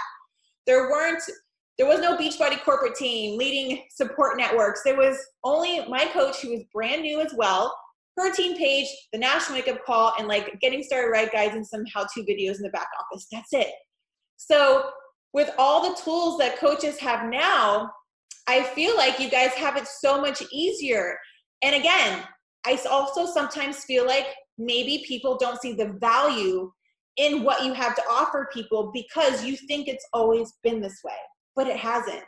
There 0.66 0.88
weren't 0.90 1.22
there 1.76 1.86
was 1.86 2.00
no 2.00 2.16
Beachbody 2.16 2.60
corporate 2.64 2.96
team 2.96 3.38
leading 3.38 3.84
support 3.88 4.36
networks. 4.36 4.82
There 4.82 4.96
was 4.96 5.16
only 5.44 5.86
my 5.88 6.06
coach 6.06 6.40
who 6.40 6.50
was 6.50 6.64
brand 6.74 7.02
new 7.02 7.20
as 7.20 7.32
well 7.36 7.72
her 8.18 8.32
team 8.32 8.56
page, 8.56 8.86
the 9.12 9.18
national 9.18 9.58
wake 9.58 9.68
up 9.68 9.84
call, 9.84 10.12
and 10.18 10.28
like 10.28 10.58
getting 10.60 10.82
started 10.82 11.10
right 11.10 11.30
guides 11.30 11.54
and 11.54 11.66
some 11.66 11.84
how 11.92 12.02
to 12.02 12.20
videos 12.22 12.56
in 12.56 12.62
the 12.62 12.70
back 12.70 12.88
office. 13.00 13.26
That's 13.30 13.52
it. 13.52 13.68
So, 14.36 14.90
with 15.32 15.50
all 15.58 15.88
the 15.88 16.00
tools 16.00 16.38
that 16.38 16.58
coaches 16.58 16.98
have 16.98 17.28
now, 17.28 17.90
I 18.46 18.62
feel 18.62 18.96
like 18.96 19.20
you 19.20 19.28
guys 19.28 19.52
have 19.52 19.76
it 19.76 19.86
so 19.86 20.20
much 20.20 20.42
easier. 20.50 21.18
And 21.62 21.76
again, 21.76 22.24
I 22.66 22.78
also 22.90 23.26
sometimes 23.26 23.84
feel 23.84 24.06
like 24.06 24.26
maybe 24.56 25.04
people 25.06 25.36
don't 25.36 25.60
see 25.60 25.74
the 25.74 25.96
value 26.00 26.70
in 27.16 27.42
what 27.42 27.64
you 27.64 27.72
have 27.74 27.94
to 27.96 28.02
offer 28.08 28.48
people 28.52 28.90
because 28.94 29.44
you 29.44 29.56
think 29.56 29.88
it's 29.88 30.06
always 30.12 30.54
been 30.62 30.80
this 30.80 30.98
way, 31.04 31.12
but 31.56 31.66
it 31.66 31.76
hasn't. 31.76 32.24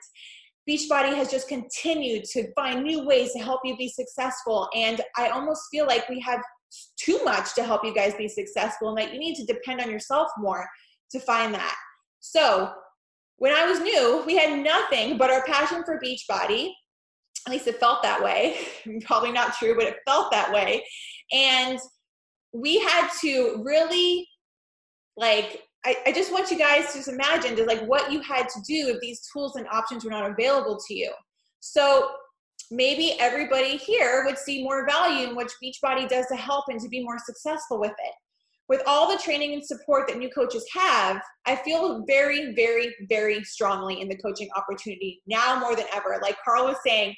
Beachbody 0.71 1.15
has 1.17 1.31
just 1.31 1.49
continued 1.49 2.25
to 2.25 2.53
find 2.55 2.85
new 2.85 3.05
ways 3.05 3.33
to 3.33 3.41
help 3.41 3.61
you 3.65 3.77
be 3.77 3.89
successful. 3.89 4.69
And 4.75 5.01
I 5.17 5.31
almost 5.31 5.63
feel 5.71 5.85
like 5.87 6.09
we 6.09 6.21
have 6.21 6.41
too 6.97 7.19
much 7.25 7.55
to 7.55 7.65
help 7.65 7.85
you 7.85 7.93
guys 7.93 8.15
be 8.15 8.29
successful 8.29 8.91
and 8.91 8.99
that 8.99 9.13
you 9.13 9.19
need 9.19 9.35
to 9.37 9.45
depend 9.45 9.81
on 9.81 9.91
yourself 9.91 10.29
more 10.39 10.65
to 11.11 11.19
find 11.21 11.53
that. 11.55 11.75
So, 12.21 12.71
when 13.39 13.53
I 13.53 13.65
was 13.65 13.81
new, 13.81 14.23
we 14.27 14.37
had 14.37 14.63
nothing 14.63 15.17
but 15.17 15.31
our 15.31 15.43
passion 15.45 15.83
for 15.83 15.99
Beachbody. 15.99 16.71
At 17.47 17.53
least 17.53 17.67
it 17.67 17.81
felt 17.81 18.03
that 18.03 18.23
way. 18.23 18.59
Probably 19.05 19.33
not 19.33 19.55
true, 19.55 19.75
but 19.75 19.87
it 19.87 19.97
felt 20.07 20.31
that 20.31 20.53
way. 20.53 20.85
And 21.33 21.81
we 22.53 22.79
had 22.79 23.09
to 23.23 23.63
really 23.65 24.29
like 25.17 25.63
I, 25.85 25.97
I 26.07 26.13
just 26.13 26.33
want 26.33 26.51
you 26.51 26.59
guys 26.59 26.93
to 26.93 27.11
imagine 27.11 27.57
just 27.57 27.69
like 27.69 27.83
what 27.87 28.13
you 28.13 28.21
had 28.21 28.49
to 28.49 28.61
do 28.67 28.89
if 28.89 29.01
these 29.01 29.23
tools 29.33 29.57
and 29.57 29.67
options 29.69 30.05
were 30.05 30.11
not 30.11 30.31
available 30.31 30.79
to 30.89 30.95
you. 30.95 31.11
So 31.61 32.11
maybe 32.71 33.19
everybody 33.19 33.77
here 33.77 34.25
would 34.27 34.39
see 34.39 34.63
more 34.63 34.87
value 34.87 35.29
in 35.29 35.35
what 35.35 35.51
Beachbody 35.63 36.09
does 36.09 36.27
to 36.29 36.37
help 36.37 36.67
and 36.69 36.81
to 36.81 36.89
be 36.89 37.03
more 37.03 37.19
successful 37.19 37.81
with 37.81 37.93
it. 37.93 38.15
With 38.69 38.83
all 38.87 39.11
the 39.11 39.19
training 39.19 39.55
and 39.55 39.65
support 39.65 40.07
that 40.07 40.19
new 40.19 40.31
coaches 40.31 40.65
have, 40.73 41.21
I 41.45 41.57
feel 41.57 42.05
very, 42.07 42.55
very, 42.55 42.95
very 43.09 43.43
strongly 43.43 44.01
in 44.01 44.09
the 44.09 44.17
coaching 44.17 44.49
opportunity 44.55 45.21
now 45.27 45.59
more 45.59 45.75
than 45.75 45.87
ever. 45.93 46.21
Like 46.23 46.37
Carl 46.45 46.67
was 46.67 46.77
saying, 46.87 47.17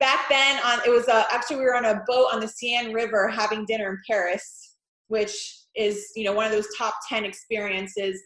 back 0.00 0.28
then 0.28 0.60
on 0.64 0.80
it 0.84 0.90
was 0.90 1.06
a, 1.08 1.24
actually 1.30 1.58
we 1.58 1.64
were 1.64 1.76
on 1.76 1.84
a 1.84 2.02
boat 2.06 2.28
on 2.32 2.40
the 2.40 2.48
Seine 2.48 2.92
River 2.92 3.28
having 3.28 3.64
dinner 3.66 3.90
in 3.90 3.98
Paris, 4.10 4.74
which 5.06 5.57
is 5.78 6.10
you 6.16 6.24
know 6.24 6.32
one 6.32 6.46
of 6.46 6.52
those 6.52 6.68
top 6.76 6.94
10 7.08 7.24
experiences 7.24 8.20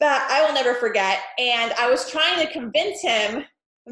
that 0.00 0.28
I 0.30 0.46
will 0.46 0.54
never 0.54 0.74
forget. 0.74 1.20
And 1.38 1.72
I 1.72 1.90
was 1.90 2.10
trying 2.10 2.44
to 2.46 2.52
convince 2.52 3.02
him 3.02 3.44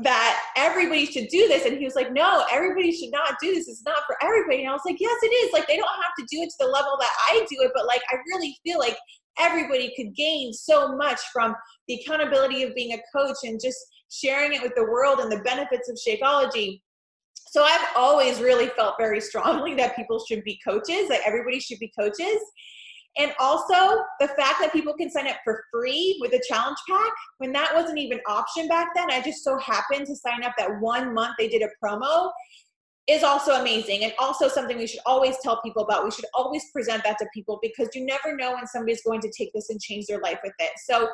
that 0.02 0.40
everybody 0.56 1.06
should 1.06 1.28
do 1.28 1.48
this. 1.48 1.64
And 1.64 1.78
he 1.78 1.84
was 1.84 1.94
like, 1.94 2.12
no, 2.12 2.44
everybody 2.52 2.92
should 2.92 3.10
not 3.10 3.36
do 3.40 3.54
this. 3.54 3.68
It's 3.68 3.82
not 3.84 4.02
for 4.06 4.16
everybody. 4.22 4.60
And 4.60 4.68
I 4.68 4.72
was 4.72 4.82
like, 4.86 5.00
yes, 5.00 5.16
it 5.22 5.28
is. 5.28 5.52
Like, 5.52 5.66
they 5.66 5.76
don't 5.76 5.88
have 5.88 6.12
to 6.18 6.26
do 6.30 6.42
it 6.42 6.50
to 6.50 6.56
the 6.60 6.66
level 6.66 6.96
that 7.00 7.10
I 7.28 7.46
do 7.48 7.56
it. 7.62 7.72
But 7.74 7.86
like, 7.86 8.02
I 8.12 8.16
really 8.32 8.56
feel 8.62 8.78
like 8.78 8.96
everybody 9.38 9.92
could 9.96 10.14
gain 10.14 10.52
so 10.52 10.96
much 10.96 11.20
from 11.32 11.54
the 11.88 11.94
accountability 11.94 12.62
of 12.62 12.74
being 12.74 12.92
a 12.92 13.18
coach 13.18 13.36
and 13.44 13.60
just 13.62 13.78
sharing 14.10 14.52
it 14.52 14.62
with 14.62 14.72
the 14.76 14.84
world 14.84 15.18
and 15.20 15.32
the 15.32 15.40
benefits 15.40 15.88
of 15.88 15.96
Shakeology. 15.96 16.80
So 17.56 17.64
I've 17.64 17.88
always 17.96 18.40
really 18.40 18.66
felt 18.66 18.96
very 18.98 19.18
strongly 19.18 19.72
that 19.76 19.96
people 19.96 20.22
should 20.28 20.44
be 20.44 20.60
coaches, 20.62 21.08
that 21.08 21.22
everybody 21.24 21.58
should 21.58 21.78
be 21.78 21.90
coaches. 21.98 22.36
And 23.16 23.32
also 23.38 24.02
the 24.20 24.28
fact 24.28 24.56
that 24.60 24.74
people 24.74 24.92
can 24.92 25.10
sign 25.10 25.26
up 25.26 25.36
for 25.42 25.64
free 25.72 26.18
with 26.20 26.34
a 26.34 26.42
challenge 26.46 26.76
pack, 26.86 27.12
when 27.38 27.52
that 27.52 27.74
wasn't 27.74 27.96
even 27.98 28.18
an 28.18 28.24
option 28.28 28.68
back 28.68 28.88
then, 28.94 29.10
I 29.10 29.22
just 29.22 29.42
so 29.42 29.58
happened 29.58 30.06
to 30.06 30.14
sign 30.16 30.44
up 30.44 30.52
that 30.58 30.82
one 30.82 31.14
month 31.14 31.36
they 31.38 31.48
did 31.48 31.62
a 31.62 31.68
promo 31.82 32.30
is 33.06 33.22
also 33.22 33.52
amazing 33.52 34.04
and 34.04 34.12
also 34.18 34.48
something 34.48 34.76
we 34.76 34.86
should 34.86 35.00
always 35.06 35.38
tell 35.42 35.62
people 35.62 35.82
about. 35.82 36.04
We 36.04 36.10
should 36.10 36.26
always 36.34 36.62
present 36.74 37.04
that 37.04 37.16
to 37.20 37.26
people 37.32 37.58
because 37.62 37.88
you 37.94 38.04
never 38.04 38.36
know 38.36 38.52
when 38.52 38.66
somebody's 38.66 39.02
going 39.02 39.22
to 39.22 39.32
take 39.32 39.50
this 39.54 39.70
and 39.70 39.80
change 39.80 40.04
their 40.08 40.20
life 40.20 40.40
with 40.44 40.52
it. 40.58 40.72
So 40.84 41.08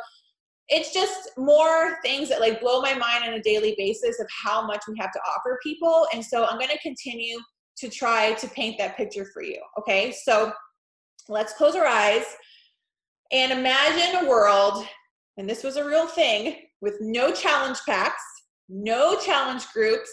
it's 0.69 0.93
just 0.93 1.31
more 1.37 1.99
things 2.03 2.29
that 2.29 2.41
like 2.41 2.61
blow 2.61 2.81
my 2.81 2.95
mind 2.95 3.25
on 3.25 3.35
a 3.35 3.43
daily 3.43 3.75
basis 3.77 4.21
of 4.21 4.27
how 4.45 4.67
much 4.67 4.83
we 4.89 4.97
have 4.99 5.13
to 5.13 5.21
offer 5.21 5.59
people. 5.63 6.07
And 6.15 6.25
so 6.25 6.47
I'm 6.47 6.59
going 6.59 6.71
to 6.71 6.79
continue 6.79 7.39
to 7.79 7.89
try 7.89 8.33
to 8.35 8.49
paint 8.49 8.79
that 8.79 8.97
picture 8.97 9.27
for 9.33 9.43
you. 9.43 9.61
Okay. 9.79 10.15
So 10.25 10.53
let's 11.29 11.53
close 11.55 11.75
our 11.75 11.87
eyes 11.87 12.25
and 13.33 13.51
imagine 13.51 14.25
a 14.25 14.29
world, 14.29 14.87
and 15.39 15.49
this 15.49 15.65
was 15.65 15.77
a 15.77 15.85
real 15.85 16.07
thing, 16.07 16.57
with 16.83 16.99
no 17.01 17.33
challenge 17.33 17.79
packs, 17.87 18.23
no 18.69 19.17
challenge 19.17 19.67
groups, 19.73 20.11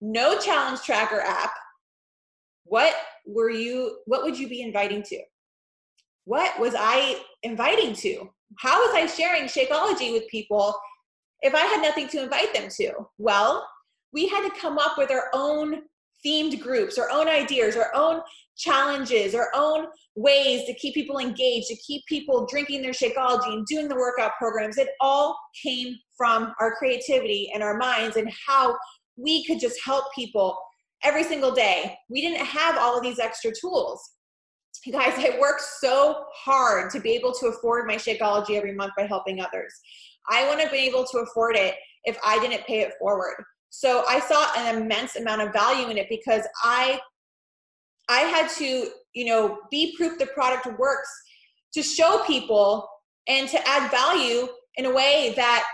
no 0.00 0.38
challenge 0.38 0.80
tracker 0.80 1.20
app. 1.20 1.52
What 2.64 2.94
were 3.26 3.50
you, 3.50 3.98
what 4.06 4.22
would 4.22 4.38
you 4.38 4.48
be 4.48 4.62
inviting 4.62 5.02
to? 5.02 5.20
What 6.24 6.58
was 6.58 6.74
I 6.76 7.20
inviting 7.46 7.94
to? 7.94 8.30
How 8.58 8.78
was 8.78 8.94
I 8.94 9.06
sharing 9.06 9.44
Shakeology 9.44 10.12
with 10.12 10.28
people 10.28 10.74
if 11.40 11.54
I 11.54 11.60
had 11.60 11.82
nothing 11.82 12.08
to 12.08 12.22
invite 12.22 12.54
them 12.54 12.68
to? 12.76 12.92
Well, 13.18 13.66
we 14.12 14.28
had 14.28 14.48
to 14.48 14.60
come 14.60 14.78
up 14.78 14.98
with 14.98 15.10
our 15.10 15.28
own 15.32 15.82
themed 16.24 16.60
groups, 16.60 16.98
our 16.98 17.10
own 17.10 17.28
ideas, 17.28 17.76
our 17.76 17.94
own 17.94 18.20
challenges, 18.56 19.34
our 19.34 19.50
own 19.54 19.86
ways 20.14 20.64
to 20.66 20.74
keep 20.74 20.94
people 20.94 21.18
engaged, 21.18 21.68
to 21.68 21.76
keep 21.76 22.02
people 22.08 22.46
drinking 22.50 22.82
their 22.82 22.92
Shakeology 22.92 23.52
and 23.52 23.66
doing 23.66 23.88
the 23.88 23.96
workout 23.96 24.32
programs. 24.38 24.78
It 24.78 24.88
all 25.00 25.38
came 25.62 25.94
from 26.16 26.54
our 26.60 26.74
creativity 26.76 27.50
and 27.52 27.62
our 27.62 27.76
minds 27.76 28.16
and 28.16 28.30
how 28.46 28.76
we 29.16 29.44
could 29.44 29.60
just 29.60 29.78
help 29.84 30.04
people 30.14 30.56
every 31.02 31.22
single 31.22 31.54
day. 31.54 31.96
We 32.08 32.22
didn't 32.22 32.44
have 32.44 32.78
all 32.78 32.96
of 32.96 33.02
these 33.02 33.18
extra 33.18 33.52
tools. 33.60 34.02
You 34.86 34.92
guys, 34.98 35.14
I 35.18 35.36
worked 35.40 35.62
so 35.62 36.24
hard 36.32 36.90
to 36.92 37.00
be 37.00 37.10
able 37.12 37.32
to 37.34 37.46
afford 37.46 37.86
my 37.86 37.96
Shakeology 37.96 38.56
every 38.56 38.72
month 38.72 38.92
by 38.96 39.06
helping 39.06 39.40
others. 39.40 39.74
I 40.30 40.44
wouldn't 40.44 40.62
have 40.62 40.70
been 40.70 40.80
able 40.80 41.04
to 41.04 41.18
afford 41.18 41.56
it 41.56 41.74
if 42.04 42.16
I 42.24 42.38
didn't 42.38 42.66
pay 42.66 42.80
it 42.80 42.92
forward. 42.98 43.34
So 43.70 44.04
I 44.08 44.20
saw 44.20 44.46
an 44.56 44.80
immense 44.80 45.16
amount 45.16 45.42
of 45.42 45.52
value 45.52 45.88
in 45.90 45.98
it 45.98 46.06
because 46.08 46.42
I 46.62 47.00
I 48.08 48.20
had 48.20 48.48
to, 48.58 48.88
you 49.14 49.24
know, 49.24 49.58
be 49.70 49.94
proof 49.96 50.16
the 50.18 50.26
product 50.26 50.66
works 50.78 51.10
to 51.74 51.82
show 51.82 52.22
people 52.24 52.88
and 53.26 53.48
to 53.48 53.68
add 53.68 53.90
value 53.90 54.46
in 54.76 54.86
a 54.86 54.94
way 54.94 55.32
that 55.34 55.66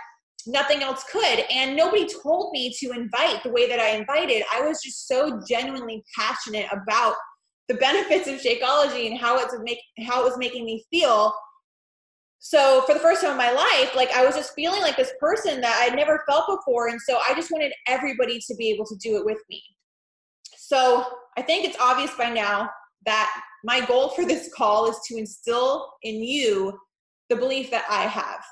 nothing 0.46 0.82
else 0.82 1.04
could. 1.12 1.44
And 1.50 1.76
nobody 1.76 2.08
told 2.22 2.52
me 2.52 2.74
to 2.80 2.92
invite 2.92 3.42
the 3.42 3.50
way 3.50 3.68
that 3.68 3.78
I 3.78 3.90
invited. 3.90 4.42
I 4.52 4.62
was 4.62 4.80
just 4.82 5.06
so 5.06 5.42
genuinely 5.46 6.02
passionate 6.18 6.66
about 6.72 7.14
the 7.72 7.78
benefits 7.78 8.28
of 8.28 8.40
Shakeology 8.40 9.06
and 9.06 9.18
how 9.18 9.38
it's 9.38 9.54
make 9.62 9.78
how 10.06 10.20
it 10.20 10.24
was 10.24 10.38
making 10.38 10.64
me 10.64 10.84
feel. 10.90 11.32
So 12.38 12.82
for 12.86 12.94
the 12.94 13.00
first 13.00 13.22
time 13.22 13.30
in 13.30 13.36
my 13.36 13.52
life, 13.52 13.94
like 13.94 14.10
I 14.10 14.26
was 14.26 14.34
just 14.34 14.52
feeling 14.54 14.82
like 14.82 14.96
this 14.96 15.12
person 15.20 15.60
that 15.60 15.80
I'd 15.82 15.96
never 15.96 16.22
felt 16.28 16.48
before. 16.48 16.88
And 16.88 17.00
so 17.00 17.18
I 17.26 17.34
just 17.34 17.50
wanted 17.50 17.72
everybody 17.86 18.40
to 18.46 18.54
be 18.56 18.70
able 18.70 18.84
to 18.86 18.96
do 18.96 19.16
it 19.16 19.24
with 19.24 19.38
me. 19.48 19.62
So 20.56 21.04
I 21.38 21.42
think 21.42 21.64
it's 21.64 21.78
obvious 21.80 22.10
by 22.16 22.30
now 22.30 22.68
that 23.06 23.30
my 23.64 23.80
goal 23.86 24.10
for 24.10 24.24
this 24.24 24.50
call 24.54 24.90
is 24.90 24.98
to 25.06 25.16
instill 25.16 25.92
in 26.02 26.16
you 26.16 26.76
the 27.30 27.36
belief 27.36 27.70
that 27.70 27.84
I 27.88 28.02
have. 28.02 28.44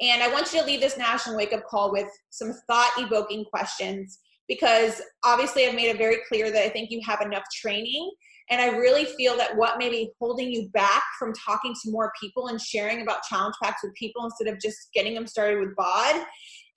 And 0.00 0.22
I 0.22 0.28
want 0.32 0.52
you 0.52 0.60
to 0.60 0.66
leave 0.66 0.80
this 0.80 0.98
national 0.98 1.36
wake 1.36 1.52
up 1.52 1.64
call 1.66 1.92
with 1.92 2.08
some 2.30 2.52
thought 2.66 2.92
evoking 2.98 3.44
questions 3.44 4.18
because 4.48 5.00
obviously 5.24 5.66
I've 5.66 5.76
made 5.76 5.90
it 5.90 5.98
very 5.98 6.18
clear 6.26 6.50
that 6.50 6.64
I 6.64 6.68
think 6.68 6.90
you 6.90 7.00
have 7.06 7.20
enough 7.20 7.44
training. 7.62 8.10
And 8.50 8.60
I 8.60 8.76
really 8.76 9.04
feel 9.04 9.36
that 9.36 9.56
what 9.56 9.78
may 9.78 9.88
be 9.88 10.10
holding 10.18 10.50
you 10.50 10.68
back 10.70 11.02
from 11.18 11.32
talking 11.32 11.74
to 11.84 11.90
more 11.90 12.12
people 12.20 12.48
and 12.48 12.60
sharing 12.60 13.00
about 13.00 13.22
challenge 13.28 13.54
packs 13.62 13.82
with 13.84 13.94
people 13.94 14.24
instead 14.24 14.52
of 14.52 14.60
just 14.60 14.76
getting 14.92 15.14
them 15.14 15.26
started 15.26 15.60
with 15.60 15.76
BOD 15.76 16.24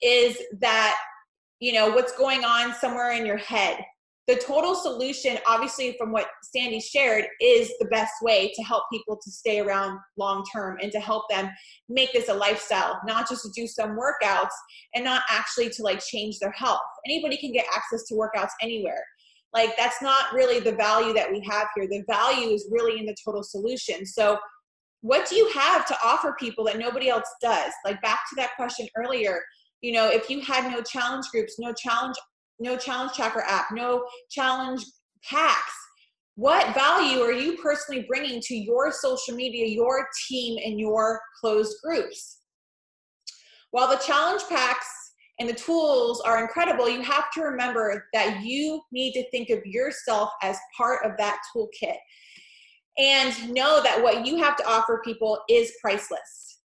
is 0.00 0.38
that, 0.60 0.96
you 1.60 1.72
know, 1.72 1.90
what's 1.90 2.16
going 2.16 2.44
on 2.44 2.74
somewhere 2.74 3.12
in 3.12 3.26
your 3.26 3.38
head. 3.38 3.78
The 4.26 4.36
total 4.36 4.74
solution 4.74 5.38
obviously 5.46 5.96
from 5.98 6.10
what 6.10 6.28
sandy 6.42 6.80
shared 6.80 7.26
is 7.42 7.70
the 7.78 7.86
best 7.86 8.12
way 8.22 8.50
to 8.54 8.62
help 8.62 8.84
people 8.90 9.18
to 9.22 9.30
stay 9.30 9.60
around 9.60 9.98
long 10.16 10.44
term 10.50 10.78
and 10.80 10.90
to 10.92 11.00
help 11.00 11.28
them 11.28 11.50
make 11.90 12.10
this 12.14 12.30
a 12.30 12.34
lifestyle 12.34 12.98
not 13.06 13.28
just 13.28 13.42
to 13.42 13.50
do 13.54 13.66
some 13.66 13.98
workouts 13.98 14.54
and 14.94 15.04
not 15.04 15.24
actually 15.28 15.68
to 15.70 15.82
like 15.82 16.02
change 16.02 16.38
their 16.38 16.52
health. 16.52 16.80
Anybody 17.04 17.36
can 17.36 17.52
get 17.52 17.66
access 17.74 18.04
to 18.04 18.14
workouts 18.14 18.52
anywhere 18.62 19.04
like 19.54 19.76
that's 19.76 20.02
not 20.02 20.32
really 20.34 20.60
the 20.60 20.72
value 20.72 21.14
that 21.14 21.30
we 21.30 21.40
have 21.48 21.68
here 21.74 21.86
the 21.88 22.02
value 22.08 22.48
is 22.48 22.68
really 22.70 22.98
in 22.98 23.06
the 23.06 23.16
total 23.24 23.42
solution 23.42 24.04
so 24.04 24.38
what 25.00 25.28
do 25.28 25.36
you 25.36 25.48
have 25.50 25.86
to 25.86 25.96
offer 26.04 26.34
people 26.38 26.64
that 26.64 26.78
nobody 26.78 27.08
else 27.08 27.28
does 27.40 27.72
like 27.84 28.00
back 28.02 28.20
to 28.28 28.36
that 28.36 28.50
question 28.56 28.86
earlier 28.96 29.40
you 29.80 29.92
know 29.92 30.08
if 30.08 30.28
you 30.28 30.40
had 30.40 30.70
no 30.70 30.82
challenge 30.82 31.26
groups 31.32 31.56
no 31.58 31.72
challenge 31.72 32.16
no 32.60 32.76
challenge 32.76 33.12
tracker 33.12 33.42
app, 33.46 33.66
no 33.72 34.04
challenge 34.30 34.84
packs. 35.22 35.72
What 36.36 36.74
value 36.74 37.20
are 37.20 37.32
you 37.32 37.56
personally 37.58 38.04
bringing 38.08 38.40
to 38.40 38.56
your 38.56 38.90
social 38.90 39.34
media, 39.34 39.66
your 39.66 40.08
team, 40.28 40.58
and 40.64 40.80
your 40.80 41.20
closed 41.40 41.76
groups? 41.82 42.40
While 43.70 43.88
the 43.88 44.02
challenge 44.04 44.42
packs 44.48 45.03
and 45.40 45.48
the 45.48 45.54
tools 45.54 46.20
are 46.20 46.42
incredible, 46.42 46.88
you 46.88 47.02
have 47.02 47.30
to 47.32 47.42
remember 47.42 48.06
that 48.12 48.42
you 48.42 48.80
need 48.92 49.12
to 49.12 49.28
think 49.30 49.50
of 49.50 49.64
yourself 49.66 50.30
as 50.42 50.56
part 50.76 51.04
of 51.04 51.12
that 51.18 51.38
toolkit 51.54 51.96
and 52.98 53.52
know 53.52 53.82
that 53.82 54.00
what 54.00 54.24
you 54.24 54.36
have 54.36 54.56
to 54.56 54.68
offer 54.68 55.02
people 55.04 55.38
is 55.50 55.72
priceless. 55.80 56.60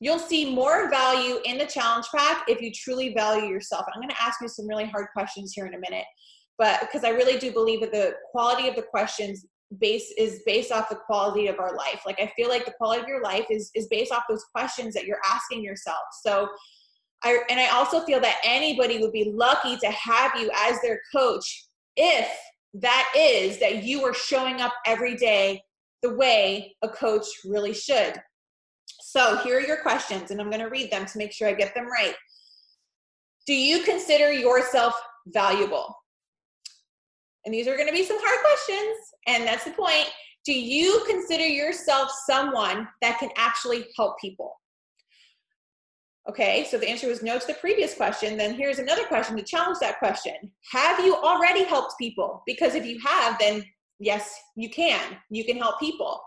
You'll 0.00 0.18
see 0.18 0.54
more 0.54 0.90
value 0.90 1.38
in 1.46 1.56
the 1.56 1.64
challenge 1.64 2.06
pack 2.14 2.44
if 2.46 2.60
you 2.60 2.70
truly 2.72 3.14
value 3.14 3.48
yourself. 3.48 3.86
I'm 3.88 4.02
going 4.02 4.10
to 4.10 4.22
ask 4.22 4.40
you 4.42 4.48
some 4.48 4.68
really 4.68 4.84
hard 4.84 5.06
questions 5.16 5.52
here 5.54 5.66
in 5.66 5.74
a 5.74 5.78
minute, 5.78 6.04
but 6.58 6.80
because 6.80 7.04
I 7.04 7.10
really 7.10 7.38
do 7.38 7.52
believe 7.52 7.80
that 7.80 7.92
the 7.92 8.14
quality 8.32 8.68
of 8.68 8.76
the 8.76 8.82
questions 8.82 9.46
base 9.80 10.12
is 10.18 10.42
based 10.44 10.70
off 10.70 10.88
the 10.88 11.00
quality 11.06 11.46
of 11.46 11.58
our 11.58 11.74
life. 11.74 12.02
Like 12.04 12.20
I 12.20 12.30
feel 12.36 12.48
like 12.48 12.66
the 12.66 12.74
quality 12.76 13.02
of 13.02 13.08
your 13.08 13.22
life 13.22 13.46
is 13.50 13.70
is 13.74 13.88
based 13.88 14.12
off 14.12 14.24
those 14.28 14.44
questions 14.54 14.94
that 14.94 15.04
you're 15.04 15.20
asking 15.28 15.64
yourself. 15.64 16.02
So 16.22 16.48
I 17.24 17.42
and 17.50 17.58
I 17.58 17.68
also 17.68 18.04
feel 18.04 18.20
that 18.20 18.40
anybody 18.44 18.98
would 18.98 19.12
be 19.12 19.32
lucky 19.34 19.76
to 19.78 19.90
have 19.90 20.32
you 20.38 20.50
as 20.54 20.80
their 20.82 21.00
coach 21.14 21.66
if 21.96 22.28
that 22.74 23.08
is 23.16 23.58
that 23.60 23.84
you 23.84 24.04
are 24.04 24.14
showing 24.14 24.60
up 24.60 24.72
every 24.86 25.14
day 25.16 25.62
the 26.02 26.14
way 26.14 26.76
a 26.82 26.88
coach 26.88 27.26
really 27.44 27.72
should. 27.72 28.14
So 29.00 29.36
here 29.38 29.58
are 29.58 29.62
your 29.62 29.80
questions, 29.80 30.30
and 30.30 30.40
I'm 30.40 30.50
going 30.50 30.62
to 30.62 30.68
read 30.68 30.90
them 30.90 31.06
to 31.06 31.18
make 31.18 31.32
sure 31.32 31.48
I 31.48 31.54
get 31.54 31.74
them 31.74 31.86
right. 31.86 32.14
Do 33.46 33.54
you 33.54 33.82
consider 33.84 34.32
yourself 34.32 34.94
valuable? 35.28 35.94
And 37.44 37.54
these 37.54 37.68
are 37.68 37.76
going 37.76 37.86
to 37.86 37.92
be 37.92 38.04
some 38.04 38.18
hard 38.20 38.40
questions, 38.40 38.96
and 39.28 39.46
that's 39.46 39.64
the 39.64 39.70
point. 39.70 40.08
Do 40.44 40.52
you 40.52 41.04
consider 41.06 41.46
yourself 41.46 42.10
someone 42.26 42.88
that 43.02 43.18
can 43.18 43.30
actually 43.36 43.86
help 43.96 44.18
people? 44.20 44.54
Okay, 46.28 46.66
so 46.70 46.78
the 46.78 46.88
answer 46.88 47.06
was 47.06 47.22
no 47.22 47.38
to 47.38 47.46
the 47.46 47.54
previous 47.54 47.94
question. 47.94 48.38
Then 48.38 48.54
here's 48.54 48.78
another 48.78 49.04
question 49.04 49.36
to 49.36 49.42
challenge 49.42 49.78
that 49.80 49.98
question 49.98 50.34
Have 50.72 51.04
you 51.04 51.16
already 51.16 51.64
helped 51.64 51.98
people? 51.98 52.42
Because 52.46 52.74
if 52.74 52.86
you 52.86 52.98
have, 53.00 53.38
then 53.38 53.64
yes, 53.98 54.34
you 54.56 54.70
can. 54.70 55.18
You 55.30 55.44
can 55.44 55.58
help 55.58 55.78
people. 55.78 56.20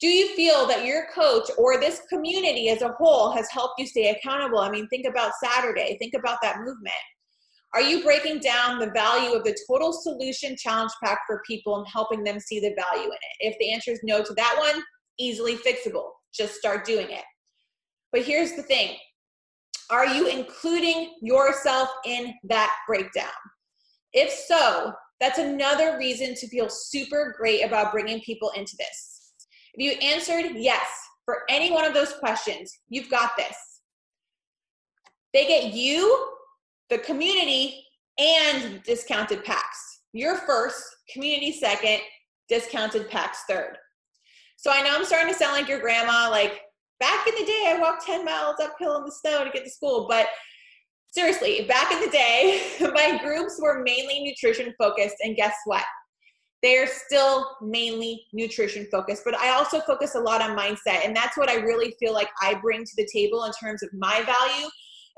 Do 0.00 0.06
you 0.06 0.34
feel 0.34 0.66
that 0.66 0.86
your 0.86 1.08
coach 1.14 1.50
or 1.58 1.78
this 1.78 2.02
community 2.08 2.70
as 2.70 2.80
a 2.80 2.94
whole 2.98 3.32
has 3.32 3.50
helped 3.50 3.74
you 3.78 3.86
stay 3.86 4.10
accountable? 4.10 4.60
I 4.60 4.70
mean, 4.70 4.88
think 4.88 5.06
about 5.06 5.32
Saturday, 5.42 5.96
think 5.98 6.14
about 6.14 6.38
that 6.42 6.60
movement. 6.60 6.94
Are 7.74 7.82
you 7.82 8.02
breaking 8.02 8.40
down 8.40 8.78
the 8.78 8.90
value 8.90 9.32
of 9.36 9.44
the 9.44 9.56
total 9.68 9.92
solution 9.92 10.56
challenge 10.56 10.90
pack 11.04 11.20
for 11.26 11.42
people 11.46 11.76
and 11.76 11.86
helping 11.86 12.24
them 12.24 12.40
see 12.40 12.60
the 12.60 12.74
value 12.74 13.08
in 13.08 13.12
it? 13.12 13.52
If 13.52 13.58
the 13.58 13.70
answer 13.72 13.92
is 13.92 14.00
no 14.02 14.22
to 14.22 14.34
that 14.34 14.56
one, 14.58 14.82
easily 15.18 15.56
fixable. 15.56 16.10
Just 16.34 16.54
start 16.54 16.84
doing 16.84 17.10
it. 17.10 17.24
But 18.12 18.22
here's 18.22 18.54
the 18.54 18.62
thing 18.62 18.96
Are 19.90 20.06
you 20.06 20.28
including 20.28 21.14
yourself 21.20 21.88
in 22.04 22.34
that 22.44 22.74
breakdown? 22.86 23.30
If 24.12 24.30
so, 24.30 24.92
that's 25.20 25.38
another 25.38 25.98
reason 25.98 26.34
to 26.34 26.48
feel 26.48 26.68
super 26.68 27.34
great 27.38 27.62
about 27.64 27.92
bringing 27.92 28.20
people 28.20 28.50
into 28.56 28.74
this. 28.78 29.32
If 29.74 29.84
you 29.84 29.92
answered 30.08 30.56
yes 30.56 30.86
for 31.24 31.42
any 31.48 31.70
one 31.70 31.84
of 31.84 31.94
those 31.94 32.14
questions, 32.14 32.72
you've 32.88 33.10
got 33.10 33.36
this. 33.36 33.56
They 35.32 35.46
get 35.46 35.74
you, 35.74 36.28
the 36.88 36.98
community, 36.98 37.84
and 38.18 38.82
discounted 38.82 39.44
packs. 39.44 40.00
Your 40.12 40.38
first, 40.38 40.82
community 41.12 41.52
second, 41.52 42.00
discounted 42.48 43.08
packs 43.10 43.44
third. 43.48 43.76
So 44.56 44.72
I 44.72 44.82
know 44.82 44.94
I'm 44.94 45.04
starting 45.04 45.32
to 45.32 45.38
sound 45.38 45.52
like 45.52 45.68
your 45.68 45.80
grandma. 45.80 46.28
Like 46.30 46.62
back 47.00 47.26
in 47.26 47.34
the 47.34 47.44
day, 47.44 47.72
I 47.74 47.78
walked 47.80 48.06
10 48.06 48.24
miles 48.24 48.56
uphill 48.62 48.96
in 48.98 49.04
the 49.04 49.10
snow 49.10 49.44
to 49.44 49.50
get 49.50 49.64
to 49.64 49.70
school. 49.70 50.06
But 50.08 50.26
seriously, 51.10 51.64
back 51.66 51.90
in 51.90 52.00
the 52.00 52.10
day, 52.10 52.62
my 52.80 53.18
groups 53.22 53.58
were 53.60 53.82
mainly 53.82 54.22
nutrition 54.22 54.72
focused. 54.78 55.16
And 55.22 55.34
guess 55.34 55.54
what? 55.64 55.84
They're 56.62 56.86
still 56.86 57.56
mainly 57.62 58.22
nutrition 58.34 58.86
focused, 58.92 59.22
but 59.24 59.34
I 59.34 59.54
also 59.54 59.80
focus 59.80 60.14
a 60.14 60.20
lot 60.20 60.42
on 60.42 60.56
mindset. 60.56 61.06
And 61.06 61.16
that's 61.16 61.38
what 61.38 61.48
I 61.48 61.54
really 61.54 61.94
feel 61.98 62.12
like 62.12 62.28
I 62.42 62.54
bring 62.54 62.84
to 62.84 62.92
the 62.98 63.08
table 63.12 63.44
in 63.44 63.52
terms 63.52 63.82
of 63.82 63.88
my 63.94 64.22
value 64.22 64.68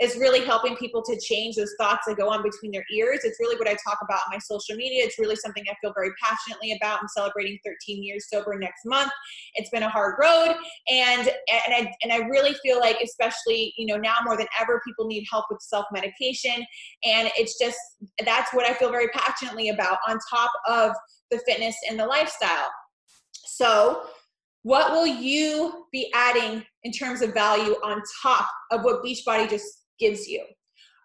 is 0.03 0.17
really 0.17 0.45
helping 0.45 0.75
people 0.77 1.01
to 1.01 1.17
change 1.21 1.55
those 1.55 1.73
thoughts 1.79 2.01
that 2.09 2.17
go 2.17 2.29
on 2.29 2.43
between 2.43 2.73
their 2.73 2.85
ears. 2.93 3.21
It's 3.23 3.39
really 3.39 3.57
what 3.57 3.69
I 3.69 3.77
talk 3.87 3.99
about 4.03 4.19
on 4.27 4.33
my 4.33 4.39
social 4.39 4.75
media. 4.75 5.05
It's 5.05 5.17
really 5.17 5.37
something 5.37 5.63
I 5.71 5.75
feel 5.81 5.93
very 5.95 6.11
passionately 6.21 6.73
about. 6.73 6.99
I'm 7.01 7.09
celebrating 7.09 7.57
13 7.65 8.03
years 8.03 8.27
sober 8.29 8.59
next 8.59 8.85
month. 8.85 9.13
It's 9.55 9.71
been 9.71 9.85
a 9.85 9.89
hard 9.89 10.17
road, 10.21 10.57
and 10.89 11.29
and 11.29 11.75
I 11.75 11.93
and 12.03 12.13
I 12.13 12.17
really 12.29 12.55
feel 12.65 12.81
like, 12.81 12.97
especially 13.01 13.73
you 13.77 13.87
know 13.87 13.97
now 13.97 14.17
more 14.25 14.37
than 14.37 14.49
ever, 14.61 14.83
people 14.85 15.07
need 15.07 15.25
help 15.31 15.45
with 15.49 15.61
self 15.63 15.87
medication, 15.93 16.67
and 17.05 17.31
it's 17.39 17.57
just 17.57 17.79
that's 18.25 18.53
what 18.53 18.69
I 18.69 18.75
feel 18.75 18.91
very 18.91 19.09
passionately 19.09 19.69
about. 19.69 19.99
On 20.09 20.19
top 20.29 20.51
of 20.67 20.93
the 21.31 21.39
fitness 21.47 21.77
and 21.89 21.99
the 21.99 22.07
lifestyle, 22.07 22.71
so 23.47 24.03
what 24.65 24.93
will 24.93 25.07
you 25.07 25.87
be 25.93 26.11
adding 26.15 26.65
in 26.85 26.93
terms 26.93 27.21
of 27.21 27.35
value 27.35 27.75
on 27.85 28.01
top 28.23 28.49
of 28.71 28.83
what 28.83 29.03
Beachbody 29.05 29.49
just 29.49 29.82
gives 30.03 30.27
you? 30.27 30.45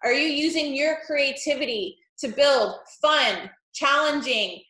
Are 0.04 0.12
you 0.12 0.28
using 0.28 0.74
your 0.74 0.98
creativity 1.06 1.96
to 2.18 2.28
build 2.28 2.74
fun, 3.00 3.48
challenging, 3.72 4.60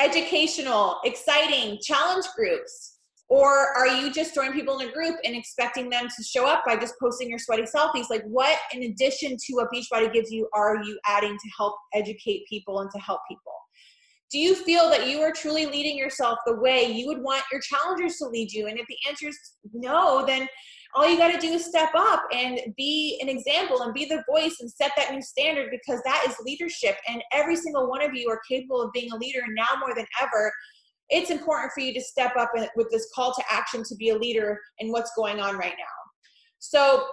educational, 0.00 0.96
exciting 1.04 1.78
challenge 1.82 2.26
groups? 2.36 2.96
Or 3.28 3.76
are 3.76 3.86
you 3.86 4.10
just 4.10 4.32
throwing 4.32 4.52
people 4.52 4.78
in 4.78 4.88
a 4.88 4.92
group 4.92 5.16
and 5.22 5.36
expecting 5.36 5.90
them 5.90 6.08
to 6.08 6.24
show 6.24 6.46
up 6.46 6.62
by 6.66 6.76
just 6.76 6.94
posting 7.00 7.28
your 7.28 7.38
sweaty 7.38 7.64
selfies? 7.64 8.06
Like, 8.08 8.24
what, 8.24 8.58
in 8.72 8.84
addition 8.84 9.36
to 9.36 9.52
what 9.54 9.68
Beachbody 9.72 10.12
gives 10.12 10.30
you, 10.30 10.48
are 10.54 10.82
you 10.82 10.98
adding 11.06 11.36
to 11.36 11.50
help 11.56 11.74
educate 11.94 12.44
people 12.48 12.80
and 12.80 12.90
to 12.90 12.98
help 12.98 13.20
people? 13.28 13.52
Do 14.30 14.38
you 14.38 14.54
feel 14.54 14.88
that 14.90 15.08
you 15.08 15.20
are 15.20 15.32
truly 15.32 15.66
leading 15.66 15.96
yourself 15.96 16.38
the 16.46 16.56
way 16.56 16.90
you 16.90 17.06
would 17.06 17.22
want 17.22 17.44
your 17.52 17.60
challengers 17.60 18.16
to 18.16 18.28
lead 18.28 18.50
you? 18.50 18.66
And 18.66 18.78
if 18.78 18.86
the 18.86 18.96
answer 19.08 19.28
is 19.28 19.38
no, 19.72 20.24
then 20.26 20.48
all 20.94 21.08
you 21.08 21.18
got 21.18 21.32
to 21.32 21.38
do 21.38 21.52
is 21.52 21.66
step 21.66 21.90
up 21.94 22.22
and 22.32 22.60
be 22.76 23.18
an 23.20 23.28
example 23.28 23.82
and 23.82 23.92
be 23.92 24.06
the 24.06 24.24
voice 24.28 24.56
and 24.60 24.70
set 24.70 24.92
that 24.96 25.12
new 25.12 25.20
standard 25.20 25.70
because 25.70 26.00
that 26.04 26.24
is 26.26 26.34
leadership. 26.44 26.96
And 27.08 27.22
every 27.32 27.56
single 27.56 27.88
one 27.88 28.02
of 28.02 28.14
you 28.14 28.28
are 28.30 28.40
capable 28.48 28.80
of 28.80 28.92
being 28.92 29.10
a 29.12 29.16
leader. 29.16 29.40
And 29.44 29.54
now 29.54 29.78
more 29.78 29.94
than 29.94 30.06
ever, 30.20 30.52
it's 31.10 31.30
important 31.30 31.72
for 31.72 31.80
you 31.80 31.92
to 31.94 32.00
step 32.00 32.36
up 32.38 32.50
with 32.76 32.90
this 32.90 33.08
call 33.14 33.34
to 33.34 33.42
action 33.50 33.82
to 33.84 33.94
be 33.96 34.10
a 34.10 34.16
leader 34.16 34.58
in 34.78 34.90
what's 34.90 35.12
going 35.14 35.40
on 35.40 35.56
right 35.56 35.74
now. 35.78 35.84
So, 36.58 37.06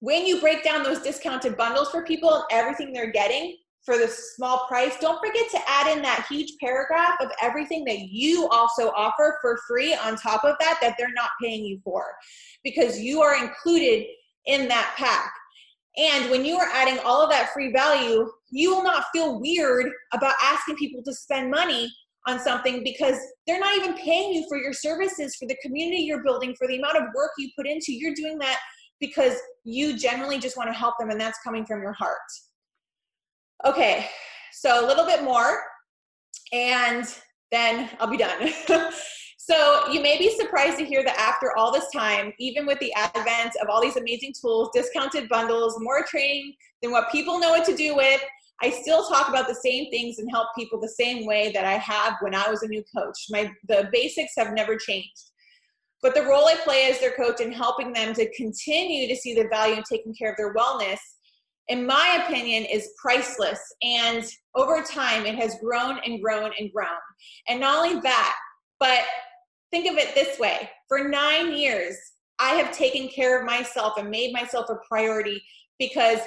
when 0.00 0.24
you 0.24 0.40
break 0.40 0.64
down 0.64 0.82
those 0.82 1.00
discounted 1.00 1.58
bundles 1.58 1.90
for 1.90 2.04
people 2.04 2.32
and 2.32 2.44
everything 2.50 2.92
they're 2.92 3.12
getting, 3.12 3.56
for 3.90 3.98
the 3.98 4.06
small 4.06 4.66
price. 4.68 4.94
Don't 5.00 5.18
forget 5.18 5.50
to 5.50 5.58
add 5.66 5.96
in 5.96 6.00
that 6.02 6.24
huge 6.30 6.52
paragraph 6.60 7.16
of 7.20 7.28
everything 7.42 7.84
that 7.86 7.98
you 8.10 8.48
also 8.48 8.90
offer 8.90 9.38
for 9.40 9.58
free 9.66 9.94
on 9.94 10.16
top 10.16 10.44
of 10.44 10.54
that 10.60 10.78
that 10.80 10.94
they're 10.96 11.12
not 11.12 11.30
paying 11.42 11.64
you 11.64 11.80
for 11.82 12.04
because 12.62 13.00
you 13.00 13.20
are 13.20 13.42
included 13.42 14.06
in 14.46 14.68
that 14.68 14.94
pack. 14.96 15.32
And 15.96 16.30
when 16.30 16.44
you 16.44 16.56
are 16.56 16.68
adding 16.72 17.00
all 17.04 17.20
of 17.20 17.30
that 17.30 17.52
free 17.52 17.72
value, 17.72 18.30
you 18.50 18.72
will 18.72 18.84
not 18.84 19.06
feel 19.12 19.40
weird 19.40 19.90
about 20.12 20.34
asking 20.40 20.76
people 20.76 21.02
to 21.02 21.12
spend 21.12 21.50
money 21.50 21.92
on 22.28 22.38
something 22.38 22.84
because 22.84 23.16
they're 23.48 23.58
not 23.58 23.76
even 23.76 23.94
paying 23.94 24.32
you 24.32 24.46
for 24.48 24.56
your 24.56 24.72
services, 24.72 25.34
for 25.34 25.48
the 25.48 25.56
community 25.64 26.02
you're 26.02 26.22
building, 26.22 26.54
for 26.56 26.68
the 26.68 26.78
amount 26.78 26.96
of 26.96 27.04
work 27.12 27.32
you 27.38 27.48
put 27.56 27.66
into. 27.66 27.86
You're 27.88 28.14
doing 28.14 28.38
that 28.38 28.60
because 29.00 29.34
you 29.64 29.98
generally 29.98 30.38
just 30.38 30.56
want 30.56 30.68
to 30.68 30.74
help 30.74 30.94
them, 31.00 31.10
and 31.10 31.20
that's 31.20 31.38
coming 31.42 31.66
from 31.66 31.82
your 31.82 31.94
heart. 31.94 32.18
Okay, 33.66 34.06
so 34.52 34.84
a 34.84 34.86
little 34.86 35.04
bit 35.04 35.22
more, 35.22 35.62
and 36.52 37.04
then 37.52 37.90
I'll 38.00 38.10
be 38.10 38.16
done. 38.16 38.50
so 39.38 39.86
you 39.92 40.00
may 40.00 40.16
be 40.16 40.34
surprised 40.34 40.78
to 40.78 40.84
hear 40.84 41.04
that 41.04 41.18
after 41.18 41.54
all 41.58 41.70
this 41.70 41.90
time, 41.90 42.32
even 42.38 42.64
with 42.64 42.78
the 42.78 42.90
advent 42.94 43.52
of 43.60 43.68
all 43.68 43.82
these 43.82 43.96
amazing 43.96 44.32
tools, 44.40 44.70
discounted 44.72 45.28
bundles, 45.28 45.76
more 45.80 46.06
training 46.08 46.54
than 46.80 46.90
what 46.90 47.12
people 47.12 47.38
know 47.38 47.50
what 47.50 47.66
to 47.66 47.76
do 47.76 47.94
with, 47.94 48.22
I 48.62 48.70
still 48.70 49.06
talk 49.06 49.28
about 49.28 49.46
the 49.46 49.54
same 49.54 49.90
things 49.90 50.18
and 50.18 50.30
help 50.30 50.48
people 50.56 50.80
the 50.80 50.88
same 50.88 51.26
way 51.26 51.52
that 51.52 51.66
I 51.66 51.74
have 51.74 52.14
when 52.20 52.34
I 52.34 52.48
was 52.48 52.62
a 52.62 52.68
new 52.68 52.82
coach. 52.96 53.16
My 53.28 53.50
the 53.68 53.90
basics 53.92 54.32
have 54.38 54.54
never 54.54 54.76
changed. 54.76 55.32
But 56.02 56.14
the 56.14 56.24
role 56.24 56.46
I 56.46 56.56
play 56.64 56.90
as 56.90 56.98
their 56.98 57.12
coach 57.12 57.40
in 57.40 57.52
helping 57.52 57.92
them 57.92 58.14
to 58.14 58.32
continue 58.34 59.06
to 59.06 59.16
see 59.16 59.34
the 59.34 59.48
value 59.48 59.74
in 59.74 59.82
taking 59.82 60.14
care 60.14 60.30
of 60.30 60.36
their 60.38 60.54
wellness 60.54 60.98
in 61.70 61.86
my 61.86 62.24
opinion, 62.24 62.64
is 62.64 62.90
priceless. 63.00 63.60
And 63.82 64.24
over 64.54 64.82
time, 64.82 65.24
it 65.24 65.36
has 65.36 65.56
grown 65.62 65.98
and 66.04 66.20
grown 66.20 66.50
and 66.58 66.70
grown. 66.72 66.88
And 67.48 67.60
not 67.60 67.78
only 67.78 68.00
that, 68.00 68.36
but 68.78 69.00
think 69.70 69.90
of 69.90 69.96
it 69.96 70.14
this 70.14 70.38
way 70.38 70.68
for 70.88 71.08
nine 71.08 71.56
years, 71.56 71.96
I 72.40 72.54
have 72.54 72.76
taken 72.76 73.08
care 73.08 73.38
of 73.38 73.46
myself 73.46 73.96
and 73.98 74.10
made 74.10 74.32
myself 74.32 74.68
a 74.68 74.76
priority 74.88 75.40
because 75.78 76.18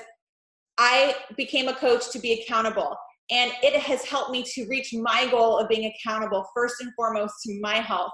I 0.77 1.15
became 1.35 1.67
a 1.67 1.75
coach 1.75 2.09
to 2.11 2.19
be 2.19 2.41
accountable. 2.41 2.95
And 3.29 3.51
it 3.61 3.79
has 3.81 4.05
helped 4.05 4.31
me 4.31 4.43
to 4.53 4.65
reach 4.67 4.93
my 4.93 5.27
goal 5.29 5.57
of 5.57 5.67
being 5.67 5.91
accountable, 5.91 6.45
first 6.55 6.75
and 6.81 6.93
foremost, 6.95 7.33
to 7.43 7.59
my 7.61 7.75
health. 7.75 8.11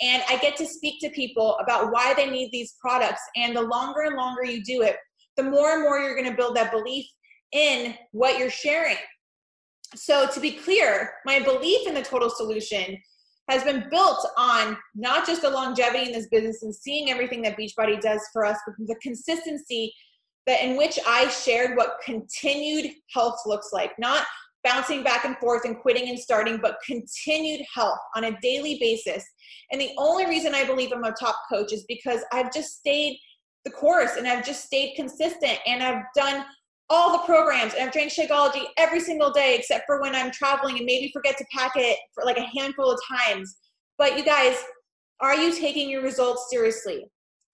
And 0.00 0.22
I 0.28 0.36
get 0.38 0.56
to 0.56 0.66
speak 0.66 1.00
to 1.00 1.10
people 1.10 1.56
about 1.62 1.92
why 1.92 2.14
they 2.14 2.28
need 2.28 2.50
these 2.52 2.74
products. 2.80 3.22
And 3.36 3.56
the 3.56 3.62
longer 3.62 4.02
and 4.02 4.16
longer 4.16 4.44
you 4.44 4.62
do 4.62 4.82
it, 4.82 4.96
the 5.38 5.44
more 5.44 5.72
and 5.72 5.82
more 5.82 5.98
you're 6.00 6.16
going 6.16 6.28
to 6.28 6.36
build 6.36 6.56
that 6.56 6.70
belief 6.70 7.06
in 7.52 7.94
what 8.12 8.38
you're 8.38 8.50
sharing. 8.50 8.96
So, 9.94 10.26
to 10.26 10.40
be 10.40 10.50
clear, 10.50 11.14
my 11.24 11.40
belief 11.40 11.88
in 11.88 11.94
the 11.94 12.02
total 12.02 12.28
solution 12.28 12.98
has 13.48 13.64
been 13.64 13.86
built 13.90 14.26
on 14.36 14.76
not 14.94 15.26
just 15.26 15.40
the 15.40 15.48
longevity 15.48 16.04
in 16.04 16.12
this 16.12 16.28
business 16.28 16.62
and 16.62 16.74
seeing 16.74 17.08
everything 17.08 17.40
that 17.42 17.56
Beachbody 17.56 17.98
does 17.98 18.20
for 18.30 18.44
us, 18.44 18.58
but 18.66 18.74
the 18.86 18.96
consistency 19.00 19.94
that 20.46 20.62
in 20.62 20.76
which 20.76 20.98
I 21.06 21.28
shared 21.28 21.76
what 21.76 21.96
continued 22.04 22.90
health 23.14 23.40
looks 23.46 23.70
like, 23.72 23.92
not 23.98 24.26
bouncing 24.64 25.02
back 25.02 25.24
and 25.24 25.36
forth 25.38 25.64
and 25.64 25.78
quitting 25.78 26.10
and 26.10 26.18
starting, 26.18 26.58
but 26.60 26.76
continued 26.84 27.64
health 27.74 27.98
on 28.14 28.24
a 28.24 28.38
daily 28.40 28.76
basis. 28.80 29.24
And 29.70 29.80
the 29.80 29.92
only 29.96 30.26
reason 30.26 30.54
I 30.54 30.64
believe 30.64 30.92
I'm 30.92 31.04
a 31.04 31.12
top 31.12 31.36
coach 31.50 31.72
is 31.72 31.84
because 31.88 32.20
I've 32.32 32.52
just 32.52 32.78
stayed 32.78 33.18
the 33.64 33.70
course 33.70 34.16
and 34.16 34.26
I've 34.26 34.44
just 34.44 34.64
stayed 34.64 34.94
consistent 34.94 35.58
and 35.66 35.82
I've 35.82 36.04
done 36.14 36.44
all 36.90 37.12
the 37.12 37.24
programs 37.24 37.74
and 37.74 37.84
I've 37.84 37.92
drank 37.92 38.12
Shakeology 38.12 38.64
every 38.78 39.00
single 39.00 39.30
day 39.30 39.56
except 39.58 39.84
for 39.86 40.00
when 40.00 40.14
I'm 40.14 40.30
traveling 40.30 40.78
and 40.78 40.86
maybe 40.86 41.10
forget 41.12 41.36
to 41.38 41.44
pack 41.52 41.72
it 41.76 41.98
for 42.14 42.24
like 42.24 42.38
a 42.38 42.58
handful 42.58 42.90
of 42.90 42.98
times. 43.08 43.56
But 43.98 44.16
you 44.16 44.24
guys, 44.24 44.56
are 45.20 45.36
you 45.36 45.52
taking 45.52 45.90
your 45.90 46.02
results 46.02 46.46
seriously? 46.50 47.04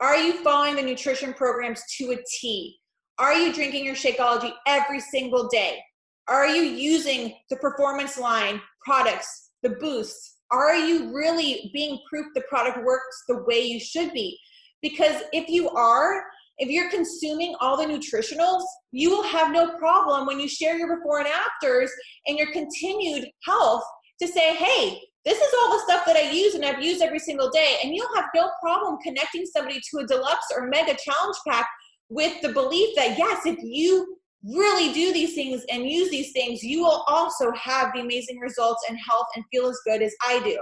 Are 0.00 0.16
you 0.16 0.42
following 0.44 0.76
the 0.76 0.82
nutrition 0.82 1.32
programs 1.32 1.82
to 1.98 2.12
a 2.12 2.16
T? 2.40 2.76
Are 3.18 3.32
you 3.32 3.52
drinking 3.52 3.84
your 3.84 3.94
Shakeology 3.94 4.52
every 4.66 5.00
single 5.00 5.48
day? 5.48 5.80
Are 6.28 6.46
you 6.46 6.62
using 6.62 7.34
the 7.50 7.56
performance 7.56 8.18
line 8.18 8.60
products, 8.84 9.50
the 9.62 9.70
boosts? 9.70 10.38
Are 10.50 10.74
you 10.74 11.14
really 11.14 11.70
being 11.72 11.98
proof 12.08 12.26
the 12.34 12.42
product 12.48 12.84
works 12.84 13.24
the 13.28 13.42
way 13.44 13.60
you 13.60 13.80
should 13.80 14.12
be? 14.12 14.38
Because 14.84 15.22
if 15.32 15.48
you 15.48 15.70
are, 15.70 16.22
if 16.58 16.68
you're 16.68 16.90
consuming 16.90 17.54
all 17.58 17.78
the 17.78 17.86
nutritionals, 17.86 18.62
you 18.92 19.08
will 19.08 19.22
have 19.22 19.50
no 19.50 19.78
problem 19.78 20.26
when 20.26 20.38
you 20.38 20.46
share 20.46 20.76
your 20.76 20.94
before 20.94 21.20
and 21.20 21.28
afters 21.28 21.90
and 22.26 22.36
your 22.36 22.52
continued 22.52 23.26
health 23.46 23.82
to 24.20 24.28
say, 24.28 24.54
hey, 24.54 25.00
this 25.24 25.38
is 25.38 25.54
all 25.58 25.72
the 25.72 25.82
stuff 25.84 26.04
that 26.04 26.16
I 26.16 26.30
use 26.30 26.54
and 26.54 26.66
I've 26.66 26.82
used 26.82 27.00
every 27.00 27.18
single 27.18 27.48
day. 27.48 27.78
And 27.82 27.94
you'll 27.94 28.14
have 28.14 28.26
no 28.34 28.50
problem 28.60 28.98
connecting 29.02 29.46
somebody 29.46 29.80
to 29.80 30.00
a 30.00 30.06
deluxe 30.06 30.48
or 30.54 30.68
mega 30.68 30.94
challenge 31.02 31.36
pack 31.48 31.66
with 32.10 32.38
the 32.42 32.52
belief 32.52 32.94
that, 32.96 33.16
yes, 33.16 33.46
if 33.46 33.58
you 33.62 34.18
really 34.44 34.92
do 34.92 35.14
these 35.14 35.34
things 35.34 35.64
and 35.72 35.88
use 35.88 36.10
these 36.10 36.32
things, 36.32 36.62
you 36.62 36.82
will 36.82 37.04
also 37.06 37.50
have 37.52 37.90
the 37.94 38.00
amazing 38.02 38.38
results 38.38 38.84
and 38.86 38.98
health 38.98 39.28
and 39.34 39.46
feel 39.50 39.66
as 39.66 39.80
good 39.86 40.02
as 40.02 40.14
I 40.22 40.42
do. 40.44 40.58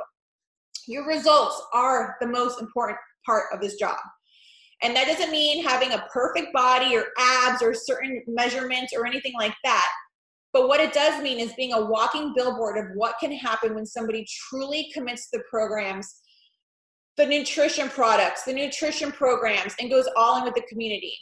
Your 0.86 1.08
results 1.08 1.60
are 1.74 2.16
the 2.20 2.28
most 2.28 2.60
important 2.60 2.98
part 3.24 3.44
of 3.52 3.60
this 3.60 3.76
job. 3.76 3.98
And 4.82 4.96
that 4.96 5.06
doesn't 5.06 5.30
mean 5.30 5.64
having 5.64 5.92
a 5.92 6.04
perfect 6.12 6.52
body 6.52 6.96
or 6.96 7.06
abs 7.18 7.62
or 7.62 7.72
certain 7.72 8.22
measurements 8.26 8.92
or 8.96 9.06
anything 9.06 9.32
like 9.38 9.54
that. 9.64 9.88
But 10.52 10.68
what 10.68 10.80
it 10.80 10.92
does 10.92 11.22
mean 11.22 11.38
is 11.38 11.52
being 11.54 11.72
a 11.72 11.84
walking 11.84 12.34
billboard 12.34 12.76
of 12.76 12.94
what 12.94 13.14
can 13.18 13.32
happen 13.32 13.74
when 13.74 13.86
somebody 13.86 14.26
truly 14.48 14.90
commits 14.92 15.30
to 15.30 15.38
the 15.38 15.44
programs, 15.48 16.12
the 17.16 17.24
nutrition 17.24 17.88
products, 17.88 18.42
the 18.42 18.52
nutrition 18.52 19.12
programs, 19.12 19.74
and 19.80 19.90
goes 19.90 20.08
all 20.16 20.38
in 20.38 20.44
with 20.44 20.54
the 20.54 20.66
community. 20.68 21.14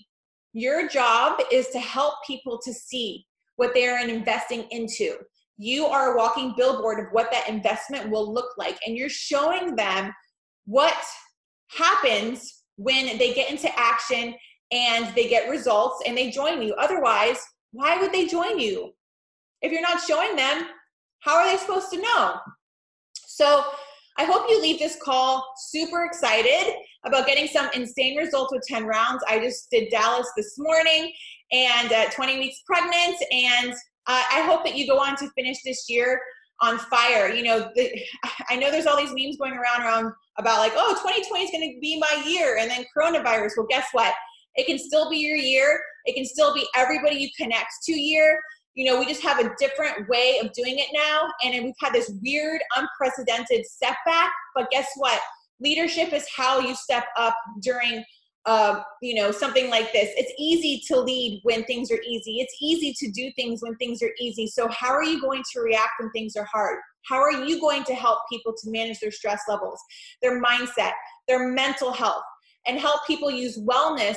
Your 0.53 0.88
job 0.88 1.40
is 1.53 1.68
to 1.68 1.78
help 1.78 2.14
people 2.26 2.59
to 2.64 2.72
see 2.72 3.24
what 3.57 3.72
they 3.72 3.86
are 3.86 4.01
investing 4.01 4.66
into. 4.70 5.16
You 5.59 5.86
are 5.86 6.14
a 6.14 6.16
walking 6.16 6.55
billboard 6.57 6.98
of 6.98 7.12
what 7.12 7.30
that 7.30 7.48
investment 7.48 8.11
will 8.11 8.32
look 8.32 8.57
like, 8.57 8.78
and 8.84 8.96
you're 8.96 9.11
showing 9.11 9.76
them 9.76 10.12
what 10.64 10.96
happens 11.77 12.62
when 12.77 13.18
they 13.18 13.35
get 13.35 13.51
into 13.51 13.68
action 13.79 14.35
and 14.73 15.14
they 15.14 15.29
get 15.29 15.51
results 15.51 16.03
and 16.07 16.16
they 16.16 16.31
join 16.31 16.62
you. 16.62 16.75
Otherwise, 16.75 17.39
why 17.73 17.99
would 18.01 18.12
they 18.12 18.27
join 18.27 18.59
you? 18.59 18.93
If 19.62 19.73
you're 19.73 19.83
not 19.83 20.01
showing 20.01 20.37
them, 20.37 20.66
how 21.21 21.37
are 21.37 21.47
they 21.47 21.59
supposed 21.59 21.91
to 21.91 22.01
know? 22.01 22.37
So 23.27 23.64
I 24.18 24.25
hope 24.25 24.49
you 24.49 24.61
leave 24.61 24.79
this 24.79 24.99
call 25.03 25.47
super 25.57 26.05
excited 26.05 26.75
about 27.05 27.27
getting 27.27 27.47
some 27.47 27.68
insane 27.75 28.16
results 28.16 28.53
with 28.53 28.62
10 28.66 28.85
rounds. 28.85 29.23
I 29.29 29.39
just 29.39 29.71
did 29.71 29.89
Dallas 29.91 30.31
this 30.37 30.59
morning 30.59 31.12
and 31.53 31.93
uh, 31.93 32.11
20 32.11 32.39
weeks 32.39 32.61
pregnant. 32.66 33.16
And 33.33 33.73
uh, 33.73 34.23
I 34.33 34.43
hope 34.43 34.64
that 34.64 34.77
you 34.77 34.87
go 34.87 34.99
on 34.99 35.16
to 35.16 35.31
finish 35.37 35.59
this 35.64 35.89
year 35.89 36.21
on 36.61 36.78
fire. 36.78 37.28
You 37.28 37.42
know, 37.44 37.70
the, 37.74 37.90
I 38.50 38.56
know 38.56 38.70
there's 38.70 38.86
all 38.86 38.96
these 38.96 39.14
memes 39.14 39.36
going 39.36 39.54
around 39.54 39.82
around 39.82 40.12
about 40.38 40.58
like, 40.58 40.72
oh, 40.74 40.94
2020 40.94 41.44
is 41.44 41.50
going 41.50 41.74
to 41.74 41.80
be 41.80 41.98
my 41.98 42.22
year, 42.26 42.58
and 42.58 42.70
then 42.70 42.84
coronavirus. 42.96 43.52
Well, 43.56 43.66
guess 43.68 43.88
what? 43.92 44.14
It 44.56 44.66
can 44.66 44.78
still 44.78 45.08
be 45.11 45.18
your 45.18 45.36
year. 45.36 45.80
It 46.06 46.14
can 46.14 46.24
still 46.24 46.54
be 46.54 46.66
everybody 46.76 47.16
you 47.16 47.28
connect 47.36 47.70
to 47.84 47.92
year. 47.92 48.40
You 48.74 48.90
know, 48.90 48.98
we 48.98 49.06
just 49.06 49.22
have 49.22 49.38
a 49.38 49.52
different 49.58 50.08
way 50.08 50.38
of 50.42 50.52
doing 50.52 50.78
it 50.78 50.88
now, 50.92 51.30
and 51.44 51.64
we've 51.64 51.74
had 51.80 51.92
this 51.92 52.11
weird, 52.22 52.61
unprecedented 52.76 53.66
setback. 53.66 54.30
But 54.54 54.70
guess 54.70 54.88
what? 54.96 55.20
Leadership 55.61 56.12
is 56.12 56.26
how 56.34 56.61
you 56.61 56.74
step 56.74 57.04
up 57.16 57.36
during 57.61 58.02
uh, 58.47 58.82
you 59.03 59.14
know 59.14 59.30
something 59.30 59.68
like 59.70 59.93
this. 59.93 60.11
It's 60.16 60.32
easy 60.38 60.82
to 60.88 61.01
lead 61.01 61.41
when 61.43 61.64
things 61.64 61.91
are 61.91 62.01
easy. 62.07 62.41
It's 62.41 62.57
easy 62.61 62.95
to 62.99 63.11
do 63.11 63.30
things 63.36 63.61
when 63.62 63.76
things 63.76 64.03
are 64.03 64.12
easy. 64.18 64.47
So 64.47 64.68
how 64.68 64.91
are 64.91 65.05
you 65.05 65.20
going 65.20 65.43
to 65.53 65.61
react 65.61 65.93
when 65.99 66.11
things 66.12 66.36
are 66.36 66.47
hard? 66.51 66.78
How 67.07 67.16
are 67.16 67.45
you 67.45 67.61
going 67.61 67.84
to 67.84 67.95
help 67.95 68.20
people 68.30 68.53
to 68.53 68.70
manage 68.70 69.01
their 69.01 69.11
stress 69.11 69.43
levels 69.49 69.80
their 70.22 70.43
mindset 70.43 70.93
their 71.28 71.49
mental 71.49 71.93
health 71.93 72.22
and 72.66 72.78
help 72.78 73.07
people 73.07 73.30
use 73.30 73.59
wellness 73.59 74.16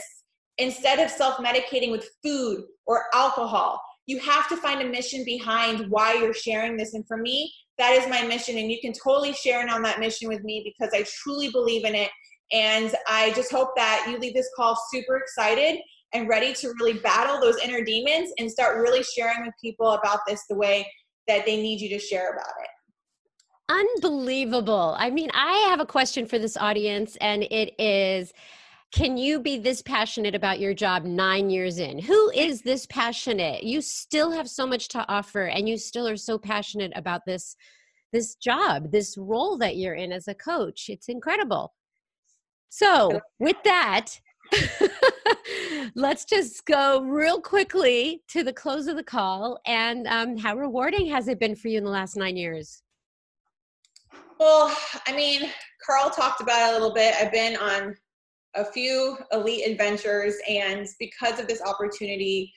instead 0.58 1.00
of 1.00 1.10
self-medicating 1.10 1.92
with 1.92 2.10
food 2.24 2.64
or 2.86 3.06
alcohol? 3.14 3.82
You 4.06 4.20
have 4.20 4.50
to 4.50 4.58
find 4.58 4.82
a 4.82 4.90
mission 4.90 5.24
behind 5.26 5.90
why 5.90 6.14
you're 6.14 6.34
sharing 6.34 6.76
this. 6.78 6.94
And 6.94 7.06
for 7.08 7.18
me 7.18 7.52
that 7.80 7.94
is 7.94 8.08
my 8.08 8.22
mission. 8.22 8.58
And 8.58 8.72
you 8.72 8.78
can 8.80 8.94
totally 8.94 9.34
share 9.34 9.62
in 9.62 9.70
on 9.70 9.82
that 9.82 10.00
mission 10.00 10.28
with 10.28 10.44
me 10.44 10.62
because 10.64 10.94
i 10.94 11.04
truly 11.24 11.50
believe 11.50 11.86
in 11.86 11.96
it 11.96 12.10
and 12.54 12.94
I 13.08 13.34
just 13.34 13.52
hope 13.52 13.70
that 13.76 14.06
you 14.10 14.18
leave 14.20 14.36
this 14.36 14.50
call 14.56 14.78
super 14.92 15.18
excited 15.18 15.80
and 16.14 16.30
ready 16.30 16.54
to 16.54 16.74
really 16.80 17.00
battle 17.00 17.42
those 17.42 17.58
inner 17.58 17.84
demons 17.84 18.32
and 18.38 18.50
start 18.50 18.78
really 18.78 19.04
sharing 19.04 19.44
with 19.44 19.54
people 19.62 19.92
about 19.92 20.20
this 20.28 20.44
the 20.48 20.56
way 20.56 20.88
that 21.28 21.46
they 21.46 21.58
need 21.58 21.82
you 21.82 21.90
to 21.90 22.00
share 22.00 22.32
about 22.32 22.54
it. 22.62 22.70
Unbelievable. 23.70 24.96
I 24.98 25.10
mean, 25.10 25.32
I 25.34 25.68
have 25.70 25.80
a 25.80 25.86
question 25.86 26.28
for 26.28 26.38
this 26.38 26.56
audience, 26.58 27.18
and 27.22 27.44
it 27.44 27.74
is 27.80 28.32
can 28.94 29.18
you 29.18 29.40
be 29.40 29.58
this 29.58 29.82
passionate 29.82 30.36
about 30.36 30.60
your 30.60 30.76
job 30.76 31.04
nine 31.04 31.50
years 31.50 31.80
in? 31.80 31.98
Who 31.98 32.30
is 32.30 32.62
this 32.62 32.86
passionate? 32.86 33.64
You 33.64 33.82
still 33.82 34.30
have 34.30 34.48
so 34.48 34.68
much 34.68 34.90
to 34.90 35.04
offer, 35.12 35.46
and 35.46 35.68
you 35.68 35.78
still 35.78 36.08
are 36.08 36.18
so 36.18 36.38
passionate 36.38 36.92
about 36.96 37.22
this 37.26 37.56
this 38.12 38.36
job, 38.36 38.92
this 38.92 39.18
role 39.18 39.58
that 39.58 39.78
you're 39.78 39.96
in 39.96 40.12
as 40.12 40.28
a 40.28 40.36
coach. 40.36 40.86
It's 40.90 41.10
incredible. 41.10 41.74
So, 42.74 43.22
with 43.40 43.58
that, 43.66 44.08
let's 45.96 46.26
just 46.26 46.66
go 46.66 47.04
real 47.04 47.40
quickly 47.40 48.24
to 48.30 48.44
the 48.44 48.52
close 48.52 48.88
of 48.88 48.96
the 48.96 49.04
call. 49.04 49.60
And 49.68 50.08
um, 50.08 50.38
how 50.38 50.58
rewarding 50.58 51.06
has 51.08 51.28
it 51.28 51.40
been 51.40 51.56
for 51.56 51.68
you 51.68 51.78
in 51.78 51.84
the 51.84 51.92
last 51.92 52.18
nine 52.18 52.36
years? 52.36 52.82
Well, 54.40 54.76
I 55.06 55.16
mean, 55.16 55.52
Carl 55.86 56.10
talked 56.10 56.42
about 56.42 56.68
it 56.68 56.70
a 56.72 56.74
little 56.74 56.94
bit. 56.94 57.14
I've 57.22 57.32
been 57.32 57.56
on 57.58 57.96
a 58.56 58.66
few 58.66 59.18
elite 59.32 59.68
adventures, 59.68 60.34
and 60.50 60.88
because 61.00 61.40
of 61.40 61.48
this 61.48 61.62
opportunity, 61.62 62.52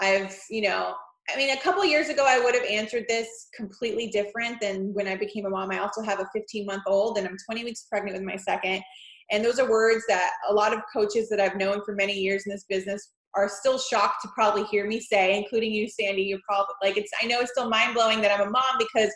I've, 0.00 0.36
you 0.50 0.62
know, 0.62 0.94
I 1.32 1.36
mean, 1.36 1.56
a 1.56 1.60
couple 1.60 1.84
years 1.84 2.08
ago, 2.08 2.24
I 2.26 2.40
would 2.40 2.56
have 2.56 2.64
answered 2.64 3.04
this 3.08 3.28
completely 3.54 4.08
different 4.08 4.60
than 4.60 4.92
when 4.94 5.06
I 5.06 5.16
became 5.16 5.46
a 5.46 5.50
mom. 5.50 5.70
I 5.70 5.78
also 5.78 6.02
have 6.02 6.18
a 6.18 6.26
15 6.34 6.66
month 6.66 6.82
old, 6.88 7.18
and 7.18 7.26
I'm 7.26 7.36
20 7.46 7.64
weeks 7.64 7.86
pregnant 7.88 8.16
with 8.16 8.26
my 8.26 8.36
second. 8.36 8.82
And 9.30 9.44
those 9.44 9.58
are 9.58 9.70
words 9.70 10.04
that 10.08 10.30
a 10.48 10.52
lot 10.52 10.72
of 10.72 10.80
coaches 10.92 11.28
that 11.28 11.40
I've 11.40 11.56
known 11.56 11.82
for 11.84 11.94
many 11.94 12.14
years 12.14 12.44
in 12.46 12.52
this 12.52 12.64
business 12.68 13.12
are 13.34 13.48
still 13.48 13.78
shocked 13.78 14.22
to 14.22 14.28
probably 14.34 14.64
hear 14.64 14.86
me 14.86 15.00
say, 15.00 15.36
including 15.38 15.72
you, 15.72 15.88
Sandy. 15.88 16.22
You're 16.22 16.40
probably 16.48 16.74
like, 16.82 16.96
it's, 16.96 17.10
I 17.22 17.26
know 17.26 17.40
it's 17.40 17.52
still 17.52 17.70
mind 17.70 17.94
blowing 17.94 18.20
that 18.22 18.32
I'm 18.32 18.46
a 18.46 18.50
mom 18.50 18.76
because 18.78 19.12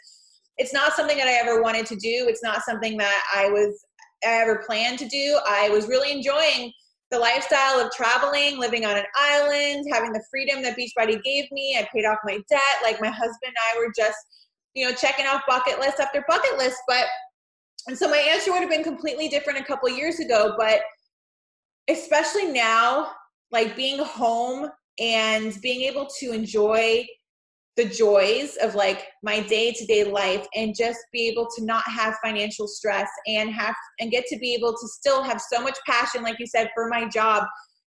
it's 0.57 0.73
not 0.73 0.93
something 0.93 1.17
that 1.17 1.27
I 1.27 1.33
ever 1.33 1.63
wanted 1.63 1.87
to 1.87 1.97
do. 1.97 2.27
It's 2.29 2.43
not 2.43 2.63
something 2.63 2.97
that 2.99 3.23
I 3.35 3.49
was, 3.49 3.85
I 4.25 4.41
ever 4.41 4.63
planned 4.65 5.01
to 5.01 5.09
do. 5.09 5.39
I 5.49 5.69
was 5.71 5.89
really 5.89 6.13
enjoying 6.13 6.73
the 7.11 7.19
lifestyle 7.19 7.81
of 7.81 7.93
traveling, 7.93 8.59
living 8.59 8.85
on 8.85 8.97
an 8.97 9.05
island, 9.17 9.85
having 9.93 10.13
the 10.13 10.25
freedom 10.31 10.63
that 10.63 10.77
Beachbody 10.77 11.23
gave 11.23 11.51
me. 11.51 11.77
I 11.79 11.89
paid 11.93 12.05
off 12.05 12.19
my 12.25 12.39
debt. 12.49 12.61
Like 12.83 13.01
my 13.01 13.11
husband 13.11 13.39
and 13.43 13.57
I 13.73 13.79
were 13.79 13.93
just, 13.97 14.17
you 14.75 14.89
know, 14.89 14.95
checking 14.95 15.27
off 15.27 15.43
bucket 15.47 15.81
list 15.81 16.01
after 16.01 16.25
bucket 16.29 16.57
list. 16.57 16.77
But 16.87 17.07
and 17.89 17.97
so 17.97 18.09
my 18.09 18.19
answer 18.19 18.53
would 18.53 18.61
have 18.61 18.71
been 18.71 18.85
completely 18.85 19.29
different 19.29 19.59
a 19.59 19.65
couple 19.65 19.89
years 19.89 20.19
ago, 20.21 20.55
but 20.59 20.81
especially 21.89 22.47
now, 22.47 23.11
like 23.51 23.77
being 23.77 23.99
home 23.99 24.71
and 24.99 25.61
being 25.61 25.83
able 25.83 26.07
to 26.21 26.33
enjoy 26.33 27.07
the 27.77 27.85
joys 27.85 28.57
of 28.63 28.75
like 28.75 29.09
my 29.23 29.41
day-to-day 29.41 30.05
life 30.05 30.47
and 30.55 30.75
just 30.77 31.01
be 31.13 31.29
able 31.29 31.49
to 31.57 31.65
not 31.65 31.83
have 31.85 32.15
financial 32.23 32.69
stress 32.69 33.09
and 33.27 33.51
have 33.51 33.75
and 33.99 34.13
get 34.13 34.25
to 34.27 34.39
be 34.39 34.55
able 34.55 34.73
to 34.73 34.87
still 34.87 35.23
have 35.23 35.41
so 35.41 35.61
much 35.61 35.77
passion 35.87 36.23
like 36.23 36.39
you 36.39 36.47
said 36.47 36.71
for 36.73 36.89
my 36.89 37.09
job 37.09 37.45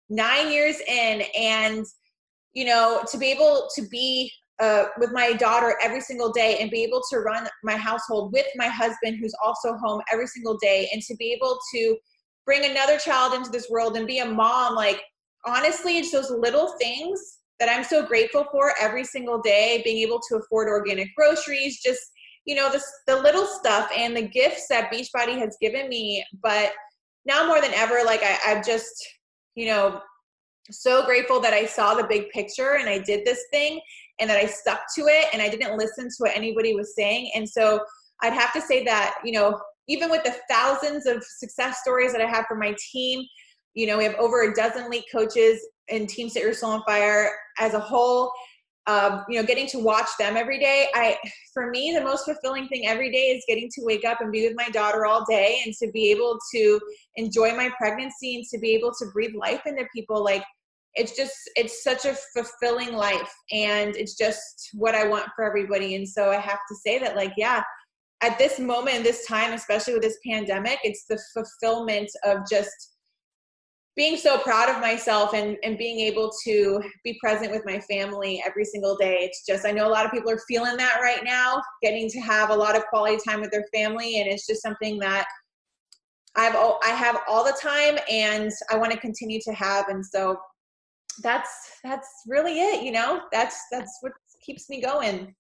9 0.10 0.52
years 0.52 0.78
in 0.88 1.24
and 1.38 1.86
you 2.54 2.66
know 2.66 3.02
to 3.10 3.18
be 3.18 3.28
able 3.28 3.70
to 3.76 3.88
be 3.88 4.30
uh, 4.60 4.86
with 4.98 5.12
my 5.12 5.34
daughter 5.34 5.78
every 5.84 6.02
single 6.02 6.32
day 6.32 6.58
and 6.60 6.72
be 6.72 6.84
able 6.84 7.02
to 7.10 7.20
run 7.20 7.48
my 7.64 7.76
household 7.76 8.34
with 8.34 8.46
my 8.56 8.68
husband 8.68 9.18
who's 9.20 9.36
also 9.44 9.76
home 9.78 10.02
every 10.12 10.28
single 10.28 10.58
day 10.58 10.90
and 10.92 11.02
to 11.02 11.16
be 11.16 11.32
able 11.32 11.60
to 11.74 11.96
bring 12.46 12.66
another 12.66 12.98
child 12.98 13.34
into 13.34 13.50
this 13.50 13.70
world 13.70 13.98
and 13.98 14.08
be 14.08 14.20
a 14.20 14.26
mom 14.26 14.76
like 14.76 15.02
honestly 15.46 15.98
it's 15.98 16.12
those 16.12 16.32
little 16.32 16.74
things 16.80 17.40
that 17.60 17.70
i'm 17.70 17.84
so 17.84 18.06
grateful 18.06 18.46
for 18.52 18.74
every 18.82 19.04
single 19.04 19.40
day 19.42 19.82
being 19.84 19.98
able 19.98 20.20
to 20.28 20.38
afford 20.38 20.68
organic 20.68 21.08
groceries 21.16 21.80
just 21.84 22.02
you 22.46 22.56
know 22.56 22.72
the, 22.72 22.82
the 23.08 23.22
little 23.22 23.46
stuff 23.46 23.90
and 23.96 24.16
the 24.16 24.22
gifts 24.22 24.68
that 24.70 24.90
beachbody 24.90 25.38
has 25.38 25.58
given 25.60 25.90
me. 25.90 26.26
But 26.42 26.72
now 27.28 27.46
more 27.46 27.62
than 27.62 27.74
ever 27.76 28.00
like 28.06 28.22
I, 28.24 28.40
i've 28.48 28.66
just 28.66 28.96
you 29.56 29.68
know 29.68 30.00
so 30.72 31.06
grateful 31.06 31.40
that 31.42 31.54
i 31.54 31.66
saw 31.66 31.94
the 31.94 32.08
big 32.08 32.30
picture 32.30 32.78
and 32.80 32.90
i 32.90 32.98
did 32.98 33.26
this 33.26 33.44
thing 33.52 33.80
and 34.20 34.30
that 34.30 34.38
I 34.38 34.46
stuck 34.46 34.82
to 34.96 35.02
it 35.08 35.28
and 35.34 35.42
I 35.42 35.50
didn't 35.50 35.78
listen 35.78 36.06
to 36.06 36.16
what 36.20 36.36
anybody 36.36 36.74
was 36.76 36.96
saying. 36.96 37.32
And 37.36 37.48
so 37.48 37.80
I'd 38.22 38.34
have 38.34 38.54
to 38.54 38.62
say 38.62 38.84
that, 38.86 39.16
you 39.24 39.32
know, 39.32 39.60
even 39.88 40.10
with 40.10 40.24
the 40.24 40.36
thousands 40.50 41.06
of 41.06 41.24
success 41.24 41.80
stories 41.82 42.12
that 42.12 42.22
I 42.22 42.28
have 42.28 42.46
for 42.48 42.58
my 42.58 42.76
team, 42.92 43.24
you 43.74 43.88
know, 43.88 43.98
we 43.98 44.04
have 44.04 44.16
over 44.16 44.44
a 44.44 44.54
dozen 44.54 44.86
elite 44.86 45.06
coaches 45.12 45.66
and 45.90 46.10
teams 46.10 46.34
that 46.34 46.42
Your 46.42 46.54
Soul 46.54 46.72
on 46.72 46.84
Fire 46.88 47.32
as 47.60 47.74
a 47.74 47.80
whole. 47.80 48.32
Um, 48.88 49.26
you 49.28 49.38
know, 49.38 49.46
getting 49.46 49.68
to 49.68 49.80
watch 49.80 50.08
them 50.18 50.38
every 50.38 50.60
day. 50.60 50.88
I, 50.94 51.18
for 51.54 51.70
me, 51.70 51.94
the 51.94 52.02
most 52.02 52.24
fulfilling 52.24 52.70
thing 52.70 52.88
every 52.88 53.12
day 53.12 53.32
is 53.36 53.44
getting 53.46 53.70
to 53.76 53.82
wake 53.84 54.06
up 54.06 54.22
and 54.22 54.32
be 54.32 54.48
with 54.48 54.56
my 54.56 54.70
daughter 54.70 55.06
all 55.06 55.26
day, 55.30 55.60
and 55.66 55.74
to 55.82 55.92
be 55.92 56.10
able 56.10 56.40
to 56.56 56.80
enjoy 57.18 57.54
my 57.54 57.70
pregnancy 57.78 58.38
and 58.38 58.46
to 58.46 58.58
be 58.60 58.72
able 58.72 58.94
to 58.94 59.08
breathe 59.12 59.36
life 59.36 59.64
into 59.66 59.86
people. 59.94 60.24
Like 60.24 60.44
it's 60.96 61.16
just 61.16 61.36
it's 61.56 61.84
such 61.84 62.06
a 62.06 62.18
fulfilling 62.36 62.94
life 62.94 63.32
and 63.52 63.96
it's 63.96 64.18
just 64.18 64.70
what 64.74 64.96
i 64.96 65.08
want 65.08 65.28
for 65.36 65.46
everybody 65.46 65.96
and 65.96 66.08
so 66.08 66.32
i 66.32 66.38
have 66.38 66.60
to 66.68 66.76
say 66.76 66.98
that 66.98 67.16
like 67.16 67.34
yeah 67.38 67.62
at 68.22 68.38
this 68.40 68.60
moment 68.60 69.04
this 69.04 69.26
time 69.26 69.54
especially 69.54 69.94
with 69.94 70.02
this 70.02 70.18
pandemic 70.26 70.80
it's 70.84 71.06
the 71.08 71.20
fulfillment 71.34 72.10
of 72.26 72.40
just 72.50 72.98
being 73.98 74.16
so 74.16 74.38
proud 74.38 74.70
of 74.70 74.80
myself 74.80 75.34
and, 75.34 75.58
and 75.64 75.76
being 75.76 76.00
able 76.00 76.32
to 76.44 76.80
be 77.04 77.18
present 77.20 77.52
with 77.52 77.64
my 77.66 77.80
family 77.80 78.42
every 78.46 78.64
single 78.64 78.96
day. 78.96 79.18
It's 79.22 79.44
just 79.46 79.66
i 79.66 79.72
know 79.72 79.88
a 79.88 79.90
lot 79.90 80.06
of 80.06 80.12
people 80.12 80.32
are 80.32 80.40
feeling 80.48 80.78
that 80.78 81.00
right 81.02 81.24
now 81.24 81.62
getting 81.82 82.08
to 82.10 82.20
have 82.20 82.52
a 82.52 82.56
lot 82.56 82.78
of 82.78 82.86
quality 82.86 83.18
time 83.28 83.42
with 83.42 83.52
their 83.52 83.66
family 83.74 84.22
and 84.22 84.30
it's 84.30 84.46
just 84.46 84.62
something 84.62 85.00
that 85.00 85.26
I've 86.36 86.56
all, 86.56 86.80
I 86.86 86.90
have 86.90 87.18
all 87.28 87.44
the 87.44 87.58
time 87.60 87.98
and 88.10 88.52
I 88.70 88.78
want 88.78 88.92
to 88.92 89.00
continue 89.00 89.40
to 89.42 89.54
have 89.54 89.90
and 89.90 90.06
so 90.06 90.38
that's 91.24 91.80
that's 91.84 92.24
really 92.28 92.60
it 92.60 92.84
you 92.84 92.92
know 92.92 93.22
that's 93.32 93.66
that's 93.72 93.98
what 94.02 94.12
keeps 94.42 94.70
me 94.70 94.82
going 94.82 95.34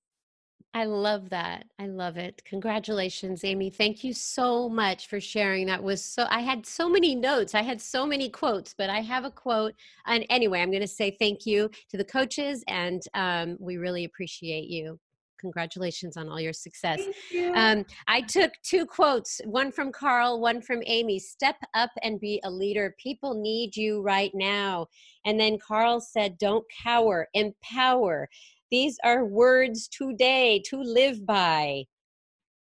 I 0.73 0.86
love 0.86 1.32
that. 1.32 1.65
I 1.80 1.88
love 1.88 2.17
it. 2.17 2.39
Congratulations, 2.45 3.43
Amy. 3.43 3.71
Thank 3.71 4.03
you 4.03 4.13
so 4.13 4.69
much 4.69 5.07
for 5.07 5.19
sharing. 5.19 5.65
That 5.65 5.82
was 5.82 6.03
so, 6.03 6.28
I 6.30 6.41
had 6.41 6.67
so 6.67 6.88
many 6.88 7.15
notes. 7.15 7.55
I 7.55 7.63
had 7.63 7.82
so 7.82 8.05
many 8.05 8.30
quotes, 8.30 8.75
but 8.78 8.88
I 8.88 8.99
have 8.99 9.25
a 9.25 9.32
quote. 9.32 9.73
And 10.05 10.23
anyway, 10.30 10.61
I'm 10.61 10.69
going 10.69 10.82
to 10.82 10.88
say 10.88 11.15
thank 11.17 11.47
you 11.47 11.71
to 11.89 11.97
the 11.97 12.05
coaches, 12.05 12.63
and 12.67 13.01
um, 13.15 13.57
we 13.59 13.78
really 13.78 14.03
appreciate 14.03 14.67
you. 14.67 14.99
Congratulations 15.39 16.17
on 16.17 16.29
all 16.29 16.39
your 16.39 16.53
success. 16.53 17.01
You. 17.31 17.53
Um, 17.53 17.85
I 18.07 18.21
took 18.21 18.51
two 18.63 18.85
quotes, 18.85 19.41
one 19.45 19.71
from 19.71 19.91
Carl, 19.91 20.39
one 20.39 20.61
from 20.61 20.81
Amy. 20.85 21.19
Step 21.19 21.55
up 21.73 21.91
and 22.03 22.19
be 22.19 22.41
a 22.43 22.49
leader. 22.49 22.95
People 23.01 23.39
need 23.41 23.75
you 23.75 24.01
right 24.01 24.31
now. 24.33 24.88
And 25.25 25.39
then 25.39 25.57
Carl 25.59 25.99
said, 26.01 26.38
Don't 26.38 26.65
cower, 26.83 27.27
empower. 27.33 28.29
These 28.71 28.97
are 29.03 29.25
words 29.25 29.88
today 29.88 30.61
to 30.67 30.81
live 30.81 31.25
by. 31.25 31.85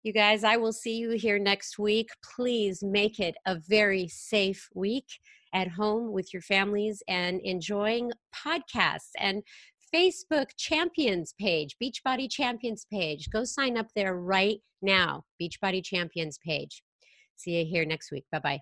You 0.04 0.12
guys, 0.12 0.44
I 0.44 0.58
will 0.58 0.74
see 0.74 0.98
you 0.98 1.12
here 1.12 1.40
next 1.40 1.80
week. 1.80 2.10
Please 2.36 2.84
make 2.84 3.20
it 3.20 3.36
a 3.46 3.58
very 3.70 4.08
safe 4.10 4.68
week 4.76 5.06
at 5.54 5.70
home 5.70 6.12
with 6.12 6.34
your 6.34 6.42
families 6.42 7.02
and 7.08 7.40
enjoying 7.42 8.12
podcasts 8.36 9.12
and 9.18 9.44
Facebook 9.94 10.48
Champions 10.58 11.36
page, 11.40 11.76
Beachbody 11.82 12.30
Champions 12.30 12.88
page. 12.92 13.30
Go 13.32 13.44
sign 13.44 13.78
up 13.78 13.88
there 13.96 14.16
right 14.16 14.60
now, 14.82 15.24
Beachbody 15.42 15.84
Champions 15.84 16.40
page. 16.44 16.82
See 17.36 17.60
you 17.60 17.66
here 17.66 17.86
next 17.86 18.12
week. 18.12 18.26
Bye 18.32 18.40
bye. 18.40 18.60